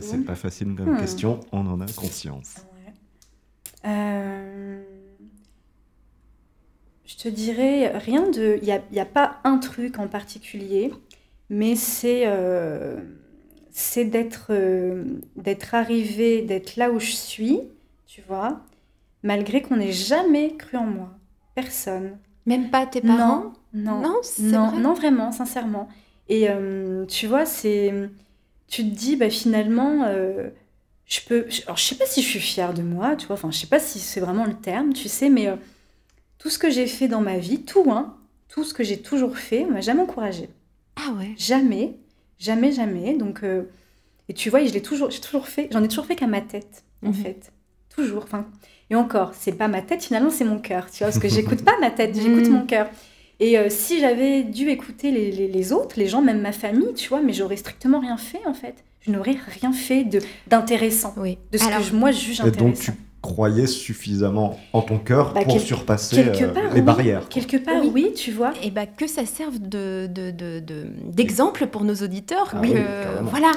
[0.00, 1.00] C'est pas facile comme Hmm.
[1.00, 2.56] question, on en a conscience.
[2.86, 2.92] Ouais.
[3.90, 4.82] Euh,
[7.04, 8.58] Je te dirais rien de.
[8.62, 10.92] Il n'y a, y a pas un truc en particulier,
[11.50, 13.00] mais c'est euh,
[13.70, 15.04] c'est d'être euh,
[15.36, 17.60] d'être arrivé, d'être là où je suis,
[18.06, 18.60] tu vois,
[19.22, 21.10] malgré qu'on n'ait jamais cru en moi.
[21.54, 22.18] Personne.
[22.46, 23.52] Même pas tes parents?
[23.74, 24.80] Non, non, Non, non, vrai.
[24.80, 25.88] non, vraiment, sincèrement.
[26.28, 27.92] Et euh, tu vois, c'est.
[28.72, 30.48] Tu te dis, bah, finalement, euh,
[31.04, 31.46] je peux.
[31.66, 33.66] Alors, je sais pas si je suis fière de moi, tu vois, enfin, je sais
[33.66, 35.56] pas si c'est vraiment le terme, tu sais, mais euh,
[36.38, 38.16] tout ce que j'ai fait dans ma vie, tout, hein,
[38.48, 40.48] tout ce que j'ai toujours fait, m'a jamais encouragée.
[40.96, 41.34] Ah ouais.
[41.36, 41.98] Jamais,
[42.38, 43.14] jamais, jamais.
[43.18, 43.64] Donc, euh,
[44.30, 46.40] et tu vois, je l'ai toujours, j'ai toujours fait, j'en ai toujours fait qu'à ma
[46.40, 47.14] tête, en Mhm.
[47.14, 47.52] fait.
[47.94, 48.22] Toujours.
[48.24, 48.46] Enfin,
[48.88, 51.62] et encore, c'est pas ma tête, finalement, c'est mon cœur, tu vois, parce que j'écoute
[51.62, 52.52] pas ma tête, j'écoute Mhm.
[52.60, 52.88] mon cœur.
[53.40, 56.92] Et euh, si j'avais dû écouter les, les- les autres, les gens, même ma famille,
[56.94, 58.84] tu vois, mais j'aurais strictement rien fait, en fait.
[59.00, 61.38] Je n'aurais rien fait de d'intéressant, Oui.
[61.50, 62.92] de ce Alors, que je- moi je juge Et donc intéressant.
[62.92, 66.32] tu croyais suffisamment en ton cœur Bah, pour quel- surpasser euh,
[66.74, 66.82] les oui.
[66.82, 67.28] barrières.
[67.28, 67.90] Quelque part, Oui.
[67.94, 68.52] oui, tu vois.
[68.62, 72.50] Et bah, que ça serve de, de, de- de- d'exemple pour nos auditeurs.
[72.52, 72.74] Ah que, oui,
[73.22, 73.52] voilà,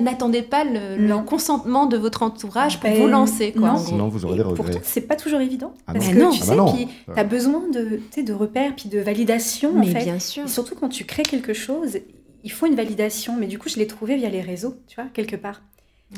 [0.00, 3.52] n'attendez pas le, consentement de votre entourage pour Ben, vous lancer.
[3.52, 3.78] Quoi, non.
[3.78, 4.64] Sinon vous aurez des regrets.
[4.72, 5.72] pourtant, c'est pas toujours évident.
[5.86, 6.12] Ah parce non.
[6.12, 6.30] que non.
[6.32, 6.72] tu Ah sais, bah non.
[6.72, 10.04] puis tu as besoin de, de repères, puis de validation, en Mais fait.
[10.04, 10.44] bien sûr.
[10.44, 11.98] Et surtout quand tu crées quelque chose,
[12.44, 13.36] il faut une validation.
[13.38, 15.62] Mais du coup, je l'ai trouvé via les réseaux, tu vois, quelque part.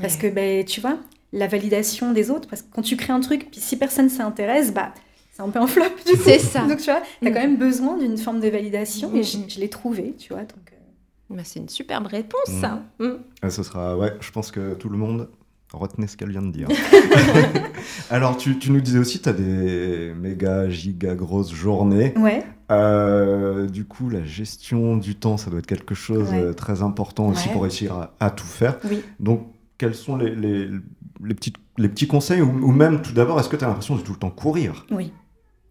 [0.01, 0.21] Parce Ouais.
[0.31, 0.97] que, ben, tu vois,
[1.33, 4.73] la validation des autres, parce que quand tu crées un truc, puis si personne s'intéresse,
[4.75, 4.93] bah,
[5.33, 6.23] c'est un peu un flop, du coup.
[6.25, 6.67] C'est ça.
[6.67, 7.35] Donc, tu vois, tu as Mm.
[7.35, 9.43] quand même besoin d'une forme de validation, et je, Mm.
[9.49, 10.43] je l'ai trouvé, tu vois.
[10.43, 10.77] Donc, euh,
[11.37, 12.83] Bah, c'est une superbe réponse, ça.
[12.99, 13.11] Mm.
[13.43, 15.29] Ah, ce sera, ouais, je pense que tout le monde
[15.73, 16.67] retenez ce qu'elle vient de dire.
[18.11, 22.13] Alors, tu, tu nous disais aussi, tu as des méga, giga grosses journées.
[22.19, 22.43] ouais.
[22.73, 26.41] Euh, du coup, la gestion du temps, ça doit être quelque chose Ouais.
[26.43, 27.53] de très important aussi Ouais.
[27.53, 28.79] pour réussir à, à tout faire.
[28.89, 29.03] Oui.
[29.19, 30.69] Donc, quels sont les, les,
[31.25, 33.97] les petits, les petits conseils ou, ou même, tout d'abord, est-ce que tu as l'impression
[33.97, 34.87] de tout le temps courir?
[34.91, 35.13] Oui.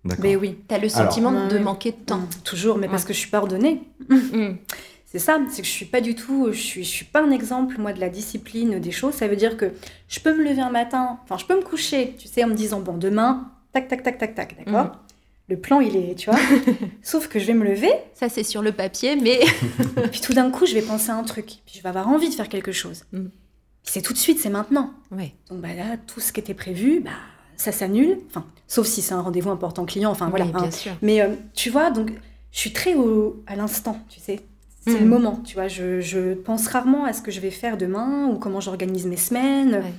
[0.06, 0.24] D'accord.
[0.24, 0.58] Mais oui.
[0.68, 1.12] T'as le Alors.
[1.12, 2.20] sentiment de manquer de temps.
[2.20, 2.30] Mm.
[2.44, 3.82] Toujours, mais parce que je suis pas ordonnée.
[4.10, 4.52] Mm.
[5.06, 7.32] c'est ça, c'est que je suis pas du tout, je suis, je suis pas un
[7.32, 9.16] exemple, moi, de la discipline des choses.
[9.16, 9.72] Ça veut dire que
[10.08, 12.54] je peux me lever un matin, enfin, je peux me coucher, tu sais, en me
[12.54, 14.86] disant, bon, demain, tac, tac, tac, tac, tac, d'accord?
[14.86, 14.92] Mhm.
[15.50, 16.40] Le plan, il est, tu vois.
[17.02, 19.40] Sauf que je vais me lever, Ça, c'est sur le papier, mais
[20.04, 21.48] et puis tout d'un coup, je vais penser à un truc.
[21.66, 23.04] Puis je vais avoir envie de faire quelque chose.
[23.12, 23.32] Mhm.
[23.90, 24.94] C'est tout de suite, c'est maintenant.
[25.12, 27.12] Donc bah, là, tout ce qui était prévu, bah,
[27.58, 28.20] ça s'annule.
[28.30, 30.12] Enfin, sauf si c'est un rendez-vous important client.
[30.12, 30.46] Enfin, voilà.
[30.46, 30.62] Oui, hein.
[30.62, 30.92] bien sûr.
[31.02, 32.12] Mais euh, tu vois, donc,
[32.52, 34.42] je suis très au, à l'instant, tu sais.
[34.88, 35.00] C'est Mhm.
[35.00, 35.68] le moment, tu vois.
[35.68, 39.18] Je, je pense rarement à ce que je vais faire demain ou comment j'organise mes
[39.18, 39.74] semaines.
[39.76, 39.94] Ouais.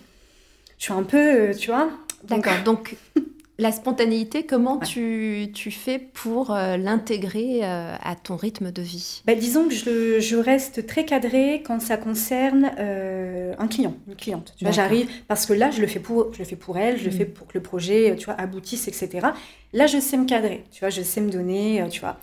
[0.78, 1.18] Je suis un peu,
[1.50, 1.90] euh, tu vois.
[2.24, 2.62] donc- D'accord.
[2.64, 2.96] Donc,
[3.60, 4.86] la spontanéité, comment Ouais.
[4.86, 9.22] tu, tu fais pour euh, l'intégrer euh, à ton rythme de vie?
[9.26, 14.16] Bah, disons que je, je reste très cadrée quand ça concerne euh, un client, une
[14.16, 14.54] cliente.
[14.56, 16.98] Tu vois, j'arrive parce que là, je le fais pour, je le fais pour elle,
[16.98, 19.28] je le fais pour que le projet, tu vois, aboutisse, etc.
[19.72, 20.64] Là, je sais me cadrer.
[20.72, 22.18] Tu vois, je sais me donner, tu vois,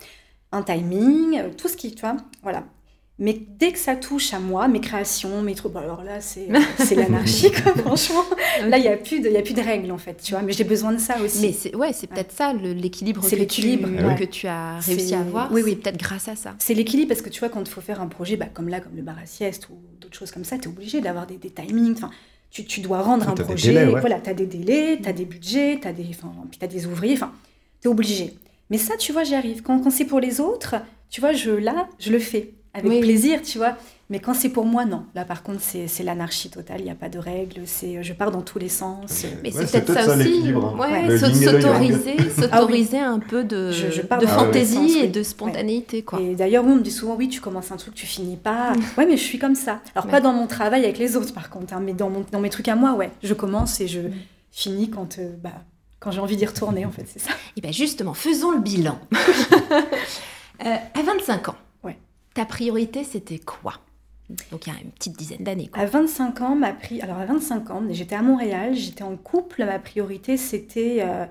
[0.52, 2.64] un timing, tout ce qui, tu vois, voilà.
[3.20, 6.46] Mais dès que ça touche à moi, mes créations, mes trucs, bah, alors là, c'est
[6.78, 8.22] c'est l'anarchie, quoi, franchement.
[8.68, 10.42] Là, il n'y a, plus de- y a plus de règles, en fait, tu vois.
[10.42, 11.40] Mais j'ai besoin de ça aussi.
[11.40, 14.14] Mais c'est ouais, c'est peut-être ça le- l'équilibre C'est que, l'équilibre, tu, ouais.
[14.14, 15.50] que tu as réussi C'est- à avoir.
[15.52, 15.70] oui, oui.
[15.72, 16.54] C'est peut-être grâce à ça.
[16.60, 18.78] C'est l'équilibre parce que tu vois, quand il faut faire un projet, bah, comme là,
[18.78, 21.38] comme le bar à sieste ou d'autres choses comme ça, tu es obligé d'avoir des,
[21.38, 21.94] des timings.
[21.96, 22.10] Enfin,
[22.52, 23.72] tu, tu dois rendre un projet.
[23.72, 24.00] délais, ouais.
[24.00, 26.86] Voilà, tu as des délais, tu as des budgets, tu as, des, puis t'as des
[26.86, 27.14] ouvriers.
[27.14, 27.32] Enfin,
[27.82, 28.34] tu es obligé.
[28.70, 29.62] Mais ça, tu vois, j'y arrive.
[29.62, 30.76] Quand, quand c'est pour les autres,
[31.10, 33.00] tu vois, je, là, je le fais avec Oui.
[33.00, 33.76] plaisir, tu vois.
[34.10, 35.04] Mais quand c'est pour moi, non.
[35.14, 36.76] Là, par contre, c'est l'anarchie totale.
[36.80, 37.60] Il n'y a pas de règles.
[37.66, 39.26] C'est, je pars dans tous les sens.
[39.42, 40.44] Mais Ouais, c'est peut-être ça, aussi.
[40.48, 40.76] hein.
[40.78, 41.60] Ouais, Le s'au- yin et le yang.
[41.62, 46.20] s'autoriser, s'autoriser un peu de, Je- je fantaisie sens, et de spontanéité, quoi.
[46.22, 48.72] Et d'ailleurs, oui, on me dit souvent, oui, tu commences un truc, tu finis pas.
[48.96, 49.80] Ouais, mais je suis comme ça.
[49.94, 50.10] Alors, Ouais.
[50.10, 52.48] pas dans mon travail avec les autres, par contre, hein, mais dans, mon, dans mes
[52.50, 53.10] trucs à moi, ouais.
[53.22, 54.00] Je commence et je
[54.50, 55.50] finis quand, euh, bah,
[56.00, 57.30] quand j'ai envie d'y retourner, en fait, c'est ça.
[57.58, 58.98] Et bien justement, faisons le bilan.
[60.64, 61.54] Euh, à 25 ans.
[62.38, 63.74] Ta priorité, c'était quoi?
[64.52, 65.70] Donc il y a une petite dizaine d'années.
[65.72, 67.00] À 25 ans, ma pri...
[67.00, 69.64] Alors, à 25 ans, j'étais à Montréal, j'étais en couple.
[69.64, 71.26] Ma priorité, c'était euh,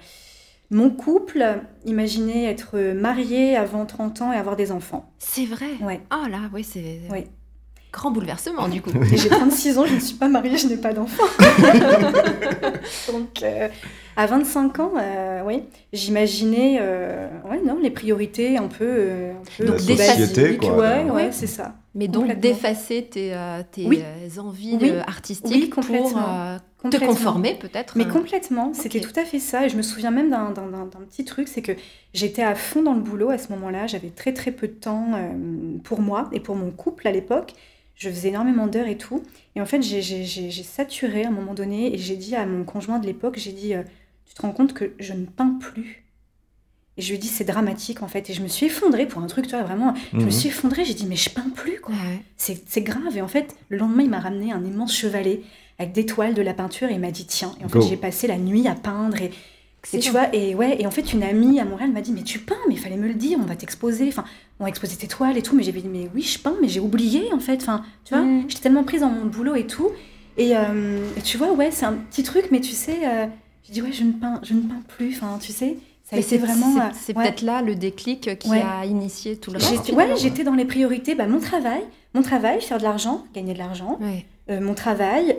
[0.69, 1.61] mon couple.
[1.85, 5.09] Imaginez être mariée avant 30 ans et avoir des enfants.
[5.17, 5.69] C'est vrai?
[5.79, 6.01] Ouais.
[6.09, 7.23] Ah là, oui, c'est Oui.
[7.97, 8.91] Grand bouleversement du coup.
[9.13, 11.23] J'ai 36 ans, je ne suis pas mariée, je n'ai pas d'enfant.
[13.11, 13.67] Donc, euh,
[14.15, 19.43] à 25 ans, euh, oui, j'imaginais, euh, ouais, non, les priorités un peu, euh, un
[19.57, 20.77] peu Donc, basiques, société, quoi.
[20.77, 21.29] Ouais, ouais, Ouais.
[21.31, 21.75] c'est ça.
[21.95, 24.03] Mais donc d'effacer tes, euh, tes Oui.
[24.37, 24.91] envies Oui.
[25.07, 26.57] artistiques Oui, pour euh,
[26.91, 27.97] te conformer peut-être.
[27.97, 29.65] Mais complètement, c'était tout à fait ça.
[29.65, 30.53] Et je me souviens même d'un
[31.09, 31.71] petit truc, c'est que
[32.13, 33.87] j'étais à fond dans le boulot à ce moment-là.
[33.87, 35.31] J'avais très très peu de temps euh,
[35.83, 37.53] pour moi et pour mon couple à l'époque.
[37.97, 39.23] Je faisais énormément d'heures et tout.
[39.55, 42.99] Et en fait, j'ai- saturé à un moment donné et j'ai dit à mon conjoint
[42.99, 43.81] de l'époque, j'ai dit, euh,
[44.25, 46.03] tu te rends compte que je ne peins plus?
[46.97, 48.29] Et je lui ai dit, c'est dramatique en fait.
[48.29, 49.93] Et je me suis effondrée pour un truc, tu vois, vraiment.
[50.13, 50.31] Je me Mhm.
[50.31, 51.93] suis effondrée, j'ai dit, mais je peins plus quoi.
[51.95, 52.21] Ouais.
[52.37, 53.17] C'est c'est grave.
[53.17, 55.41] Et en fait, le lendemain, il m'a ramené un immense chevalet
[55.79, 57.53] avec des toiles, de la peinture, et il m'a dit tiens.
[57.61, 57.81] Et en Go.
[57.81, 59.21] fait, j'ai passé la nuit à peindre.
[59.21, 59.31] Et,
[59.93, 62.23] et tu vois, et ouais, et en fait, une amie à Montréal m'a dit mais
[62.23, 64.07] tu peins, mais il fallait me le dire, on va t'exposer.
[64.09, 64.23] Enfin,
[64.59, 65.55] on va exposer tes toiles et tout.
[65.55, 67.61] Mais j'ai dit mais oui, je peins, mais j'ai oublié en fait.
[67.61, 68.45] Enfin, tu vois, Mhm.
[68.49, 69.89] j'étais tellement prise dans mon boulot et tout.
[70.37, 73.25] Et, euh, et tu vois, ouais, c'est un petit truc, mais tu sais, euh,
[73.63, 75.15] j'ai dit ouais, je ne peins, je ne peins plus.
[75.15, 76.91] Enfin, tu sais, ça c'est vraiment.
[76.93, 77.23] c'est- euh, ouais.
[77.25, 78.61] peut-être là le déclic qui Ouais.
[78.61, 79.91] a initié tout le reste.
[79.93, 81.81] ouais, j'étais dans les priorités, bah, mon travail,
[82.13, 84.25] mon travail, faire de l'argent, gagner de l'argent, Ouais.
[84.51, 85.35] euh, mon travail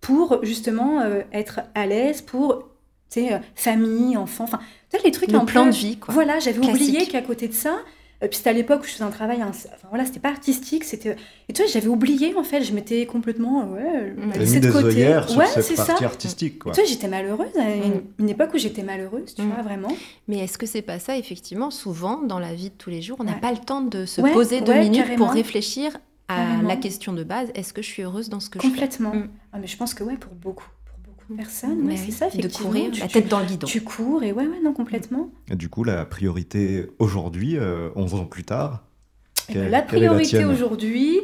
[0.00, 1.00] pour justement
[1.32, 2.64] être à l'aise pour
[3.10, 5.96] tu sais, euh, famille, enfants, enfin peut-être les trucs Le un plan peu- de vie,
[5.98, 6.14] quoi.
[6.14, 7.78] Voilà, j'avais oublié qu'à côté de ça,
[8.22, 10.30] euh, puis c'était à l'époque où je faisais un travail, un- enfin voilà, c'était pas
[10.30, 11.16] artistique, c'était
[11.48, 14.68] et tu vois, j'avais oublié en fait, je m'étais complètement euh, ouais, mis de des
[14.70, 14.86] côté.
[14.86, 15.84] œillères sur ouais, cette c'est ça.
[15.86, 16.72] partie artistique, quoi.
[16.72, 18.02] Tu vois, j'étais malheureuse, à une, Mm.
[18.18, 19.50] une époque où j'étais malheureuse, tu Mm.
[19.52, 19.88] vois, vraiment.
[20.26, 23.18] Mais est-ce que c'est pas ça, effectivement, souvent dans la vie de tous les jours,
[23.20, 23.40] on n'a Ouais.
[23.40, 25.26] pas le temps de se Ouais, poser deux ouais, minutes carrément.
[25.26, 25.96] pour réfléchir
[26.30, 26.68] à Carrément.
[26.68, 28.70] la question de base est-ce que je suis heureuse dans ce que je fais?
[28.70, 29.14] Complètement.
[29.14, 29.28] Mm.
[29.52, 30.66] Ah, mais je pense que ouais, pour beaucoup,
[31.30, 31.44] Mais
[31.92, 33.66] ouais, c'est ça, De courir, tu, la tête dans le guidon.
[33.66, 35.30] tu cours et ouais, ouais, non, complètement.
[35.50, 38.84] Et du coup, la priorité aujourd'hui, euh, 11 ans plus tard,
[39.48, 41.20] Eh quelle, ben, la priorité aujourd'hui,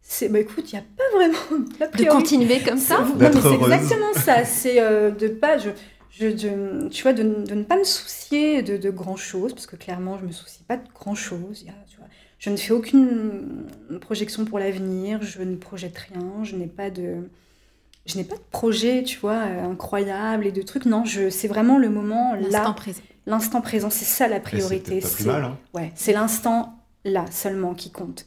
[0.00, 3.28] c'est, bah écoute, il n'y a pas vraiment la De continuer comme ça Non, mais
[3.30, 4.44] D'être c'est exactement ça.
[4.44, 5.70] C'est euh, de pas, je,
[6.10, 9.66] je, de- tu vois, de, de ne pas me soucier de, de grand chose, parce
[9.66, 11.62] que clairement, je me soucie pas de grand chose.
[11.62, 12.06] Il y a, tu vois,
[12.38, 13.66] je ne fais aucune
[14.00, 17.28] projection pour l'avenir, je ne projette rien, je n'ai pas de,
[18.06, 20.86] je n'ai pas de projet, tu vois, euh, incroyable et de trucs.
[20.86, 23.02] Non, je, c'est vraiment le moment L'instant là, présent.
[23.26, 23.90] l'instant présent.
[23.90, 24.92] C'est ça la c'est priorité.
[24.92, 25.58] peut-être pas plus C'est- mal, hein.
[25.74, 28.26] Ouais, c'est l'instant là seulement qui compte.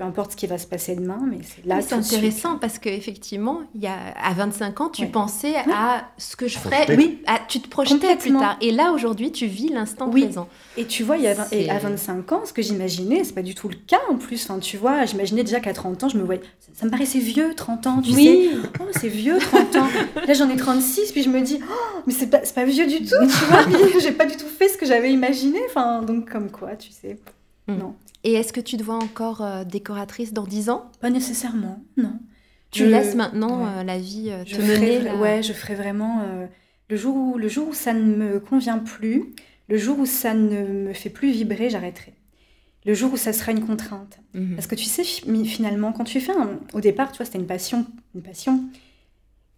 [0.00, 1.82] Peu importe ce qui va se passer demain, mais c'est là.
[1.82, 6.48] C'est intéressant parce qu'effectivement, il y a, à 25 ans, tu pensais à ce que
[6.48, 6.86] je ferais.
[6.96, 8.56] Oui, tu te projetais plus tard.
[8.62, 10.48] Et là, aujourd'hui, tu vis l'instant présent.
[10.78, 13.42] Et tu vois, il y a, et à 25 ans, ce que j'imaginais, c'est pas
[13.42, 14.42] du tout le cas en plus.
[14.44, 16.40] Enfin, tu vois, j'imaginais déjà qu'à 30 ans, je me voyais.
[16.72, 18.24] Ça, me paraissait vieux, 30 ans, tu oui.
[18.24, 18.68] sais.
[18.80, 19.88] Oh, c'est vieux, 30 ans.
[20.26, 23.00] Là, j'en ai 36, puis je me dis, oh, mais c'est pas, pas vieux du
[23.00, 23.66] tout, tu vois.
[24.00, 25.58] J'ai pas du tout fait ce que j'avais imaginé.
[25.68, 27.18] Enfin, donc, comme quoi, tu sais.
[27.68, 27.76] Hmm.
[27.76, 27.94] Non.
[28.24, 30.90] Et est-ce que tu te vois encore euh, décoratrice dans 10 ans?
[31.00, 32.18] Pas nécessairement, non.
[32.70, 36.22] Tu laisses maintenant euh, la vie euh, te je mener Ouais, je ferai vraiment...
[36.88, 39.34] le, jour où, le jour où ça ne me convient plus,
[39.68, 42.14] le jour où ça ne me fait plus vibrer, j'arrêterai.
[42.86, 44.20] Le jour où ça sera une contrainte.
[44.34, 44.54] Mhm.
[44.54, 46.58] Parce que tu sais, finalement, quand tu fais un...
[46.72, 47.86] Au départ, tu vois, c'était une passion.
[48.14, 48.64] Une passion.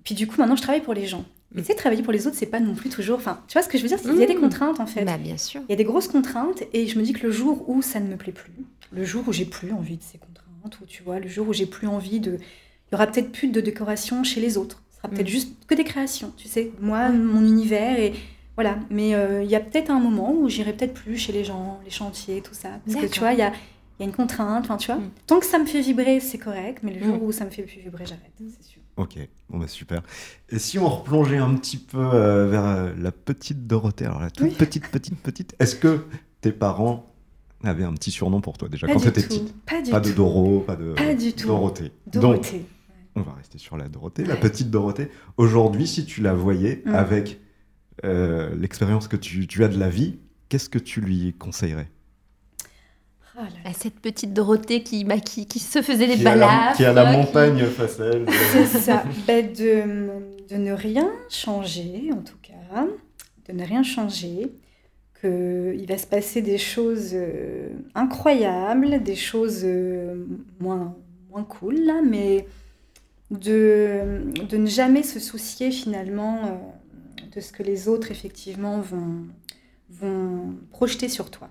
[0.05, 1.25] Puis du coup, maintenant, je travaille pour les gens.
[1.55, 3.19] Et tu sais, travailler pour les autres, c'est pas non plus toujours.
[3.19, 3.99] Enfin, tu vois ce que je veux dire?
[4.05, 4.41] Il y a des mmh.
[4.41, 5.05] contraintes en fait.
[5.05, 5.61] Bah, bien sûr.
[5.69, 8.01] Il y a des grosses contraintes et je me dis que le jour où ça
[8.01, 8.53] ne me plaît plus,
[8.91, 11.53] le jour où j'ai plus envie de ces contraintes, ou tu vois, le jour où
[11.53, 12.33] j'ai plus envie de.
[12.33, 14.83] Il y aura peut-être plus de décoration chez les autres.
[14.91, 15.31] Ce sera peut-être mmh.
[15.31, 16.71] juste que des créations, tu sais.
[16.81, 18.13] Moi, mon univers et.
[18.55, 18.79] Voilà.
[18.91, 21.81] Mais euh, il y a peut-être un moment où j'irai peut-être plus chez les gens,
[21.85, 22.69] les chantiers, tout ça.
[22.85, 23.53] Parce que tu vois, il y a.
[23.99, 24.97] Il y a une contrainte, enfin, tu vois.
[24.97, 25.11] Mmh.
[25.27, 27.63] Tant que ça me fait vibrer, c'est correct, mais le jour où ça me fait
[27.63, 28.82] plus vibrer, j'arrête, c'est sûr.
[28.97, 29.19] Ok,
[29.49, 30.03] bon bah super.
[30.51, 34.31] Et si on replongeait un petit peu euh, vers euh, la petite Dorothée, alors la
[34.31, 36.05] toute petite, petite, petite, est-ce que
[36.43, 37.11] tes parents
[37.65, 39.55] avaient un petit surnom pour toi déjà quand tu étais petite?
[39.65, 40.11] Pas du pas tout.
[40.11, 41.47] de Doro, pas de pas du tout.
[41.47, 41.93] Dorothée.
[42.07, 42.59] Dorothée.
[42.59, 42.67] Donc,
[43.15, 45.11] on va rester sur la Dorothée, la petite Dorothée.
[45.39, 46.95] Aujourd'hui, si tu la voyais mm.
[46.95, 47.41] avec
[48.05, 50.19] euh, l'expérience que tu, tu as de la vie,
[50.49, 51.91] qu'est-ce que tu lui conseillerais?
[53.39, 53.43] Oh
[53.75, 56.77] cette petite Dorothée qui, bah, qui, qui, se faisait des balades.
[56.77, 58.27] Qui a la montagne face à elle.
[58.53, 59.05] C'est ça.
[59.27, 62.87] Ben, de, de, ne rien changer, en tout cas.
[63.49, 64.53] De ne rien changer.
[65.21, 70.27] Qu'il va se passer des choses euh, incroyables, des choses euh,
[70.59, 70.97] moins,
[71.31, 72.47] moins cool, là, mais
[73.31, 79.27] de, de ne jamais se soucier finalement euh, de ce que les autres, effectivement, vont,
[79.91, 81.49] vont projeter sur toi.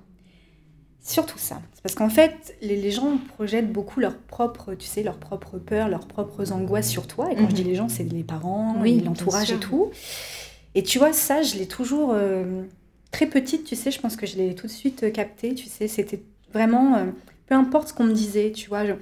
[1.04, 1.62] Surtout ça.
[1.82, 6.08] Parce qu'en fait, les, gens projettent beaucoup leurs propres, tu sais, leurs propres peurs, leurs
[6.08, 7.32] propres angoisses sur toi.
[7.32, 7.70] Et quand je dis mhm.
[7.70, 9.90] les gens, c'est les parents, l'entourage et tout.
[10.76, 12.64] Et tu vois, ça, je l'ai toujours euh,
[13.12, 15.68] très petite, tu sais, je pense que je l'ai tout de suite euh, capté, tu
[15.68, 16.22] sais, c'était
[16.54, 17.06] vraiment, euh,
[17.48, 18.94] peu importe ce qu'on me disait, tu vois, je,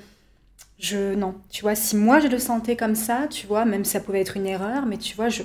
[0.79, 3.99] je, non, tu vois, si moi je le sentais comme ça, tu vois, même ça
[3.99, 5.43] pouvait être une erreur, mais tu vois, je,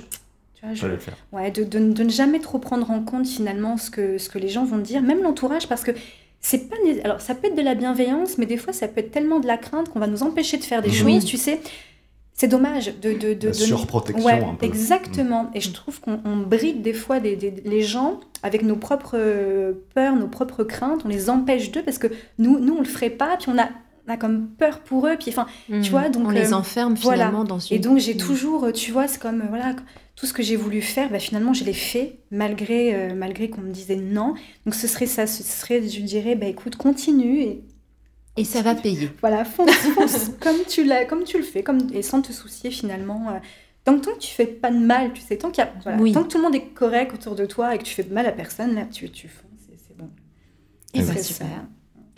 [0.55, 0.87] tu vois, je,
[1.31, 4.39] ouais, de, de, de, ne jamais trop prendre en compte finalement ce que, ce que
[4.39, 5.91] les gens vont dire, même l'entourage, parce que
[6.45, 9.09] c'est pas alors ça peut être de la bienveillance mais des fois ça peut être
[9.09, 11.59] tellement de la crainte qu'on va nous empêcher de faire des choses tu sais.
[12.33, 14.65] C'est dommage de de, de, surprotection ouais, un peu.
[14.65, 15.49] exactement.
[15.53, 20.27] Et je trouve qu'on bride des fois des, les gens avec nos propres peurs nos
[20.27, 23.49] propres craintes on les empêche d'eux parce que nous nous on le ferait pas puis
[23.49, 23.69] on a
[24.07, 25.83] a comme peur pour eux puis enfin tu mmh.
[25.85, 29.07] vois donc on les euh, enferme finalement dans une et donc j'ai toujours tu vois
[29.07, 29.75] c'est comme voilà
[30.15, 33.61] tout ce que j'ai voulu faire, bah, finalement, je l'ai fait, malgré, euh, malgré qu'on
[33.61, 34.33] me disait non.
[34.65, 37.63] Donc, ce serait ça, ce serait, je dirais, bah, écoute, continue et...
[38.37, 39.11] Et ça va payer.
[39.21, 42.69] Voilà, fonce, fonce comme, tu l'as, comme tu le fais, comme, et sans te soucier
[42.69, 43.29] finalement.
[43.29, 43.39] Euh,
[43.85, 46.37] tant, que tu fais pas de mal, tu sais, tant, qu'il a, tant que tout
[46.37, 48.75] le monde est correct autour de toi et que tu fais de mal à personne,
[48.75, 50.09] là, tu, tu fonces, c'est bon.
[50.93, 51.47] Et, bah, super.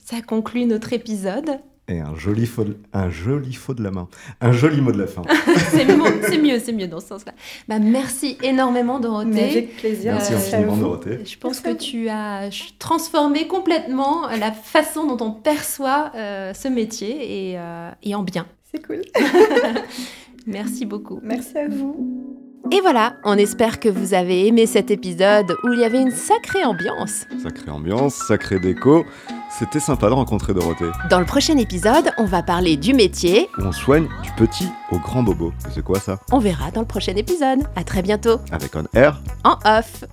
[0.04, 1.60] Ça conclut notre épisode.
[1.90, 4.10] Et un joli, faux, un joli faux de la main.
[4.42, 5.22] Un joli mot de la fin.
[5.72, 7.32] c'est mieux, c'est mieux dans ce sens-là.
[7.70, 9.52] Bah, merci énormément, Dorothée.
[9.52, 10.14] avec plaisir.
[10.14, 11.24] Merci euh, infiniment, Dorothée.
[11.24, 17.52] Je pense que tu as transformé complètement la façon dont on perçoit euh, ce métier
[17.52, 18.48] et, euh, et en bien.
[18.70, 19.02] C'est cool.
[20.46, 21.22] merci beaucoup.
[21.24, 22.47] Merci à vous.
[22.72, 26.12] Et voilà, on espère que vous avez aimé cet épisode où il y avait une
[26.12, 27.26] sacrée ambiance.
[27.41, 29.05] Sacrée ambiance, sacrée déco.
[29.49, 30.91] C'était sympa de rencontrer Dorothée.
[31.10, 33.47] Dans le prochain épisode, on va parler du métier.
[33.58, 35.53] Où on soigne du petit au grand bobo.
[35.74, 36.20] C'est quoi ça?
[36.32, 37.62] On verra dans le prochain épisode.
[37.78, 38.39] À très bientôt.
[38.51, 39.22] Avec un R.
[39.45, 40.03] En off.